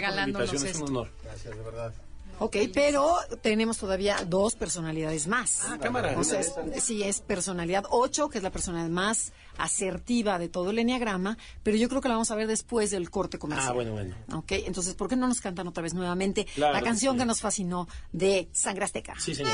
es 0.70 0.76
un 0.76 0.88
honor. 0.88 1.10
Gracias, 1.24 1.56
de 1.56 1.62
verdad. 1.62 1.92
Ok, 2.40 2.56
pero 2.72 3.16
tenemos 3.42 3.78
todavía 3.78 4.16
dos 4.26 4.56
personalidades 4.56 5.26
más. 5.28 5.60
Ah, 5.68 5.78
cámara. 5.80 6.18
O 6.18 6.24
sea, 6.24 6.40
es- 6.40 6.54
sí, 6.82 7.02
es 7.02 7.20
personalidad 7.20 7.84
8, 7.90 8.28
que 8.30 8.38
es 8.38 8.44
la 8.44 8.50
personalidad 8.50 8.88
más 8.90 9.32
asertiva 9.58 10.38
de 10.38 10.48
todo 10.48 10.70
el 10.70 10.78
enneagrama, 10.78 11.36
pero 11.62 11.76
yo 11.76 11.88
creo 11.88 12.00
que 12.00 12.08
la 12.08 12.14
vamos 12.14 12.30
a 12.30 12.34
ver 12.34 12.46
después 12.46 12.90
del 12.90 13.10
corte 13.10 13.38
comercial. 13.38 13.70
Ah, 13.70 13.74
bueno, 13.74 13.92
bueno. 13.92 14.16
Ok, 14.34 14.52
entonces, 14.52 14.94
¿por 14.94 15.08
qué 15.08 15.16
no 15.16 15.28
nos 15.28 15.40
cantan 15.40 15.68
otra 15.68 15.82
vez 15.82 15.92
nuevamente 15.94 16.46
Claro 16.54 16.72
la 16.72 16.80
canción 16.82 17.14
sí. 17.14 17.18
que 17.20 17.24
nos 17.26 17.40
fascinó 17.40 17.86
de 18.12 18.48
Sangre 18.52 18.86
Azteca? 18.86 19.14
Sí, 19.20 19.34
señor. 19.34 19.52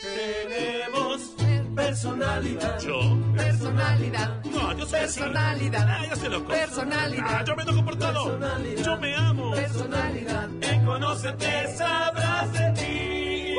Tenemos 0.00 1.30
personalidad. 1.76 2.80
Yo. 2.80 2.98
Personalidad. 3.36 4.44
No, 4.44 4.72
yo 4.76 4.86
soy 4.86 5.00
así. 5.00 5.20
Personalidad. 5.20 5.86
Ah, 5.88 6.06
yo 6.08 6.16
soy 6.16 6.28
loco. 6.30 6.48
Personalidad. 6.48 7.26
Ah, 7.28 7.44
yo 7.44 7.56
me 7.56 7.62
enojo 7.62 7.84
por 7.84 7.96
todo. 7.96 8.40
Yo 8.82 8.96
me 8.96 9.14
amo. 9.14 9.50
Personalidad. 9.52 10.48
En 10.62 10.84
conocerte 10.84 11.76
sabrás 11.76 12.52
de 12.52 12.70
ti. 12.72 13.56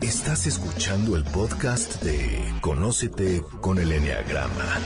Estás 0.00 0.46
escuchando 0.46 1.16
el 1.16 1.24
podcast 1.24 2.02
de 2.02 2.52
Conócete 2.60 3.42
con 3.60 3.78
el 3.78 3.92
Enneagrama. 3.92 4.80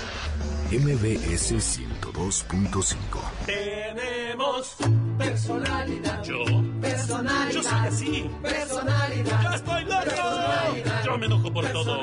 MBS 0.71 1.55
102.5. 1.57 3.38
Tenemos 3.49 4.77
Personalidad. 5.17 6.23
yo. 6.23 6.45
Personalidad. 6.83 7.51
Yo 7.51 7.63
soy 7.63 7.87
así. 7.89 8.31
Personalidad. 8.43 9.43
Yo 9.43 9.51
estoy 9.55 9.85
loco. 9.85 11.05
Yo 11.07 11.19
me 11.19 11.27
enojo 11.27 11.53
por 11.55 11.67
todo. 11.69 12.03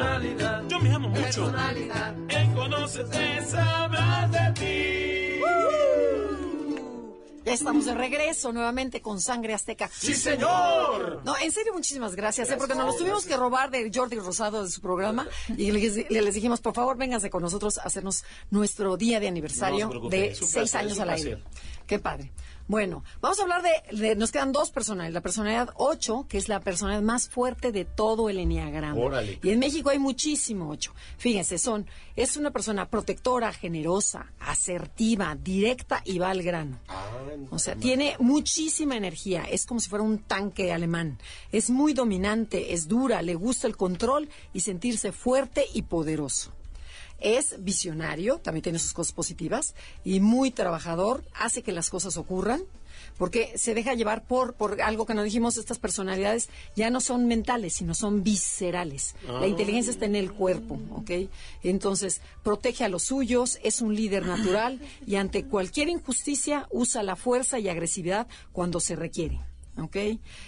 Yo 0.67 0.79
me 0.79 0.91
amo 0.91 1.10
mucho. 1.10 1.54
En 2.29 2.54
conocerte 2.56 3.46
sabrás 3.46 4.31
de 4.31 4.52
ti. 4.56 5.41
Estamos 7.46 7.85
de 7.85 7.93
regreso 7.93 8.52
nuevamente 8.52 9.02
con 9.02 9.21
Sangre 9.21 9.54
Azteca. 9.54 9.89
¡Sí, 9.93 10.13
señor! 10.13 11.21
No, 11.23 11.35
en 11.37 11.52
serio, 11.52 11.73
muchísimas 11.73 12.15
gracias, 12.15 12.50
¿eh? 12.50 12.56
porque 12.58 12.75
nos 12.75 12.85
los 12.87 12.98
tuvimos 12.98 13.25
que 13.25 13.37
robar 13.37 13.69
de 13.71 13.91
Jordi 13.93 14.17
Rosado 14.17 14.63
de 14.63 14.69
su 14.69 14.81
programa 14.81 15.27
y 15.58 15.71
les, 15.71 16.10
les 16.10 16.33
dijimos, 16.35 16.62
por 16.62 16.73
favor, 16.73 16.98
vénganse 16.98 17.29
con 17.29 17.41
nosotros 17.41 17.77
a 17.77 17.83
hacernos 17.83 18.23
nuestro 18.50 18.98
día 18.98 19.19
de 19.19 19.27
aniversario 19.27 19.89
No 19.93 20.10
de 20.10 20.35
seis 20.35 20.52
placer, 20.52 20.81
años 20.81 21.00
al 21.00 21.10
aire. 21.12 21.43
Qué 21.87 22.00
padre. 22.00 22.31
Bueno, 22.67 23.04
vamos 23.21 23.37
a 23.37 23.43
hablar 23.43 23.62
de, 23.62 23.96
de- 23.96 24.15
nos 24.15 24.31
quedan 24.31 24.52
dos 24.52 24.71
personalidades. 24.71 25.13
La 25.13 25.21
personalidad 25.21 25.69
8, 25.75 26.25
que 26.27 26.39
es 26.39 26.50
la 26.50 26.62
personalidad 26.62 27.04
más 27.04 27.29
fuerte 27.29 27.71
de 27.71 27.85
todo 27.85 28.27
el 28.27 28.39
enneagrama. 28.39 29.00
Órale. 29.00 29.39
Y 29.43 29.52
en 29.52 29.60
México 29.60 29.91
hay 29.91 30.00
muchísimo 30.00 30.67
8. 30.71 30.91
Fíjense, 31.19 31.60
son, 31.60 31.85
es 32.15 32.37
una 32.37 32.50
persona 32.50 32.89
protectora, 32.89 33.54
generosa, 33.54 34.31
asertiva, 34.39 35.35
directa 35.39 36.02
y 36.06 36.17
va 36.17 36.31
al 36.31 36.41
grano. 36.41 36.79
O 37.50 37.60
sea, 37.60 37.76
tiene 37.76 38.16
muchísima 38.20 38.96
energía, 38.98 39.44
es 39.44 39.66
como 39.66 39.80
si 39.80 39.90
fuera 39.90 40.04
un 40.04 40.20
tanque 40.20 40.74
alemán. 40.74 41.20
Es 41.52 41.70
muy 41.70 41.94
dominante, 41.94 42.74
es 42.74 42.88
dura, 42.88 43.22
le 43.22 43.36
gusta 43.36 43.68
el 43.68 43.78
control 43.78 44.30
y 44.54 44.62
sentirse 44.62 45.12
fuerte 45.12 45.66
y 45.74 45.84
poderoso. 45.84 46.52
Es 47.20 47.63
visionario, 47.63 48.40
también 48.40 48.63
tiene 48.63 48.80
sus 48.80 48.94
cosas 48.94 49.13
positivas, 49.13 49.74
y 50.04 50.20
muy 50.20 50.52
trabajador, 50.52 51.24
hace 51.34 51.63
que 51.63 51.72
las 51.72 51.90
cosas 51.90 52.18
ocurran, 52.18 52.63
porque 53.18 53.54
se 53.58 53.74
deja 53.74 53.94
llevar 53.94 54.26
por, 54.26 54.54
por 54.54 54.82
algo 54.82 55.06
que 55.06 55.13
nos 55.13 55.24
dijimos, 55.24 55.58
estas 55.58 55.80
personalidades 55.80 56.50
ya 56.76 56.90
no 56.90 57.02
son 57.02 57.28
mentales, 57.28 57.76
sino 57.76 57.94
son 57.94 58.24
viscerales. 58.24 59.16
La 59.28 59.48
inteligencia 59.48 59.92
está 59.92 60.06
en 60.06 60.16
el 60.16 60.32
cuerpo, 60.32 60.80
¿ok? 60.92 61.12
Entonces, 61.63 62.22
protege 62.44 62.84
a 62.84 62.90
los 62.90 63.04
suyos, 63.04 63.60
es 63.63 63.82
un 63.82 63.96
líder 63.96 64.26
natural 64.26 64.80
y 65.06 65.16
ante 65.16 65.46
cualquier 65.46 65.90
injusticia 65.90 66.68
usa 66.72 67.04
la 67.04 67.16
fuerza 67.16 67.60
y 67.60 67.70
agresividad 67.70 68.28
cuando 68.52 68.80
se 68.80 68.96
requiere. 68.96 69.40
¿Ok? 69.78 69.96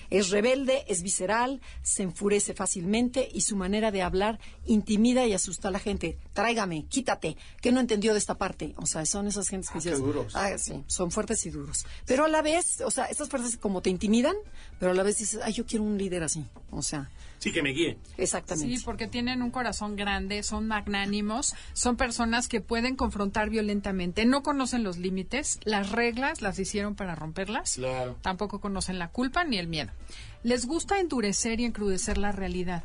Es 0.10 0.30
rebelde, 0.30 0.86
es 0.88 1.02
visceral, 1.02 1.62
se 1.82 2.04
enfurece 2.04 2.54
fácilmente 2.54 3.28
y 3.32 3.42
su 3.42 3.56
manera 3.56 3.92
de 3.92 4.02
hablar 4.02 4.40
intimida 4.66 5.26
y 5.26 5.34
asusta 5.34 5.68
a 5.68 5.72
la 5.72 5.80
gente. 5.80 6.18
Tráigame, 6.34 6.86
quítate, 6.86 7.38
que 7.62 7.72
no 7.72 7.80
entendió 7.80 8.14
de 8.14 8.20
esta 8.20 8.36
parte. 8.36 8.74
O 8.78 8.86
sea, 8.86 9.06
son 9.06 9.28
esas 9.28 9.48
gentes 9.48 9.70
que 9.70 9.80
dices, 9.80 10.00
duros. 10.00 10.36
ah, 10.36 10.58
sí, 10.58 10.84
son 10.88 11.12
fuertes 11.12 11.46
y 11.46 11.50
duros. 11.50 11.86
Pero 12.06 12.26
a 12.26 12.28
la 12.28 12.42
vez, 12.42 12.82
o 12.82 12.92
sea, 12.92 13.06
estas 13.06 13.30
fuerzas 13.30 13.58
como 13.58 13.82
te 13.82 13.90
intimidan, 13.90 14.36
pero 14.80 14.92
a 14.92 14.96
la 14.96 15.04
vez 15.04 15.18
dices, 15.18 15.40
ay, 15.44 15.54
yo 15.54 15.66
quiero 15.66 15.84
un 15.84 15.98
líder 15.98 16.24
así. 16.24 16.46
O 16.72 16.82
sea, 16.82 17.10
Sí, 17.40 17.52
que 17.52 17.62
me 17.62 17.70
guíe. 17.70 17.98
exactamente. 18.18 18.78
Sí, 18.78 18.84
porque 18.84 19.08
tienen 19.08 19.42
un 19.44 19.52
corazón 19.52 19.96
grande, 19.96 20.42
son 20.44 20.68
magnánimos, 20.68 21.54
son 21.74 21.96
personas 21.96 22.48
que 22.48 22.62
pueden 22.62 22.96
confrontar 22.96 23.50
violentamente, 23.50 24.26
no 24.26 24.42
conocen 24.44 24.84
los 24.84 24.98
límites, 24.98 25.60
las 25.64 25.92
reglas 25.92 26.42
las 26.42 26.58
hicieron 26.60 26.96
para 26.96 27.14
romperlas, 27.16 27.76
Claro. 27.76 28.18
tampoco 28.22 28.60
conocen 28.60 28.98
la 28.98 29.10
culpa 29.10 29.44
ni 29.44 29.58
el 29.60 29.68
miedo. 29.68 29.92
Les 30.44 30.66
gusta 30.66 31.00
endurecer 31.00 31.60
y 31.60 31.66
encrudecer 31.66 32.18
la 32.18 32.32
realidad. 32.32 32.84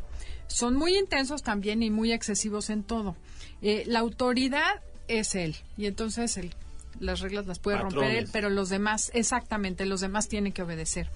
Son 0.48 0.74
muy 0.76 0.96
intensos 0.98 1.42
también 1.42 1.82
y 1.82 1.90
muy 1.90 2.12
excesivos 2.12 2.68
en 2.68 2.82
todo. 2.82 3.16
Eh, 3.62 3.84
la 3.86 4.00
autoridad 4.00 4.80
es 5.08 5.34
él 5.34 5.56
y 5.78 5.86
entonces 5.86 6.36
él 6.36 6.54
las 7.00 7.20
reglas 7.20 7.46
las 7.46 7.58
puede 7.58 7.78
romper 7.78 8.10
él, 8.12 8.28
pero 8.32 8.48
los 8.50 8.68
demás, 8.68 9.10
exactamente, 9.14 9.86
los 9.86 10.00
demás 10.02 10.28
tienen 10.28 10.52
que 10.52 10.62
obedecer. 10.62 11.08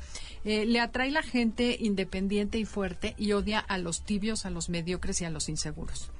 Eh, 0.47 0.64
le 0.64 0.78
atrae 0.78 1.11
la 1.11 1.24
gente 1.24 1.76
independiente 1.80 2.57
y 2.57 2.64
fuerte 2.64 3.16
y 3.18 3.32
odia 3.32 3.59
a 3.59 3.78
los 3.78 4.03
tibios, 4.03 4.47
a 4.47 4.51
los 4.51 4.68
mediocres 4.68 5.20
y 5.20 5.24
a 5.24 5.30
los 5.30 5.49
inseguros. 5.49 6.12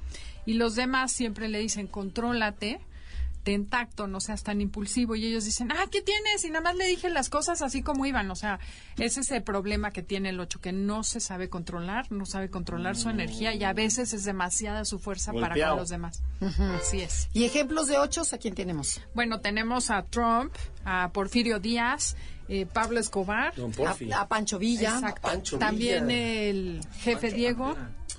Y 0.45 0.55
los 0.55 0.75
demás 0.75 1.13
siempre 1.13 1.47
le 1.47 1.59
dicen, 1.59 1.87
contrólate, 1.87 2.81
ten 3.47 3.65
tacto, 3.69 4.07
no 4.07 4.19
seas 4.19 4.43
tan 4.43 4.59
impulsivo. 4.59 5.15
Y 5.15 5.25
ellos 5.25 5.45
dicen, 5.45 5.71
ah, 5.71 5.85
¿qué 5.89 6.01
tienes? 6.01 6.43
Y 6.43 6.49
nada 6.49 6.59
más 6.59 6.75
le 6.75 6.85
dije 6.85 7.09
las 7.09 7.29
cosas 7.29 7.61
así 7.61 7.81
como 7.81 8.05
iban. 8.05 8.29
O 8.29 8.35
sea, 8.35 8.59
ese 8.97 9.21
es 9.21 9.31
el 9.31 9.41
problema 9.41 9.91
que 9.91 10.03
tiene 10.03 10.31
el 10.31 10.39
8, 10.41 10.59
que 10.59 10.73
no 10.73 11.01
se 11.03 11.21
sabe 11.21 11.47
controlar, 11.47 12.11
no 12.11 12.25
sabe 12.25 12.49
controlar 12.49 12.97
su 12.97 13.09
energía 13.09 13.55
y 13.55 13.63
a 13.63 13.71
veces 13.71 14.11
es 14.11 14.25
demasiada 14.25 14.83
su 14.83 14.99
fuerza 14.99 15.31
para 15.31 15.55
con 15.69 15.77
los 15.77 15.87
demás. 15.87 16.21
Así 16.77 16.99
es. 16.99 17.29
Y 17.31 17.45
ejemplos 17.45 17.87
de 17.87 17.97
ochos, 17.97 18.33
¿a 18.33 18.37
quién 18.37 18.53
tenemos? 18.53 18.99
Bueno, 19.15 19.39
tenemos 19.39 19.91
a 19.91 20.03
Trump, 20.03 20.53
a 20.83 21.11
Porfirio 21.13 21.61
Díaz, 21.61 22.17
eh, 22.49 22.65
Pablo 22.65 22.99
Escobar. 22.99 23.53
A, 23.85 24.19
a 24.21 24.27
Pancho 24.27 24.59
Villa. 24.59 24.95
Exacto. 24.95 25.21
Pancho 25.21 25.57
También 25.57 26.07
Villa. 26.07 26.19
el 26.49 26.81
jefe 26.99 27.31
Diego. 27.31 27.77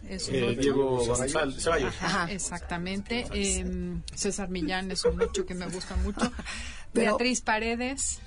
Es 0.09 0.29
un 0.29 0.35
Eh, 0.35 0.45
ocho. 0.51 0.61
Diego 0.61 1.17
Ceballos. 1.17 1.95
Ajá, 2.01 2.31
exactamente. 2.33 3.27
Em, 3.33 4.03
César 4.15 4.49
Millán 4.49 4.91
es 4.91 5.05
un 5.05 5.21
ocho 5.21 5.45
que 5.47 5.55
me 5.55 5.67
gusta 5.69 5.97
mucho. 5.97 6.21
Pero- 6.93 7.11
Beatriz 7.13 7.41
Paredes, 7.43 8.21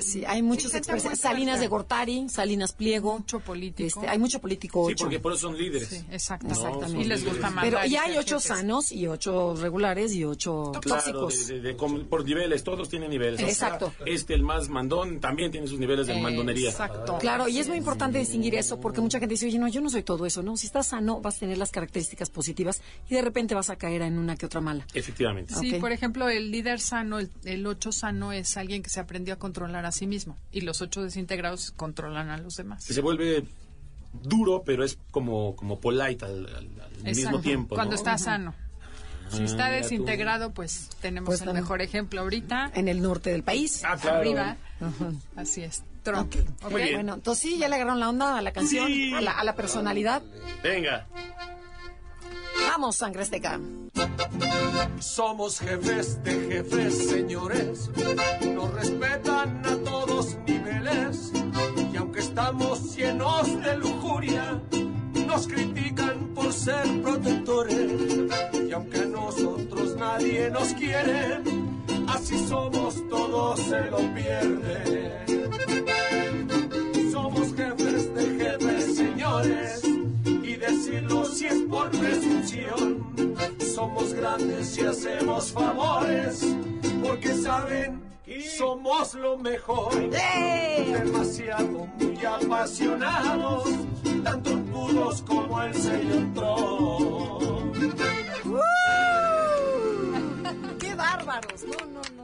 Sí, 0.00 0.24
hay 0.24 0.42
muchos 0.42 0.70
Sí, 0.72 0.78
expresiones. 0.78 1.18
Salinas 1.20 1.60
de 1.60 1.66
Gortari, 1.66 2.28
Salinas 2.28 2.72
Pliego. 2.72 3.18
mucho 3.18 3.40
político. 3.40 3.86
Este, 3.86 4.08
hay 4.08 4.18
mucho 4.18 4.40
político 4.40 4.86
Sí, 4.86 4.92
ocho. 4.94 5.04
porque 5.04 5.18
por 5.20 5.32
eso 5.32 5.42
son 5.48 5.58
líderes. 5.58 5.88
Sí, 5.88 6.04
exacto. 6.10 6.48
Exactamente. 6.48 7.00
Y 7.00 7.04
les 7.04 7.24
gusta 7.24 7.50
mandar. 7.50 7.64
Pero 7.64 7.86
y 7.86 7.96
hay 7.96 8.16
ocho 8.18 8.38
sanos 8.40 8.92
y 8.92 9.06
ocho 9.06 9.54
regulares 9.56 10.14
y 10.14 10.24
ocho 10.24 10.72
Claro, 10.80 11.02
tóxicos. 11.02 11.46
de- 11.48 11.54
de- 11.54 11.60
de 11.60 11.76
com- 11.76 12.04
por 12.06 12.24
niveles, 12.24 12.62
todos 12.62 12.88
tienen 12.88 13.10
niveles. 13.10 13.34
O 13.34 13.38
sea, 13.42 13.48
Exacto. 13.48 13.92
este, 14.06 14.34
el 14.34 14.42
más 14.42 14.68
mandón, 14.68 15.20
también 15.20 15.50
tiene 15.50 15.66
sus 15.66 15.78
niveles 15.78 16.06
de 16.06 16.20
mandonería. 16.20 16.70
Exacto. 16.70 17.18
Claro, 17.18 17.48
y 17.48 17.58
es 17.58 17.68
muy 17.68 17.78
importante 17.78 18.18
distinguir 18.18 18.54
eso 18.54 18.80
porque 18.80 19.00
mucha 19.00 19.18
gente 19.18 19.34
dice, 19.34 19.46
oye, 19.46 19.58
no, 19.58 19.68
yo 19.68 19.80
no 19.80 19.90
soy 19.90 20.02
todo 20.02 20.26
eso, 20.26 20.42
¿no? 20.42 20.56
Si 20.56 20.66
estás 20.66 20.86
sano, 20.88 21.20
vas 21.20 21.36
a 21.36 21.40
tener 21.40 21.58
las 21.58 21.70
características 21.70 22.30
positivas 22.30 22.80
y 23.08 23.14
de 23.14 23.22
repente 23.22 23.54
vas 23.54 23.70
a 23.70 23.76
caer 23.76 24.02
en 24.02 24.18
una 24.18 24.36
que 24.36 24.46
otra 24.46 24.60
mala. 24.60 24.86
Efectivamente. 24.94 25.54
Sí, 25.54 25.74
por 25.74 25.92
ejemplo, 25.92 26.28
el 26.28 26.50
líder 26.50 26.80
sano, 26.80 27.18
el, 27.18 27.30
el 27.44 27.66
ocho 27.66 27.92
sano 27.92 28.32
es 28.32 28.56
alguien 28.56 28.82
que 28.82 28.90
se 28.90 29.00
aprendió 29.00 29.31
a 29.32 29.38
controlar 29.38 29.84
a 29.86 29.92
sí 29.92 30.06
mismo. 30.06 30.36
Y 30.52 30.62
los 30.62 30.80
ocho 30.82 31.02
desintegrados 31.02 31.72
controlan 31.72 32.30
a 32.30 32.38
los 32.38 32.56
demás. 32.56 32.84
Se 32.84 33.00
vuelve 33.00 33.44
duro, 34.22 34.62
pero 34.64 34.84
es 34.84 34.98
como, 35.10 35.56
como 35.56 35.80
polite 35.80 36.24
al, 36.24 36.46
al- 36.46 36.70
al 37.04 37.14
mismo 37.14 37.40
tiempo. 37.40 37.74
Cuando 37.74 37.94
está 37.94 38.18
sano. 38.18 38.54
Si 39.30 39.40
Ah, 39.40 39.44
está 39.44 39.66
tú. 39.68 39.72
desintegrado, 39.74 40.50
pues 40.52 40.90
tenemos 41.00 41.26
Pues 41.28 41.40
el 41.40 41.46
también. 41.46 41.64
mejor 41.64 41.80
ejemplo 41.80 42.20
ahorita. 42.20 42.70
En 42.74 42.88
el 42.88 43.00
norte 43.00 43.30
del 43.30 43.42
país. 43.42 43.82
Ah, 43.84 43.96
claro. 43.96 44.18
Arriba. 44.18 44.56
Así 45.36 45.62
es. 45.62 45.82
Trump. 46.02 46.34
Ok. 46.34 46.64
¿ok? 46.64 46.70
Muy 46.72 46.82
bien. 46.82 46.94
Bueno, 46.96 47.14
entonces 47.14 47.42
sí, 47.42 47.58
ya 47.58 47.68
le 47.68 47.76
agarraron 47.76 48.00
la 48.00 48.08
onda 48.10 48.36
a 48.36 48.42
la 48.42 48.52
canción, 48.52 48.88
Sí. 48.88 49.14
a, 49.14 49.20
la, 49.22 49.30
a 49.30 49.44
la 49.44 49.54
personalidad. 49.54 50.20
Venga. 50.62 51.06
Vamos, 52.58 52.96
sangre 52.96 53.22
azteca. 53.22 53.60
Somos 54.98 55.58
jefes 55.58 56.22
de 56.22 56.32
jefes, 56.48 57.08
señores. 57.10 57.90
Nos 58.54 58.72
respetan 58.74 59.62
a 59.64 59.76
todos 59.84 60.36
niveles. 60.46 61.32
Y 61.92 61.96
aunque 61.96 62.20
estamos 62.20 62.96
llenos 62.96 63.62
de 63.62 63.76
lujuria, 63.76 64.60
nos 65.26 65.46
critican 65.46 66.28
por 66.34 66.52
ser 66.52 67.02
protectores. 67.02 67.92
Y 68.68 68.72
aunque 68.72 68.98
a 68.98 69.06
nosotros 69.06 69.96
nadie 69.96 70.50
nos 70.50 70.72
quiere, 70.74 71.40
así 72.08 72.38
somos, 72.48 72.96
todos 73.08 73.60
se 73.60 73.90
lo 73.90 73.98
pierden. 74.14 75.31
Es 81.52 81.62
por 81.62 81.90
presunción. 81.90 83.02
Somos 83.74 84.12
grandes 84.14 84.76
y 84.78 84.82
hacemos 84.82 85.52
favores, 85.52 86.44
porque 87.02 87.34
saben 87.34 88.02
que 88.24 88.48
somos 88.56 89.14
lo 89.14 89.36
mejor. 89.38 89.92
Demasiado 90.10 91.86
muy 91.98 92.24
apasionados, 92.24 93.64
tanto 94.24 94.58
pudos 94.72 95.22
como 95.22 95.62
el 95.62 95.74
señor 95.74 96.34
Trump. 96.34 97.76
¡Qué 100.78 100.94
bárbaros! 100.94 101.64
No, 101.64 101.86
no, 101.86 102.00
no. 102.16 102.21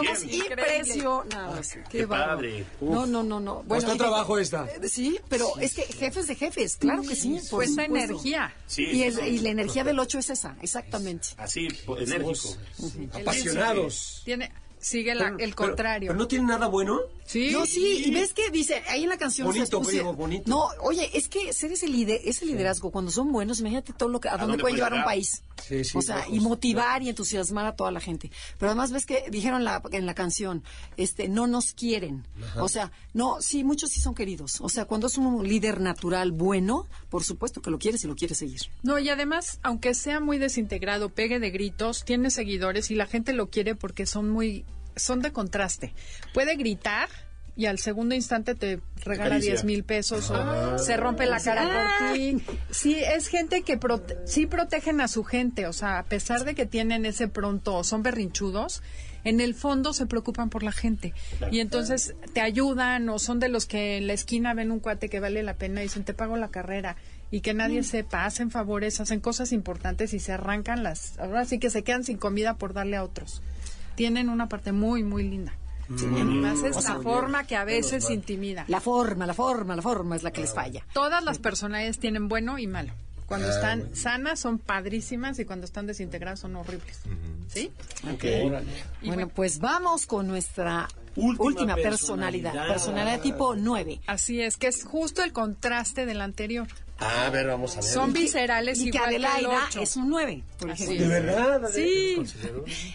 Estamos 0.00 0.34
impresionados. 0.34 1.68
Qué, 1.90 2.06
padre. 2.06 2.64
No, 2.80 3.06
no, 3.06 3.22
no, 3.22 3.40
no. 3.40 3.62
Bueno, 3.64 3.82
Costó 3.82 3.94
y- 3.94 3.98
trabajo 3.98 4.38
esta. 4.38 4.66
Eh, 4.66 4.88
Sí, 4.88 5.18
pero 5.28 5.56
es 5.60 5.74
que 5.74 5.82
jefes 5.82 6.26
de 6.26 6.34
jefes, 6.34 6.76
claro 6.76 7.02
que 7.02 7.14
sí. 7.16 7.38
por 7.50 7.58
Cuesta 7.60 7.84
supuesto. 7.84 8.04
energía. 8.12 8.54
Sí, 8.66 8.84
Y, 8.84 9.02
el- 9.02 9.14
sí, 9.14 9.20
y 9.22 9.38
la 9.38 9.50
energía 9.50 9.84
del 9.84 9.98
8 9.98 10.18
es 10.18 10.30
esa, 10.30 10.56
exactamente. 10.62 11.28
así, 11.36 11.68
enérgico. 11.98 12.56
Apasionados. 13.12 14.22
Tiene, 14.24 14.52
sigue 14.78 15.14
la- 15.14 15.24
Pero- 15.26 15.38
el 15.38 15.54
contrario. 15.54 16.08
Pero, 16.08 16.18
no 16.18 16.28
tiene 16.28 16.46
nada 16.46 16.66
bueno. 16.68 17.00
sí. 17.26 17.50
No, 17.52 17.66
sí, 17.66 18.04
y 18.06 18.10
ves 18.10 18.32
que 18.32 18.50
dice, 18.50 18.82
ahí 18.88 19.02
en 19.04 19.08
la 19.10 19.18
canción 19.18 19.46
Bonito, 19.46 19.66
se 19.66 19.76
puso- 19.76 19.88
primo, 19.90 20.14
bonito. 20.14 20.44
No, 20.48 20.68
oye, 20.80 21.10
es 21.16 21.28
que 21.28 21.52
ser 21.52 21.72
ese 21.72 21.88
líder, 21.88 22.20
ese 22.24 22.46
liderazgo, 22.46 22.90
cuando 22.90 23.10
son 23.10 23.30
buenos, 23.32 23.60
imagínate 23.60 23.92
todo 23.92 24.08
lo 24.08 24.20
que, 24.20 24.28
a, 24.28 24.32
dónde, 24.32 24.46
dónde 24.52 24.62
puede 24.62 24.74
llevar 24.76 24.92
un 24.92 24.98
llegar? 25.00 25.06
país. 25.12 25.42
Sí, 25.66 25.84
sí, 25.84 25.96
o 25.98 26.02
sea, 26.02 26.24
y 26.28 26.40
motivar 26.40 27.02
y 27.02 27.08
entusiasmar 27.08 27.66
a 27.66 27.76
toda 27.76 27.90
la 27.90 28.00
gente. 28.00 28.30
Pero 28.58 28.70
además 28.70 28.92
ves 28.92 29.06
que 29.06 29.24
dijeron 29.30 29.64
la- 29.64 29.82
en 29.92 30.06
la 30.06 30.14
canción, 30.14 30.62
este, 30.96 31.28
no 31.28 31.46
nos 31.46 31.72
quieren. 31.74 32.26
O 32.56 32.68
sea, 32.68 32.90
no, 33.14 33.40
sí, 33.40 33.64
muchos 33.64 33.90
sí 33.90 34.00
son 34.00 34.14
queridos. 34.14 34.60
O 34.60 34.68
sea, 34.68 34.84
cuando 34.84 35.06
es 35.08 35.18
un 35.18 35.46
líder 35.46 35.80
natural 35.80 36.32
bueno, 36.32 36.86
por 37.10 37.24
supuesto 37.24 37.60
que 37.62 37.70
lo 37.70 37.78
quieres 37.78 38.04
y 38.04 38.06
lo 38.06 38.16
quieres 38.16 38.38
seguir. 38.38 38.60
No, 38.82 38.98
y 38.98 39.08
además, 39.08 39.58
aunque 39.62 39.94
sea 39.94 40.20
muy 40.20 40.38
desintegrado, 40.38 41.08
pegue 41.10 41.38
de 41.38 41.50
gritos, 41.50 42.04
tiene 42.04 42.30
seguidores 42.30 42.90
y 42.90 42.94
la 42.94 43.06
gente 43.06 43.32
lo 43.32 43.50
quiere 43.50 43.74
porque 43.74 44.06
son 44.06 44.30
muy 44.30 44.64
son 44.96 45.20
de 45.22 45.32
contraste. 45.32 45.94
Puede 46.34 46.56
gritar 46.56 47.08
y 47.58 47.66
al 47.66 47.78
segundo 47.80 48.14
instante 48.14 48.54
te 48.54 48.80
regala 49.04 49.26
Acaricia. 49.34 49.50
10 49.54 49.64
mil 49.64 49.82
pesos 49.84 50.30
o 50.30 50.78
se 50.78 50.96
rompe 50.96 51.26
la 51.26 51.40
cara 51.40 51.88
por 51.98 52.12
ti. 52.14 52.38
Sí, 52.70 52.94
es 52.94 53.26
gente 53.26 53.62
que 53.62 53.78
prote- 53.78 54.16
sí 54.26 54.46
protegen 54.46 55.00
a 55.00 55.08
su 55.08 55.24
gente, 55.24 55.66
o 55.66 55.72
sea, 55.72 55.98
a 55.98 56.04
pesar 56.04 56.44
de 56.44 56.54
que 56.54 56.66
tienen 56.66 57.04
ese 57.04 57.26
pronto, 57.26 57.74
o 57.74 57.82
son 57.84 58.04
berrinchudos, 58.04 58.80
en 59.24 59.40
el 59.40 59.54
fondo 59.56 59.92
se 59.92 60.06
preocupan 60.06 60.50
por 60.50 60.62
la 60.62 60.70
gente. 60.70 61.12
Y 61.50 61.58
entonces 61.58 62.14
te 62.32 62.40
ayudan 62.40 63.08
o 63.08 63.18
son 63.18 63.40
de 63.40 63.48
los 63.48 63.66
que 63.66 63.96
en 63.96 64.06
la 64.06 64.12
esquina 64.12 64.54
ven 64.54 64.70
un 64.70 64.78
cuate 64.78 65.08
que 65.08 65.18
vale 65.18 65.42
la 65.42 65.54
pena 65.54 65.80
y 65.80 65.84
dicen, 65.84 66.04
te 66.04 66.14
pago 66.14 66.36
la 66.36 66.48
carrera. 66.50 66.96
Y 67.32 67.40
que 67.40 67.54
nadie 67.54 67.82
sepa, 67.82 68.24
hacen 68.24 68.50
favores, 68.52 69.00
hacen 69.00 69.18
cosas 69.20 69.50
importantes 69.52 70.14
y 70.14 70.20
se 70.20 70.32
arrancan 70.32 70.82
las... 70.84 71.18
Ahora 71.18 71.44
sí 71.44 71.58
que 71.58 71.68
se 71.70 71.82
quedan 71.82 72.04
sin 72.04 72.16
comida 72.18 72.54
por 72.56 72.72
darle 72.72 72.96
a 72.96 73.02
otros. 73.02 73.42
Tienen 73.96 74.28
una 74.28 74.48
parte 74.48 74.70
muy, 74.72 75.02
muy 75.02 75.24
linda. 75.28 75.52
Más 75.88 76.62
es 76.62 76.84
la 76.84 77.00
forma 77.00 77.44
que 77.46 77.56
a 77.56 77.64
veces 77.64 78.10
intimida. 78.10 78.64
La 78.68 78.80
forma, 78.80 79.26
la 79.26 79.34
forma, 79.34 79.74
la 79.76 79.82
forma 79.82 80.16
es 80.16 80.22
la 80.22 80.30
que 80.30 80.42
les 80.42 80.52
falla. 80.52 80.84
Todas 80.92 81.22
las 81.24 81.38
personalidades 81.38 81.98
tienen 81.98 82.28
bueno 82.28 82.58
y 82.58 82.66
malo. 82.66 82.92
Cuando 83.26 83.50
están 83.50 83.94
sanas 83.94 84.40
son 84.40 84.58
padrísimas 84.58 85.38
y 85.38 85.44
cuando 85.44 85.66
están 85.66 85.86
desintegradas 85.86 86.40
son 86.40 86.56
horribles. 86.56 87.00
¿Sí? 87.48 87.70
Y 89.02 89.06
Bueno, 89.08 89.28
pues 89.28 89.58
vamos 89.58 90.06
con 90.06 90.26
nuestra 90.28 90.88
Última 91.14 91.44
última, 91.44 91.74
personalidad. 91.74 92.52
personalidad. 92.52 92.68
Personalidad 92.68 93.20
tipo 93.20 93.54
9. 93.56 94.00
Así 94.06 94.40
es, 94.40 94.56
que 94.56 94.68
es 94.68 94.84
justo 94.84 95.22
el 95.22 95.32
contraste 95.32 96.06
del 96.06 96.20
anterior. 96.20 96.68
A 97.00 97.30
ver, 97.30 97.46
vamos 97.46 97.76
a 97.76 97.80
ver. 97.80 97.88
Son 97.88 98.12
viscerales 98.12 98.80
Y 98.80 98.90
que 98.90 98.96
igual 98.98 99.10
que 99.10 99.16
el 99.16 99.24
Adelaida 99.24 99.64
8. 99.68 99.82
es 99.82 99.96
un 99.96 100.08
9, 100.10 100.42
por 100.58 100.70
Así 100.72 100.82
ejemplo. 100.82 101.04
es. 101.04 101.10
¿De 101.10 101.20
verdad? 101.20 101.70
Sí. 101.72 102.16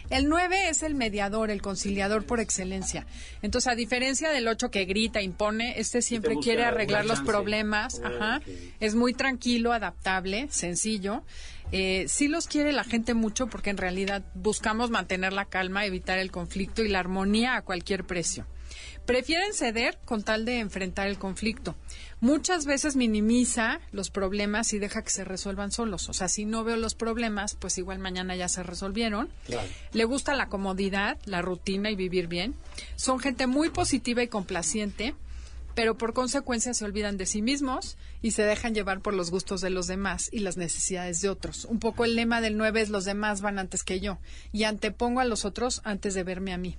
El 0.09 0.27
9 0.27 0.69
es 0.69 0.83
el 0.83 0.93
mediador, 0.93 1.49
el 1.49 1.61
conciliador 1.61 2.25
por 2.25 2.41
excelencia. 2.41 3.05
Entonces, 3.41 3.71
a 3.71 3.75
diferencia 3.75 4.29
del 4.31 4.47
8 4.49 4.71
que 4.71 4.83
grita, 4.83 5.21
impone, 5.21 5.79
este 5.79 6.01
siempre 6.01 6.35
quiere 6.35 6.65
arreglar 6.65 7.05
los 7.05 7.21
problemas. 7.21 8.01
Ajá. 8.03 8.41
Es 8.81 8.93
muy 8.95 9.13
tranquilo, 9.13 9.71
adaptable, 9.71 10.47
sencillo. 10.51 11.23
Eh, 11.71 12.05
sí 12.09 12.27
los 12.27 12.47
quiere 12.47 12.73
la 12.73 12.83
gente 12.83 13.13
mucho 13.13 13.47
porque 13.47 13.69
en 13.69 13.77
realidad 13.77 14.21
buscamos 14.35 14.89
mantener 14.91 15.31
la 15.31 15.45
calma, 15.45 15.85
evitar 15.85 16.19
el 16.19 16.29
conflicto 16.29 16.83
y 16.83 16.89
la 16.89 16.99
armonía 16.99 17.55
a 17.55 17.61
cualquier 17.61 18.03
precio. 18.03 18.45
Prefieren 19.05 19.53
ceder 19.53 19.97
con 20.05 20.23
tal 20.23 20.45
de 20.45 20.59
enfrentar 20.59 21.07
el 21.07 21.17
conflicto. 21.17 21.75
Muchas 22.23 22.65
veces 22.65 22.95
minimiza 22.95 23.81
los 23.91 24.09
problemas 24.09 24.71
y 24.71 24.79
deja 24.79 25.01
que 25.01 25.09
se 25.09 25.25
resuelvan 25.25 25.73
solos. 25.73 26.07
O 26.07 26.13
sea, 26.13 26.29
si 26.29 26.45
no 26.45 26.63
veo 26.63 26.77
los 26.77 26.95
problemas, 26.95 27.53
pues 27.55 27.77
igual 27.77 27.99
mañana 27.99 28.33
ya 28.37 28.47
se 28.47 28.63
resolvieron. 28.63 29.27
Le 29.91 30.05
gusta 30.05 30.33
la 30.33 30.47
comodidad, 30.47 31.17
la 31.25 31.41
rutina 31.41 31.91
y 31.91 31.97
vivir 31.97 32.27
bien. 32.27 32.55
Son 32.95 33.19
gente 33.19 33.45
muy 33.45 33.71
positiva 33.71 34.23
y 34.23 34.29
complaciente, 34.29 35.15
pero 35.75 35.97
por 35.97 36.13
consecuencia 36.13 36.73
se 36.73 36.85
olvidan 36.85 37.17
de 37.17 37.25
sí 37.25 37.41
mismos 37.41 37.97
y 38.21 38.31
se 38.31 38.43
dejan 38.43 38.73
llevar 38.73 39.01
por 39.01 39.13
los 39.13 39.29
gustos 39.29 39.59
de 39.59 39.69
los 39.69 39.87
demás 39.87 40.29
y 40.31 40.39
las 40.39 40.55
necesidades 40.55 41.19
de 41.19 41.27
otros. 41.27 41.65
Un 41.65 41.79
poco 41.79 42.05
el 42.05 42.15
lema 42.15 42.39
del 42.39 42.55
9 42.55 42.83
es 42.83 42.89
los 42.89 43.03
demás 43.03 43.41
van 43.41 43.59
antes 43.59 43.83
que 43.83 43.99
yo 43.99 44.17
y 44.53 44.63
antepongo 44.63 45.19
a 45.19 45.25
los 45.25 45.43
otros 45.43 45.81
antes 45.83 46.13
de 46.13 46.23
verme 46.23 46.53
a 46.53 46.57
mí. 46.57 46.77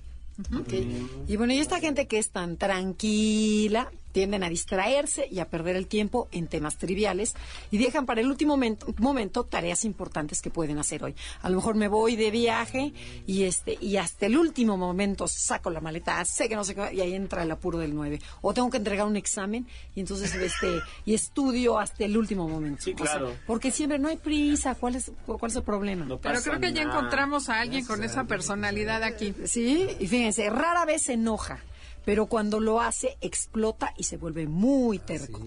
Y 1.27 1.35
bueno, 1.35 1.53
y 1.53 1.59
esta 1.59 1.79
gente 1.79 2.07
que 2.07 2.17
es 2.17 2.31
tan 2.31 2.57
tranquila, 2.57 3.91
tienden 4.15 4.45
a 4.45 4.49
distraerse 4.49 5.27
y 5.29 5.39
a 5.39 5.49
perder 5.49 5.75
el 5.75 5.87
tiempo 5.87 6.29
en 6.31 6.47
temas 6.47 6.77
triviales 6.77 7.35
y 7.69 7.77
dejan 7.77 8.05
para 8.05 8.21
el 8.21 8.27
último 8.27 8.53
momento, 8.53 8.87
momento 8.97 9.43
tareas 9.43 9.83
importantes 9.83 10.41
que 10.41 10.49
pueden 10.49 10.77
hacer 10.77 11.03
hoy. 11.03 11.13
A 11.41 11.49
lo 11.49 11.57
mejor 11.57 11.75
me 11.75 11.89
voy 11.89 12.15
de 12.15 12.31
viaje 12.31 12.93
y 13.27 13.43
este 13.43 13.77
y 13.81 13.97
hasta 13.97 14.27
el 14.27 14.37
último 14.37 14.77
momento 14.77 15.27
saco 15.27 15.69
la 15.69 15.81
maleta, 15.81 16.23
sé 16.23 16.47
que 16.47 16.55
no 16.55 16.63
sé 16.63 16.75
qué, 16.75 16.93
y 16.93 17.01
ahí 17.01 17.13
entra 17.13 17.43
el 17.43 17.51
apuro 17.51 17.77
del 17.77 17.93
9. 17.93 18.21
O 18.39 18.53
tengo 18.53 18.69
que 18.69 18.77
entregar 18.77 19.05
un 19.05 19.17
examen 19.17 19.67
y 19.95 19.99
entonces 19.99 20.33
este 20.33 20.79
y 21.03 21.13
estudio 21.13 21.77
hasta 21.77 22.05
el 22.05 22.15
último 22.15 22.47
momento. 22.47 22.83
Sí, 22.83 22.93
O 22.93 23.03
sea, 23.03 23.17
claro. 23.17 23.35
porque 23.45 23.69
siempre 23.69 23.99
no 23.99 24.07
hay 24.07 24.15
prisa, 24.15 24.75
¿cuál 24.75 24.95
es 24.95 25.11
cuál 25.25 25.51
es 25.51 25.57
el 25.57 25.63
problema? 25.63 26.05
No 26.05 26.21
Pero 26.21 26.41
creo 26.41 26.61
que 26.61 26.71
ya 26.71 26.83
encontramos 26.83 27.49
a 27.49 27.59
alguien 27.59 27.83
con 27.83 28.01
esa 28.01 28.23
personalidad 28.23 29.03
aquí. 29.03 29.35
Sí, 29.43 29.89
y 29.99 30.07
fíjense, 30.07 30.49
rara 30.49 30.85
vez 30.85 31.01
se 31.01 31.13
enoja, 31.13 31.59
pero 32.05 32.27
cuando 32.27 32.59
lo 32.59 32.79
hace 32.79 33.17
explota 33.19 33.93
y 33.97 34.03
se 34.03 34.17
vuelve 34.17 34.47
muy 34.47 34.99
terco. 34.99 35.41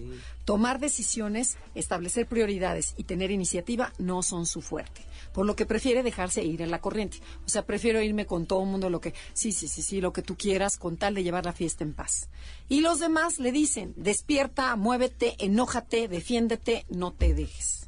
Tomar 0.45 0.79
decisiones, 0.79 1.57
establecer 1.75 2.27
prioridades 2.27 2.93
y 2.97 3.03
tener 3.03 3.31
iniciativa 3.31 3.93
no 3.97 4.23
son 4.23 4.45
su 4.45 4.61
fuerte, 4.61 5.01
por 5.33 5.45
lo 5.45 5.55
que 5.55 5.65
prefiere 5.65 6.03
dejarse 6.03 6.43
ir 6.43 6.61
en 6.61 6.71
la 6.71 6.81
corriente. 6.81 7.19
O 7.45 7.49
sea, 7.49 7.65
prefiero 7.65 8.01
irme 8.01 8.25
con 8.25 8.45
todo 8.45 8.63
el 8.63 8.69
mundo 8.69 8.89
lo 8.89 8.99
que, 8.99 9.13
sí, 9.33 9.51
sí, 9.51 9.67
sí, 9.67 9.81
sí, 9.81 10.01
lo 10.01 10.11
que 10.11 10.21
tú 10.21 10.35
quieras, 10.35 10.77
con 10.77 10.97
tal 10.97 11.15
de 11.15 11.23
llevar 11.23 11.45
la 11.45 11.53
fiesta 11.53 11.83
en 11.83 11.93
paz. 11.93 12.29
Y 12.67 12.81
los 12.81 12.99
demás 12.99 13.39
le 13.39 13.51
dicen, 13.51 13.93
despierta, 13.95 14.75
muévete, 14.75 15.35
enójate, 15.39 16.07
defiéndete, 16.07 16.85
no 16.89 17.13
te 17.13 17.33
dejes. 17.33 17.87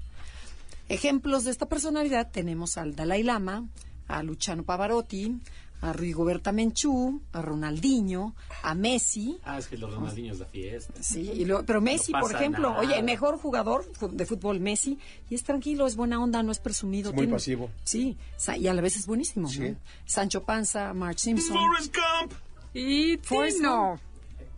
Ejemplos 0.87 1.45
de 1.45 1.51
esta 1.51 1.67
personalidad 1.67 2.29
tenemos 2.31 2.77
al 2.77 2.95
Dalai 2.95 3.23
Lama, 3.23 3.67
a 4.07 4.23
Luciano 4.23 4.63
Pavarotti, 4.63 5.39
a 5.81 5.93
Rigoberta 5.93 6.51
Menchú, 6.51 7.21
a 7.33 7.41
Ronaldinho, 7.41 8.35
a 8.63 8.75
Messi. 8.75 9.39
Ah, 9.43 9.57
es 9.57 9.67
que 9.67 9.77
los 9.77 9.93
Ronaldinhos 9.93 10.39
de 10.39 10.45
fiesta. 10.45 10.93
Sí, 11.01 11.31
y 11.33 11.45
lo- 11.45 11.65
pero 11.65 11.81
Messi, 11.81 12.11
No 12.11 12.19
por 12.19 12.33
ejemplo, 12.35 12.69
nada. 12.69 12.81
oye, 12.81 13.01
mejor 13.01 13.37
jugador 13.39 13.91
de 14.11 14.25
fútbol 14.25 14.59
Messi, 14.59 14.99
y 15.29 15.35
es 15.35 15.43
tranquilo, 15.43 15.87
es 15.87 15.95
buena 15.95 16.21
onda, 16.21 16.43
no 16.43 16.51
es 16.51 16.59
presumido. 16.59 17.09
Es 17.09 17.15
muy 17.15 17.27
pasivo. 17.27 17.69
Sí, 17.83 18.17
y 18.57 18.67
a 18.67 18.73
la 18.73 18.81
vez 18.81 18.95
es 18.95 19.05
buenísimo. 19.07 19.49
¿no? 19.51 19.75
Sancho 20.05 20.43
Panza, 20.43 20.93
Mark 20.93 21.19
Simpson. 21.19 21.57
Forrest 21.57 21.95
Gump. 21.95 22.33
Y 22.73 23.17
Forrest 23.17 23.57
Tino. 23.57 23.99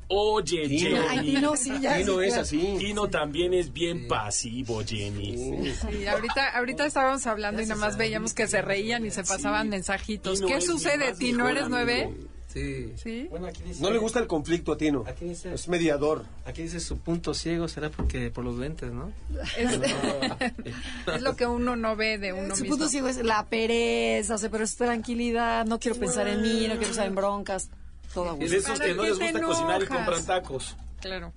Oye, 0.07 0.67
Tino. 0.67 0.79
Jenny. 1.01 1.05
Ay, 1.09 1.19
Tino, 1.35 1.55
sí, 1.55 1.71
ya. 1.81 1.97
Tino 1.97 2.19
sí, 2.19 2.25
es 2.25 2.27
claro. 2.27 2.41
así. 2.41 2.75
Tino 2.79 3.09
también 3.09 3.53
es 3.53 3.71
bien 3.73 4.07
pasivo, 4.07 4.81
Jenny. 4.85 5.73
Sí, 5.73 6.05
ahorita, 6.07 6.49
ahorita 6.57 6.85
estábamos 6.85 7.25
hablando 7.27 7.61
y 7.61 7.65
nada 7.65 7.79
más 7.79 7.97
veíamos 7.97 8.33
que 8.33 8.47
se 8.47 8.61
reían 8.61 9.05
y 9.05 9.11
se 9.11 9.23
pasaban 9.23 9.69
mensajitos. 9.69 10.39
Tino 10.39 10.47
¿Qué 10.47 10.61
sucede, 10.61 11.13
Tino? 11.13 11.47
¿Eres 11.49 11.63
amigo. 11.63 11.69
nueve? 11.77 12.13
Sí. 12.47 12.93
Sí. 13.03 13.27
Bueno, 13.31 13.47
aquí 13.47 13.63
dice, 13.63 13.81
No 13.81 13.89
le 13.89 13.97
gusta 13.97 14.19
el 14.19 14.27
conflicto 14.27 14.73
a 14.73 14.77
Tino. 14.77 15.03
Aquí 15.07 15.25
dice, 15.25 15.51
Es 15.55 15.67
mediador. 15.67 16.23
aquí 16.45 16.61
dice 16.61 16.79
su 16.79 16.99
punto 16.99 17.33
ciego, 17.33 17.67
será 17.67 17.89
porque 17.89 18.29
por 18.29 18.43
los 18.45 18.59
lentes, 18.59 18.91
¿no? 18.91 19.11
Es, 19.57 19.71
es 21.15 21.21
lo 21.23 21.35
que 21.35 21.47
uno 21.47 21.75
no 21.75 21.95
ve 21.95 22.19
de 22.19 22.31
uno 22.31 22.55
Su 22.55 22.61
mismo. 22.61 22.75
punto 22.77 22.89
ciego 22.89 23.07
es 23.07 23.17
la 23.23 23.47
pereza, 23.47 24.35
o 24.35 24.37
sea, 24.37 24.51
pero 24.51 24.63
es 24.65 24.75
tranquilidad, 24.75 25.65
no 25.65 25.79
quiero 25.79 25.97
pensar 25.99 26.27
en 26.27 26.43
mí, 26.43 26.61
no 26.67 26.73
quiero 26.75 26.81
pensar 26.81 27.07
en 27.07 27.15
broncas, 27.15 27.69
todo 28.13 28.31
a 28.31 28.43
Es 28.43 28.51
de 28.51 28.57
esos 28.57 28.77
¿Para 28.79 28.85
que 28.89 28.95
no 28.95 29.03
les 29.03 29.19
gusta 29.19 29.41
cocinar 29.41 29.83
y 29.83 29.87
compran 29.87 30.25
tacos. 30.25 30.77
Claro. 31.01 31.33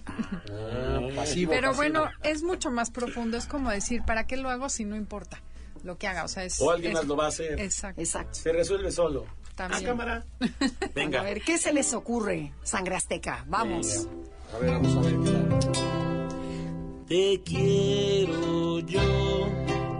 Pasivo. 1.16 1.50
Pero 1.50 1.68
pasivo. 1.68 1.74
bueno, 1.74 2.08
es 2.22 2.42
mucho 2.42 2.70
más 2.70 2.90
profundo. 2.90 3.36
Es 3.36 3.46
como 3.46 3.70
decir, 3.70 4.02
¿para 4.06 4.26
qué 4.26 4.36
lo 4.36 4.48
hago 4.50 4.68
si 4.68 4.84
no 4.84 4.94
importa 4.96 5.42
lo 5.82 5.98
que 5.98 6.06
haga? 6.06 6.24
O 6.24 6.28
sea, 6.28 6.44
es. 6.44 6.60
O 6.60 6.70
alguien 6.70 6.92
es- 6.92 6.98
más 6.98 7.06
lo 7.06 7.16
va 7.16 7.24
a 7.24 7.28
hacer. 7.28 7.60
Exacto. 7.60 8.00
Exacto. 8.00 8.34
Se 8.34 8.52
resuelve 8.52 8.92
solo. 8.92 9.26
También. 9.56 9.82
Ah, 9.82 9.86
cámara. 9.88 10.24
A 10.40 10.86
Venga. 10.94 11.22
ver, 11.22 11.40
¿qué 11.42 11.58
se 11.58 11.72
les 11.72 11.94
ocurre, 11.94 12.52
sangre 12.62 12.94
azteca? 12.96 13.44
Vamos. 13.48 14.06
A 14.54 14.58
ver, 14.58 14.70
vamos 14.70 14.96
a 14.96 15.00
ver 15.00 15.16
qué 15.18 15.30
tal. 15.30 17.06
Te 17.08 17.42
quiero 17.44 18.80
yo 18.80 19.48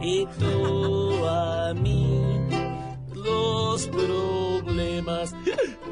y 0.02 0.26
tú 0.38 1.26
a 1.26 1.72
mí. 1.74 2.15
Los 3.76 3.88
problemas 3.88 5.34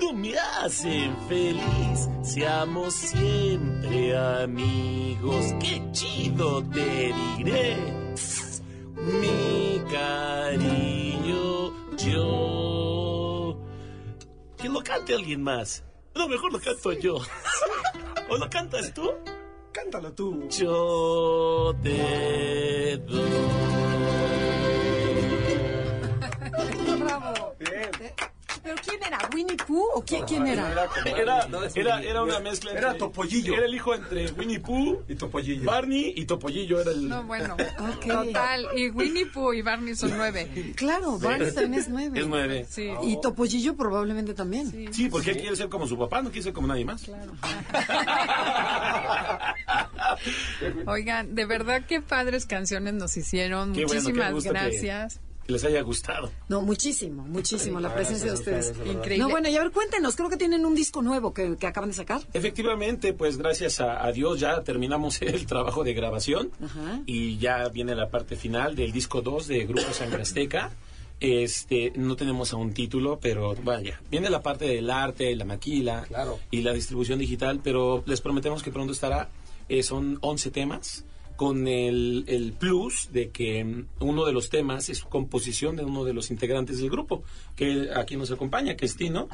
no 0.00 0.14
me 0.14 0.38
hacen 0.38 1.14
feliz. 1.28 2.08
Seamos 2.22 2.94
siempre 2.94 4.16
amigos. 4.16 5.52
Qué 5.60 5.82
chido 5.92 6.64
te 6.64 7.12
diré. 7.36 7.76
Mi 8.96 9.82
cariño, 9.92 11.74
yo. 11.98 13.58
Que 14.56 14.70
lo 14.70 14.82
cante 14.82 15.14
alguien 15.14 15.42
más. 15.42 15.84
No, 16.14 16.26
mejor 16.26 16.54
lo 16.54 16.60
canto 16.60 16.90
yo. 16.92 17.18
¿O 18.30 18.38
lo 18.38 18.48
cantas 18.48 18.94
tú? 18.94 19.10
Cántalo 19.72 20.10
tú. 20.14 20.48
Yo 20.48 21.76
te 21.82 22.96
doy. 22.96 24.33
¿Pero 28.64 28.76
quién 28.82 28.96
era? 29.06 29.18
¿Winnie 29.34 29.56
Pooh 29.58 29.86
o 29.94 30.02
quién, 30.02 30.24
quién 30.24 30.46
era? 30.46 30.72
Era, 30.72 30.88
era, 31.14 31.46
Winnie- 31.48 32.08
era 32.08 32.22
una 32.22 32.40
mezcla. 32.40 32.70
Era 32.72 32.92
entre- 32.92 32.98
Topollillo. 32.98 33.54
Era 33.54 33.66
el 33.66 33.74
hijo 33.74 33.94
entre 33.94 34.30
Winnie 34.32 34.58
Pooh, 34.60 35.02
Y 35.06 35.14
Topollillo. 35.16 35.64
Barney 35.64 36.14
y 36.16 36.24
Topollillo. 36.24 36.80
Era 36.80 36.90
el. 36.92 37.08
No, 37.08 37.22
bueno. 37.24 37.54
Ok. 37.54 38.06
Total. 38.06 38.66
Y 38.74 38.88
Winnie 38.88 39.26
Pooh 39.26 39.52
y 39.52 39.60
Barney 39.62 39.94
son 39.94 40.12
nueve. 40.16 40.72
Claro, 40.76 41.18
Barney 41.18 41.52
también 41.52 41.74
es 41.74 41.88
nueve. 41.90 42.18
Es 42.20 42.26
nueve. 42.26 42.66
Sí. 42.68 42.90
Y 43.02 43.20
Topollillo 43.20 43.76
probablemente 43.76 44.32
también. 44.34 44.92
Sí, 44.92 45.08
porque 45.10 45.32
él 45.32 45.36
quiere 45.38 45.54
ser 45.56 45.68
como 45.68 45.86
su 45.86 45.98
papá, 45.98 46.22
no 46.22 46.30
quiere 46.30 46.44
ser 46.44 46.52
como 46.54 46.66
nadie 46.66 46.84
más. 46.86 47.04
Oigan, 50.86 51.34
de 51.34 51.44
verdad 51.46 51.82
qué 51.86 52.00
padres 52.00 52.46
canciones 52.46 52.94
nos 52.94 53.16
hicieron. 53.16 53.72
Qué 53.72 53.84
bueno, 53.84 54.02
qué 54.02 54.12
Muchísimas 54.12 54.44
gracias. 54.44 55.18
que 55.18 55.23
les 55.46 55.64
haya 55.64 55.82
gustado. 55.82 56.30
No, 56.48 56.62
muchísimo, 56.62 57.22
muchísimo 57.24 57.80
la 57.80 57.92
presencia 57.94 58.28
de 58.32 58.38
ustedes. 58.38 58.72
Increíble. 58.86 59.18
No, 59.18 59.28
bueno, 59.28 59.48
y 59.48 59.56
a 59.56 59.62
ver, 59.62 59.72
cuéntenos, 59.72 60.16
creo 60.16 60.28
que 60.30 60.36
tienen 60.36 60.64
un 60.64 60.74
disco 60.74 61.02
nuevo 61.02 61.32
que, 61.34 61.56
que 61.56 61.66
acaban 61.66 61.90
de 61.90 61.94
sacar. 61.96 62.22
Efectivamente, 62.32 63.12
pues 63.12 63.36
gracias 63.36 63.80
a, 63.80 64.04
a 64.04 64.12
Dios 64.12 64.40
ya 64.40 64.62
terminamos 64.62 65.20
el 65.22 65.46
trabajo 65.46 65.84
de 65.84 65.94
grabación 65.94 66.50
Ajá. 66.64 67.00
y 67.06 67.38
ya 67.38 67.68
viene 67.68 67.94
la 67.94 68.08
parte 68.08 68.36
final 68.36 68.74
del 68.76 68.92
disco 68.92 69.22
2 69.22 69.46
de 69.48 69.66
Grupo 69.66 69.92
Sangre 69.92 70.22
Azteca. 70.22 70.70
Este, 71.20 71.92
no 71.96 72.16
tenemos 72.16 72.52
aún 72.52 72.74
título, 72.74 73.18
pero 73.20 73.54
vaya, 73.62 74.00
viene 74.10 74.28
la 74.30 74.42
parte 74.42 74.66
del 74.66 74.90
arte, 74.90 75.34
la 75.36 75.44
maquila 75.44 76.04
Claro. 76.08 76.38
y 76.50 76.62
la 76.62 76.72
distribución 76.72 77.18
digital, 77.18 77.60
pero 77.62 78.02
les 78.06 78.20
prometemos 78.20 78.62
que 78.62 78.70
pronto 78.72 78.92
estará. 78.92 79.28
Eh, 79.68 79.82
son 79.82 80.18
11 80.20 80.50
temas 80.50 81.04
con 81.36 81.68
el, 81.68 82.24
el 82.26 82.52
plus 82.52 83.10
de 83.12 83.30
que 83.30 83.64
mm, 83.64 83.86
uno 84.00 84.24
de 84.24 84.32
los 84.32 84.50
temas 84.50 84.88
es 84.88 85.02
composición 85.02 85.76
de 85.76 85.84
uno 85.84 86.04
de 86.04 86.12
los 86.12 86.30
integrantes 86.30 86.78
del 86.78 86.90
grupo, 86.90 87.22
que 87.56 87.88
aquí 87.94 88.16
nos 88.16 88.30
acompaña, 88.30 88.76
que 88.76 88.86
es 88.86 88.96
Tino. 88.96 89.28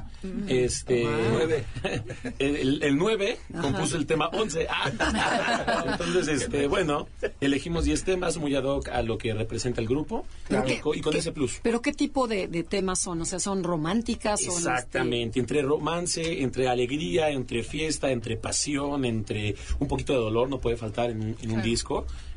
Este, 0.46 1.04
Nueve. 1.04 1.64
el, 2.38 2.82
el 2.82 2.96
9 2.96 3.38
compuso 3.60 3.96
el 3.96 4.06
tema 4.06 4.28
11. 4.28 4.66
Ah. 4.68 5.96
Entonces, 5.98 6.42
este, 6.42 6.66
bueno, 6.66 7.08
elegimos 7.40 7.84
10 7.84 8.04
temas 8.04 8.36
muy 8.38 8.54
ad 8.54 8.64
hoc 8.64 8.88
a 8.88 9.02
lo 9.02 9.18
que 9.18 9.32
representa 9.34 9.80
el 9.80 9.88
grupo 9.88 10.26
Pero 10.48 10.94
y, 10.94 11.00
con 11.00 11.16
ese 11.16 11.32
plus. 11.32 11.60
Pero 11.62 11.80
¿qué 11.80 11.92
tipo 11.92 12.28
de, 12.28 12.48
de 12.48 12.62
temas 12.62 13.00
son? 13.00 13.20
O 13.22 13.24
sea, 13.24 13.38
¿son 13.40 13.64
románticas? 13.64 14.40
Son, 14.40 14.56
este, 14.56 14.70
Exactamente, 14.70 15.40
entre 15.40 15.62
romance, 15.62 16.42
entre 16.42 16.68
alegría, 16.68 17.30
entre 17.30 17.62
fiesta, 17.62 18.10
entre 18.10 18.36
pasión, 18.36 19.04
entre 19.04 19.54
un 19.78 19.88
poquito 19.88 20.12
de 20.12 20.18
dolor, 20.18 20.48
no 20.48 20.58
puede 20.58 20.76
faltar 20.76 21.10
en 21.10 21.30
en 21.42 21.52
un 21.52 21.62
disco. 21.62 21.89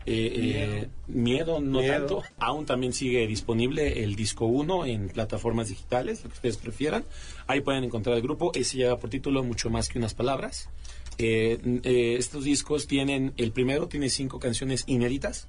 Eh, 0.05 0.31
eh, 0.35 0.89
miedo, 1.07 1.61
no 1.61 1.79
Miedo. 1.79 1.93
tanto. 1.93 2.23
Aún 2.37 2.65
también 2.65 2.91
sigue 2.91 3.25
disponible 3.25 4.03
el 4.03 4.15
disco 4.15 4.45
1 4.45 4.85
en 4.85 5.07
plataformas 5.07 5.69
digitales, 5.69 6.23
lo 6.23 6.29
que 6.29 6.35
ustedes 6.35 6.57
prefieran. 6.57 7.05
Ahí 7.47 7.61
pueden 7.61 7.83
encontrar 7.83 8.15
el 8.17 8.21
grupo. 8.21 8.51
Ese 8.53 8.77
lleva 8.77 8.99
por 8.99 9.09
título 9.09 9.43
Mucho 9.43 9.69
más 9.69 9.87
que 9.87 9.97
unas 9.99 10.13
palabras. 10.13 10.69
Eh, 11.17 11.59
eh, 11.83 12.15
estos 12.17 12.43
discos 12.43 12.87
tienen, 12.87 13.33
el 13.37 13.51
primero 13.51 13.87
tiene 13.87 14.09
cinco 14.09 14.39
canciones 14.39 14.83
inéditas, 14.87 15.47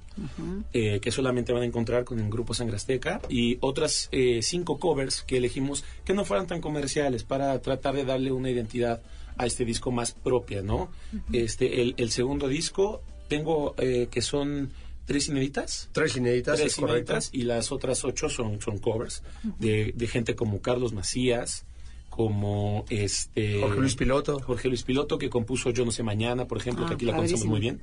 eh, 0.73 0.99
que 0.99 1.11
solamente 1.11 1.53
van 1.53 1.63
a 1.63 1.65
encontrar 1.65 2.03
con 2.03 2.19
el 2.19 2.29
grupo 2.29 2.53
Sangre 2.53 2.75
Azteca, 2.75 3.21
y 3.29 3.57
otras 3.61 4.09
cinco 4.41 4.79
covers 4.79 5.23
que 5.23 5.37
elegimos 5.37 5.83
que 6.03 6.13
no 6.13 6.25
fueran 6.25 6.47
tan 6.47 6.61
comerciales 6.61 7.23
para 7.23 7.59
tratar 7.61 7.95
de 7.95 8.05
darle 8.05 8.31
una 8.31 8.49
identidad 8.49 9.01
a 9.37 9.45
este 9.45 9.65
disco 9.65 9.91
más 9.91 10.13
propia, 10.13 10.61
¿no? 10.61 10.89
Este, 11.33 11.81
el, 11.81 11.95
el 11.97 12.11
segundo 12.11 12.47
disco, 12.47 13.01
tengo 13.27 13.75
eh, 13.77 14.07
que 14.11 14.21
son 14.21 14.71
tres 15.05 15.27
inéditas. 15.27 15.89
Tres 15.91 16.15
inéditas, 16.17 16.57
Tres 16.57 16.71
es 16.73 16.75
correcto. 16.75 17.13
inéditas 17.13 17.29
y 17.33 17.43
las 17.43 17.71
otras 17.71 18.03
ocho 18.03 18.29
son, 18.29 18.59
son 18.61 18.77
covers 18.79 19.23
de, 19.59 19.93
de 19.95 20.07
gente 20.07 20.35
como 20.35 20.61
Carlos 20.61 20.93
Macías, 20.93 21.65
como 22.09 22.85
este 22.89 23.59
Jorge 23.61 23.79
Luis 23.79 23.95
Piloto. 23.95 24.39
Jorge 24.39 24.67
Luis 24.69 24.83
Piloto 24.83 25.17
que 25.17 25.29
compuso 25.29 25.69
Yo 25.71 25.85
no 25.85 25.91
sé 25.91 26.01
mañana, 26.01 26.45
por 26.47 26.57
ejemplo, 26.57 26.85
Ah, 26.85 26.89
que 26.89 26.93
aquí 26.95 27.05
la 27.05 27.15
conocemos 27.15 27.45
muy 27.45 27.59
bien. 27.59 27.81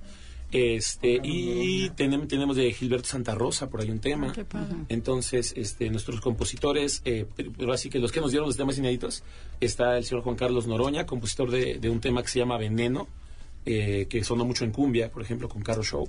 Este, 0.51 1.19
y 1.23 1.89
tenemos, 1.97 2.29
tenemos 2.29 2.57
de 2.57 2.71
Gilberto 2.75 3.09
Santa 3.09 3.35
Rosa 3.35 3.71
por 3.71 3.81
ahí 3.81 3.91
un 3.91 4.01
tema. 4.01 4.33
qué 4.33 4.45
padre. 4.45 4.77
Entonces, 4.91 5.55
este, 5.57 5.89
nuestros 5.89 6.21
compositores, 6.21 7.01
eh, 7.07 7.25
pero 7.57 7.73
así 7.73 7.89
que 7.89 7.99
los 7.99 8.13
que 8.13 8.21
nos 8.21 8.33
dieron 8.33 8.47
los 8.49 8.57
temas 8.59 8.77
inéditos, 8.77 9.23
está 9.61 9.97
el 9.97 10.05
señor 10.05 10.23
Juan 10.25 10.37
Carlos 10.37 10.67
Noroña, 10.67 11.07
compositor 11.07 11.51
de, 11.51 11.79
de 11.79 11.89
un 11.89 12.01
tema 12.01 12.23
que 12.23 12.29
se 12.29 12.39
llama 12.39 12.59
Veneno, 12.59 13.09
eh, 13.65 14.07
que 14.09 14.25
sonó 14.25 14.45
mucho 14.45 14.65
en 14.65 14.73
cumbia, 14.73 15.11
por 15.11 15.23
ejemplo, 15.23 15.49
con 15.49 15.63
Caro 15.63 15.83
Show. 15.83 16.09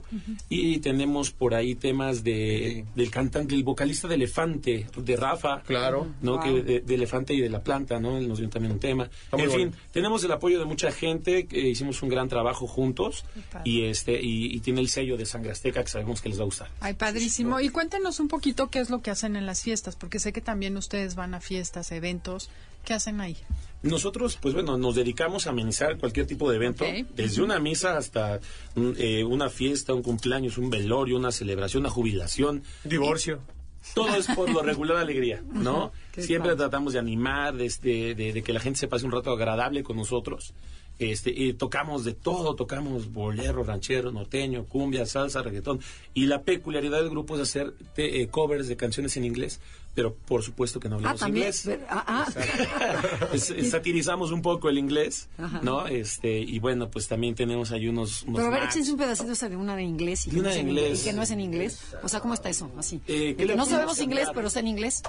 Y 0.49 0.79
tenemos 0.79 1.31
por 1.31 1.53
ahí 1.53 1.75
temas 1.75 2.23
de, 2.23 2.85
del 2.95 3.11
cantante, 3.11 3.55
del 3.55 3.63
vocalista 3.63 4.07
de 4.07 4.15
Elefante, 4.15 4.87
de 4.95 5.15
Rafa. 5.15 5.61
Claro. 5.61 6.07
¿no? 6.21 6.33
Wow. 6.33 6.43
Que 6.43 6.63
de, 6.63 6.79
de 6.81 6.95
Elefante 6.95 7.33
y 7.33 7.41
de 7.41 7.49
la 7.49 7.63
planta, 7.63 7.99
¿no? 7.99 8.17
Él 8.17 8.27
nos 8.27 8.39
dio 8.39 8.49
también 8.49 8.73
un 8.73 8.79
tema. 8.79 9.09
en 9.31 9.39
fin, 9.39 9.49
bueno. 9.49 9.71
tenemos 9.91 10.23
el 10.23 10.31
apoyo 10.31 10.59
de 10.59 10.65
mucha 10.65 10.91
gente, 10.91 11.45
que 11.45 11.69
hicimos 11.69 12.01
un 12.01 12.09
gran 12.09 12.27
trabajo 12.27 12.67
juntos 12.67 13.25
y 13.63 13.83
este 13.85 14.19
y, 14.21 14.55
y 14.55 14.59
tiene 14.59 14.81
el 14.81 14.89
sello 14.89 15.17
de 15.17 15.25
Sangre 15.25 15.51
Azteca 15.51 15.83
que 15.83 15.89
sabemos 15.89 16.21
que 16.21 16.29
les 16.29 16.39
va 16.39 16.43
a 16.43 16.45
gustar. 16.45 16.69
Ay, 16.79 16.93
padrísimo. 16.93 17.59
Y 17.59 17.69
cuéntenos 17.69 18.19
un 18.19 18.27
poquito 18.27 18.69
qué 18.69 18.79
es 18.79 18.89
lo 18.89 19.01
que 19.01 19.11
hacen 19.11 19.35
en 19.35 19.45
las 19.45 19.61
fiestas, 19.61 19.95
porque 19.95 20.19
sé 20.19 20.33
que 20.33 20.41
también 20.41 20.77
ustedes 20.77 21.15
van 21.15 21.33
a 21.33 21.39
fiestas, 21.39 21.91
eventos. 21.91 22.49
¿Qué 22.85 22.93
hacen 22.93 23.21
ahí? 23.21 23.37
Nosotros, 23.81 24.37
pues 24.41 24.53
bueno, 24.53 24.77
nos 24.77 24.95
dedicamos 24.95 25.45
a 25.45 25.49
amenizar 25.49 25.97
cualquier 25.97 26.25
tipo 26.25 26.49
de 26.49 26.55
evento, 26.55 26.85
desde 27.15 27.41
una 27.41 27.59
misa 27.59 27.97
hasta 27.97 28.39
eh, 28.97 29.23
una 29.25 29.49
fiesta, 29.49 29.93
un 29.93 30.01
cumpleaños, 30.03 30.57
un 30.57 30.69
velorio, 30.69 31.17
una 31.17 31.31
celebración, 31.33 31.81
una 31.83 31.89
jubilación. 31.89 32.63
Divorcio. 32.85 33.39
Todo 33.93 34.15
es 34.15 34.27
por 34.27 34.49
lo 34.49 34.61
regular 34.61 34.95
alegría, 34.95 35.43
¿no? 35.51 35.91
Qué 36.13 36.21
Siempre 36.23 36.51
padre. 36.51 36.59
tratamos 36.63 36.93
de 36.93 36.99
animar, 36.99 37.55
de, 37.57 37.65
este, 37.65 38.15
de, 38.15 38.31
de 38.31 38.41
que 38.41 38.53
la 38.53 38.61
gente 38.61 38.79
se 38.79 38.87
pase 38.87 39.05
un 39.05 39.11
rato 39.11 39.31
agradable 39.31 39.83
con 39.83 39.97
nosotros. 39.97 40.53
Este, 40.99 41.31
y 41.31 41.51
tocamos 41.53 42.05
de 42.05 42.13
todo, 42.13 42.55
tocamos 42.55 43.11
bolero, 43.11 43.63
ranchero, 43.63 44.11
norteño, 44.13 44.63
cumbia, 44.65 45.05
salsa, 45.05 45.41
reggaetón. 45.41 45.81
Y 46.13 46.27
la 46.27 46.43
peculiaridad 46.43 46.99
del 46.99 47.09
grupo 47.09 47.35
es 47.35 47.41
hacer 47.41 47.73
te- 47.95 48.21
eh, 48.21 48.27
covers 48.29 48.69
de 48.69 48.77
canciones 48.77 49.17
en 49.17 49.25
inglés, 49.25 49.59
pero 49.95 50.13
por 50.15 50.41
supuesto 50.43 50.79
que 50.79 50.89
no 50.89 50.95
Ah, 50.95 50.97
hablamos 50.97 51.19
también. 51.19 51.45
inglés. 51.47 51.61
pero- 51.65 51.85
ah, 51.89 52.03
ah. 52.07 53.29
Es- 53.33 53.53
satirizamos 53.69 54.31
un 54.31 54.41
poco 54.41 54.69
el 54.69 54.77
inglés, 54.77 55.29
Ajá. 55.37 55.59
¿no? 55.63 55.85
Este, 55.87 56.39
y 56.39 56.59
bueno, 56.59 56.89
pues 56.89 57.07
también 57.07 57.35
tenemos 57.35 57.71
ahí 57.71 57.87
unos, 57.87 58.23
unos 58.23 58.37
Pero 58.41 58.47
a 58.47 58.51
ver, 58.59 58.63
échense 58.69 58.91
un 58.91 58.97
pedacito 58.97 59.33
de 59.49 59.55
una 59.55 59.73
en 59.79 59.87
inglés 59.87 60.27
y 60.27 60.29
De 60.31 60.35
que, 60.35 60.39
una 60.41 60.49
no 60.49 60.51
es 60.53 60.57
en 60.57 60.61
en 60.61 60.69
inglés. 60.69 61.01
y 61.01 61.03
que 61.05 61.13
no 61.13 61.21
es 61.21 61.31
en 61.31 61.39
inglés. 61.41 61.79
O 62.03 62.07
sea, 62.09 62.19
¿cómo 62.19 62.33
está 62.33 62.49
eso? 62.49 62.71
Así. 62.77 63.01
Eh, 63.07 63.13
De 63.13 63.35
¿qué 63.35 63.45
le 63.45 63.53
que 63.53 63.57
no 63.57 63.65
sabemos 63.65 63.99
inglés, 63.99 64.27
pero 64.33 64.47
está 64.47 64.59
en 64.59 64.67
inglés. 64.67 65.01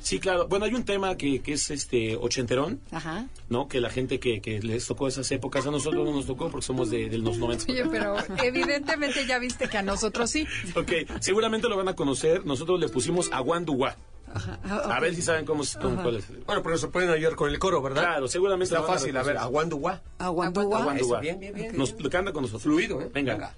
Sí, 0.00 0.20
claro. 0.20 0.46
Bueno, 0.48 0.64
hay 0.66 0.74
un 0.74 0.84
tema 0.84 1.16
que, 1.16 1.40
que 1.40 1.54
es 1.54 1.70
este 1.70 2.14
ochenterón, 2.16 2.80
Ajá. 2.92 3.26
¿no? 3.48 3.66
Que 3.68 3.80
la 3.80 3.90
gente 3.90 4.20
que, 4.20 4.40
que 4.40 4.60
les 4.60 4.86
tocó 4.86 5.08
esas 5.08 5.30
épocas, 5.32 5.66
a 5.66 5.70
nosotros 5.70 6.04
no 6.06 6.12
nos 6.14 6.26
tocó 6.26 6.50
porque 6.50 6.66
somos 6.66 6.90
de, 6.90 7.08
de 7.08 7.18
los 7.18 7.38
90. 7.38 7.64
Oye, 7.72 7.84
pero 7.90 8.16
evidentemente 8.44 9.26
ya 9.26 9.38
viste 9.38 9.68
que 9.68 9.78
a 9.78 9.82
nosotros 9.82 10.30
sí. 10.30 10.46
Ok, 10.76 10.92
seguramente 11.20 11.68
lo 11.68 11.76
van 11.76 11.88
a 11.88 11.94
conocer. 11.94 12.44
Nosotros 12.46 12.78
le 12.78 12.88
pusimos 12.88 13.30
Aguanduwa. 13.32 13.96
Ajá. 14.34 14.58
Ah, 14.64 14.96
A 14.96 15.00
ver 15.00 15.14
si 15.14 15.22
saben 15.22 15.44
cómo, 15.44 15.62
cómo 15.80 16.02
cuál 16.02 16.16
es. 16.16 16.44
Bueno, 16.46 16.62
pero 16.62 16.76
se 16.78 16.88
pueden 16.88 17.10
ayudar 17.10 17.34
con 17.36 17.50
el 17.50 17.58
coro, 17.58 17.80
¿verdad? 17.82 18.02
Claro, 18.02 18.28
seguramente 18.28 18.74
Está 18.74 18.84
a 18.86 18.92
fácil. 18.92 19.16
A 19.16 19.20
ver, 19.22 19.34
reconocer. 19.34 19.46
aguanduwa. 19.46 20.00
Aguandúa. 20.18 20.78
Aguanduwa. 20.80 21.20
Bien, 21.20 21.38
bien, 21.40 21.54
bien. 21.54 21.76
Nos 21.76 22.00
lo 22.00 22.10
canta 22.10 22.32
con 22.32 22.42
nosotros. 22.42 22.62
Fluido, 22.62 23.00
¿eh? 23.00 23.10
Venga. 23.12 23.54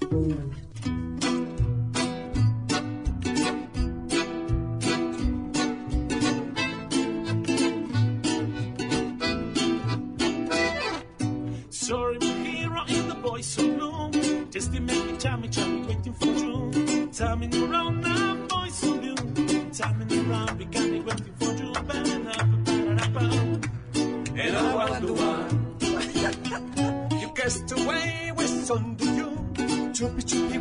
Sorry, 0.00 0.36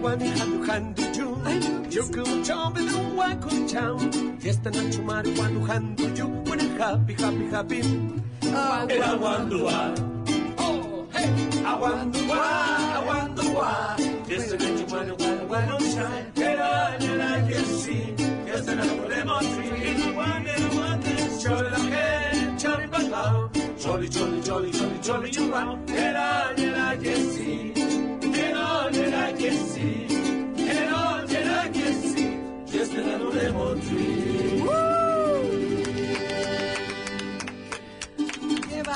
Wani 0.09 0.29
handu 0.29 0.65
handu 0.65 1.03
in 2.79 2.85
the 2.87 3.13
walk 3.15 3.45
on 3.45 3.67
town. 3.67 4.11
Fiesta 4.39 4.71
na 4.71 4.81
chumari 4.89 5.31
wanu 5.37 5.59
handu 5.67 6.17
you. 6.17 6.25
When 6.49 6.59
happy, 6.79 7.13
happy, 7.13 7.45
happy. 7.51 7.79
And 8.41 8.91
I 8.91 9.15
wonder 9.15 9.63
why. 9.65 9.93
Oh, 10.57 11.05
hey. 11.13 11.29
I 11.63 11.75
wonder 11.79 12.19
why, 12.31 12.93
I 12.97 13.05
wonder 13.05 13.43
why. 13.53 13.95
Fiesta 14.25 14.57
na 14.57 14.69
chumari 14.77 15.11
wanu 15.11 15.47
wanu 15.51 15.77
shine. 15.93 16.25
Era, 16.37 16.97
era, 16.99 17.29
yes, 17.47 17.67
see. 17.83 18.15
Fiesta 18.45 18.75
na 18.75 18.85
podemos 18.97 19.45
ir. 19.61 20.15
Wonder, 20.15 20.61
wonder. 20.75 21.17
Chole 21.41 21.69
la 21.69 21.81
que, 21.91 22.05
chole 22.57 22.85
bacao. 22.93 23.49
Chole, 23.77 24.07
chole, 24.09 24.41
chole, 24.41 24.69
chole, 24.71 24.97
chole, 25.05 25.29
chole. 25.29 25.89
Era, 25.89 26.51
era, 26.57 26.97
yes, 26.99 27.35
see. 27.35 27.53
Era, 27.53 27.75
era, 27.75 27.75
yes, 27.75 27.75
see. 27.75 27.75
Era, 27.75 27.75
era, 27.75 27.75
yes, 27.75 27.75
see. 27.75 27.78
Fiesta 32.67 33.01
na 33.01 33.19
podemos 33.19 33.77
ir. 33.91 34.49
¡Qué 34.55 34.58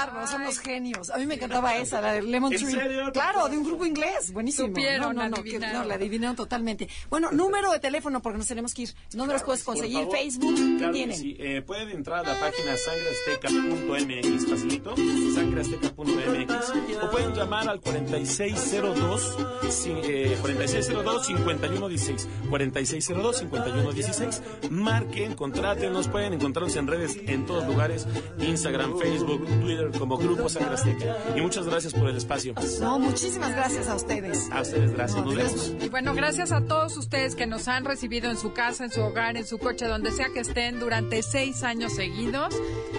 bárbaros, 0.06 0.30
son 0.30 0.44
los 0.44 0.60
genios. 0.60 1.10
A 1.10 1.18
mí 1.18 1.26
me 1.26 1.36
encantaba 1.36 1.76
esa, 1.78 2.02
la 2.02 2.14
de 2.14 2.22
Lemon 2.22 2.52
¿En 2.54 2.60
Tree. 2.60 2.72
serio? 2.72 3.12
Claro, 3.14 3.48
de 3.48 3.58
un 3.58 3.64
grupo 3.66 3.86
inglés. 3.86 4.32
Buenísimo. 4.32 4.68
Supieron, 4.68 5.16
no, 5.16 5.24
no, 5.30 5.38
no, 5.38 5.44
que- 5.44 5.60
no, 5.60 5.84
la 5.84 5.96
adivinaron 5.96 6.36
totalmente. 6.36 6.88
Bueno, 7.10 7.32
número 7.32 7.72
de 7.72 7.80
teléfono, 7.80 8.22
porque 8.22 8.38
nos 8.38 8.48
tenemos 8.48 8.74
que 8.74 8.84
ir. 8.84 8.94
¿Dónde 9.14 9.34
los 9.34 9.44
puedes 9.44 9.64
conseguir? 9.64 10.00
favor. 10.04 10.18
Facebook. 10.18 10.56
¿Qué 10.56 10.76
Claro 10.78 10.94
tienen? 10.94 11.18
sí. 11.18 11.36
Eh, 11.40 11.62
pueden 11.62 11.90
entrar 11.90 12.26
a 12.26 12.34
la 12.34 12.40
página 12.40 12.76
sangreazteca.mx, 12.78 14.48
facilito, 14.50 14.96
sangreazteca.mx, 15.36 16.74
o 17.04 17.10
pueden 17.12 17.34
llamar 17.34 17.68
al 17.70 17.80
4602, 17.82 19.38
cin- 19.70 20.02
eh, 20.04 20.38
4602-5116, 20.42 22.28
4602-5116, 22.50 24.42
marquen, 24.70 25.36
contrátenos, 25.36 26.08
pueden 26.08 26.34
encontrarnos 26.34 26.76
en 26.76 26.88
redes 26.88 27.18
en 27.26 27.46
todos 27.46 27.66
lugares, 27.68 28.08
Instagram, 28.40 28.98
Facebook, 29.00 29.46
Twitter, 29.62 29.92
como 29.98 30.18
Grupo 30.18 30.50
Sangre 30.50 30.76
Azteca. 30.76 31.18
Y 31.36 31.42
muchas 31.42 31.66
gracias 31.66 31.94
por 31.94 32.10
el 32.10 32.18
espacio. 32.18 32.54
No, 32.80 33.00
muchísimas 33.00 33.52
gracias 33.52 33.88
a 33.88 33.96
ustedes. 33.96 34.50
A 34.52 34.62
ustedes, 34.62 34.94
gracias. 34.94 35.26
Nos 35.26 35.36
vemos. 35.36 35.76
Y 35.82 35.90
bueno, 35.90 36.14
gracias 36.14 36.52
a 36.52 36.62
todos 36.62 36.98
ustedes 36.98 37.36
que 37.36 37.48
nos 37.48 37.68
han 37.68 37.86
recibido 37.86 38.30
en 38.30 38.38
su 38.38 38.54
casa, 38.54 38.86
en 38.86 38.92
su 38.92 39.02
hogar, 39.02 39.38
en 39.38 39.46
su 39.46 39.58
coche, 39.60 39.88
donde 39.88 40.12
sea 40.12 40.28
que 40.34 40.40
estén 40.40 40.80
durante 40.80 41.22
seis 41.24 41.64
años 41.64 41.94
seguidos. 41.94 42.56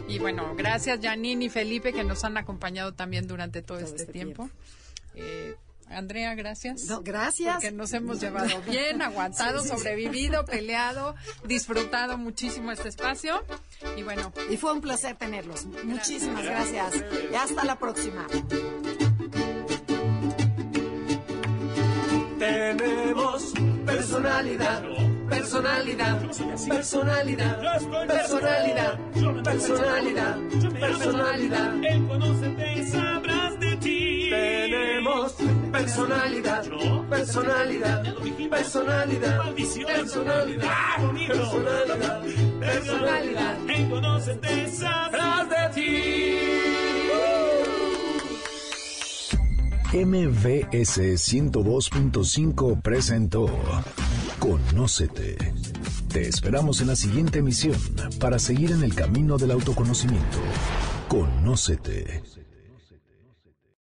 Y 0.08 0.18
bueno, 0.18 0.54
gracias 0.56 1.00
Janine 1.02 1.46
y 1.46 1.48
Felipe 1.48 1.92
que 1.92 2.04
nos 2.04 2.24
han 2.24 2.36
acompañado 2.36 2.92
también 2.92 3.26
durante 3.26 3.62
todo, 3.62 3.78
este, 3.78 4.02
este 4.02 4.12
tiempo. 4.12 4.50
Eh, 5.14 5.54
Andrea, 5.94 6.34
gracias. 6.34 6.84
No, 6.84 7.02
gracias. 7.02 7.54
Porque 7.54 7.72
nos 7.72 7.92
hemos 7.92 8.20
llevado 8.20 8.60
bien, 8.68 9.02
aguantado, 9.02 9.62
sobrevivido, 9.62 10.44
peleado, 10.46 11.14
disfrutado 11.46 12.18
muchísimo 12.18 12.72
este 12.72 12.88
espacio. 12.88 13.44
Y 13.96 14.02
bueno, 14.02 14.32
Y 14.50 14.56
fue 14.56 14.72
un 14.72 14.80
placer 14.80 15.16
tenerlos. 15.16 15.66
Muchísimas 15.84 16.44
gracias. 16.44 17.04
Y 17.30 17.34
hasta 17.34 17.64
la 17.64 17.78
próxima. 17.78 18.26
Tenemos 22.38 23.54
personalidad, 23.86 24.82
personalidad, 25.30 26.20
personalidad, 26.68 27.58
personalidad, 28.06 28.98
personalidad, 29.42 30.36
personalidad. 30.80 31.74
Él 31.84 32.06
conócete 32.06 32.72
y 32.74 32.86
sabrás 32.86 33.60
de. 33.60 33.63
Tenemos 34.34 35.32
personalidad, 35.70 36.64
personalidad, 37.08 38.02
personalidad, 38.50 39.54
personalidad, 39.54 40.64
personalidad, 41.26 42.22
personalidad. 42.60 43.58
Sabrás 44.72 45.48
Tras 45.48 45.48
de 45.50 45.68
ti. 45.74 45.94
MVS 49.94 50.98
102.5 50.98 52.82
presentó 52.82 53.46
Conócete. 54.40 55.36
Te 56.12 56.28
esperamos 56.28 56.80
en 56.80 56.88
la 56.88 56.96
siguiente 56.96 57.38
emisión 57.38 57.76
para 58.18 58.40
seguir 58.40 58.72
en 58.72 58.82
el 58.82 58.94
camino 58.94 59.38
del 59.38 59.52
autoconocimiento. 59.52 60.38
Conócete. 61.08 62.22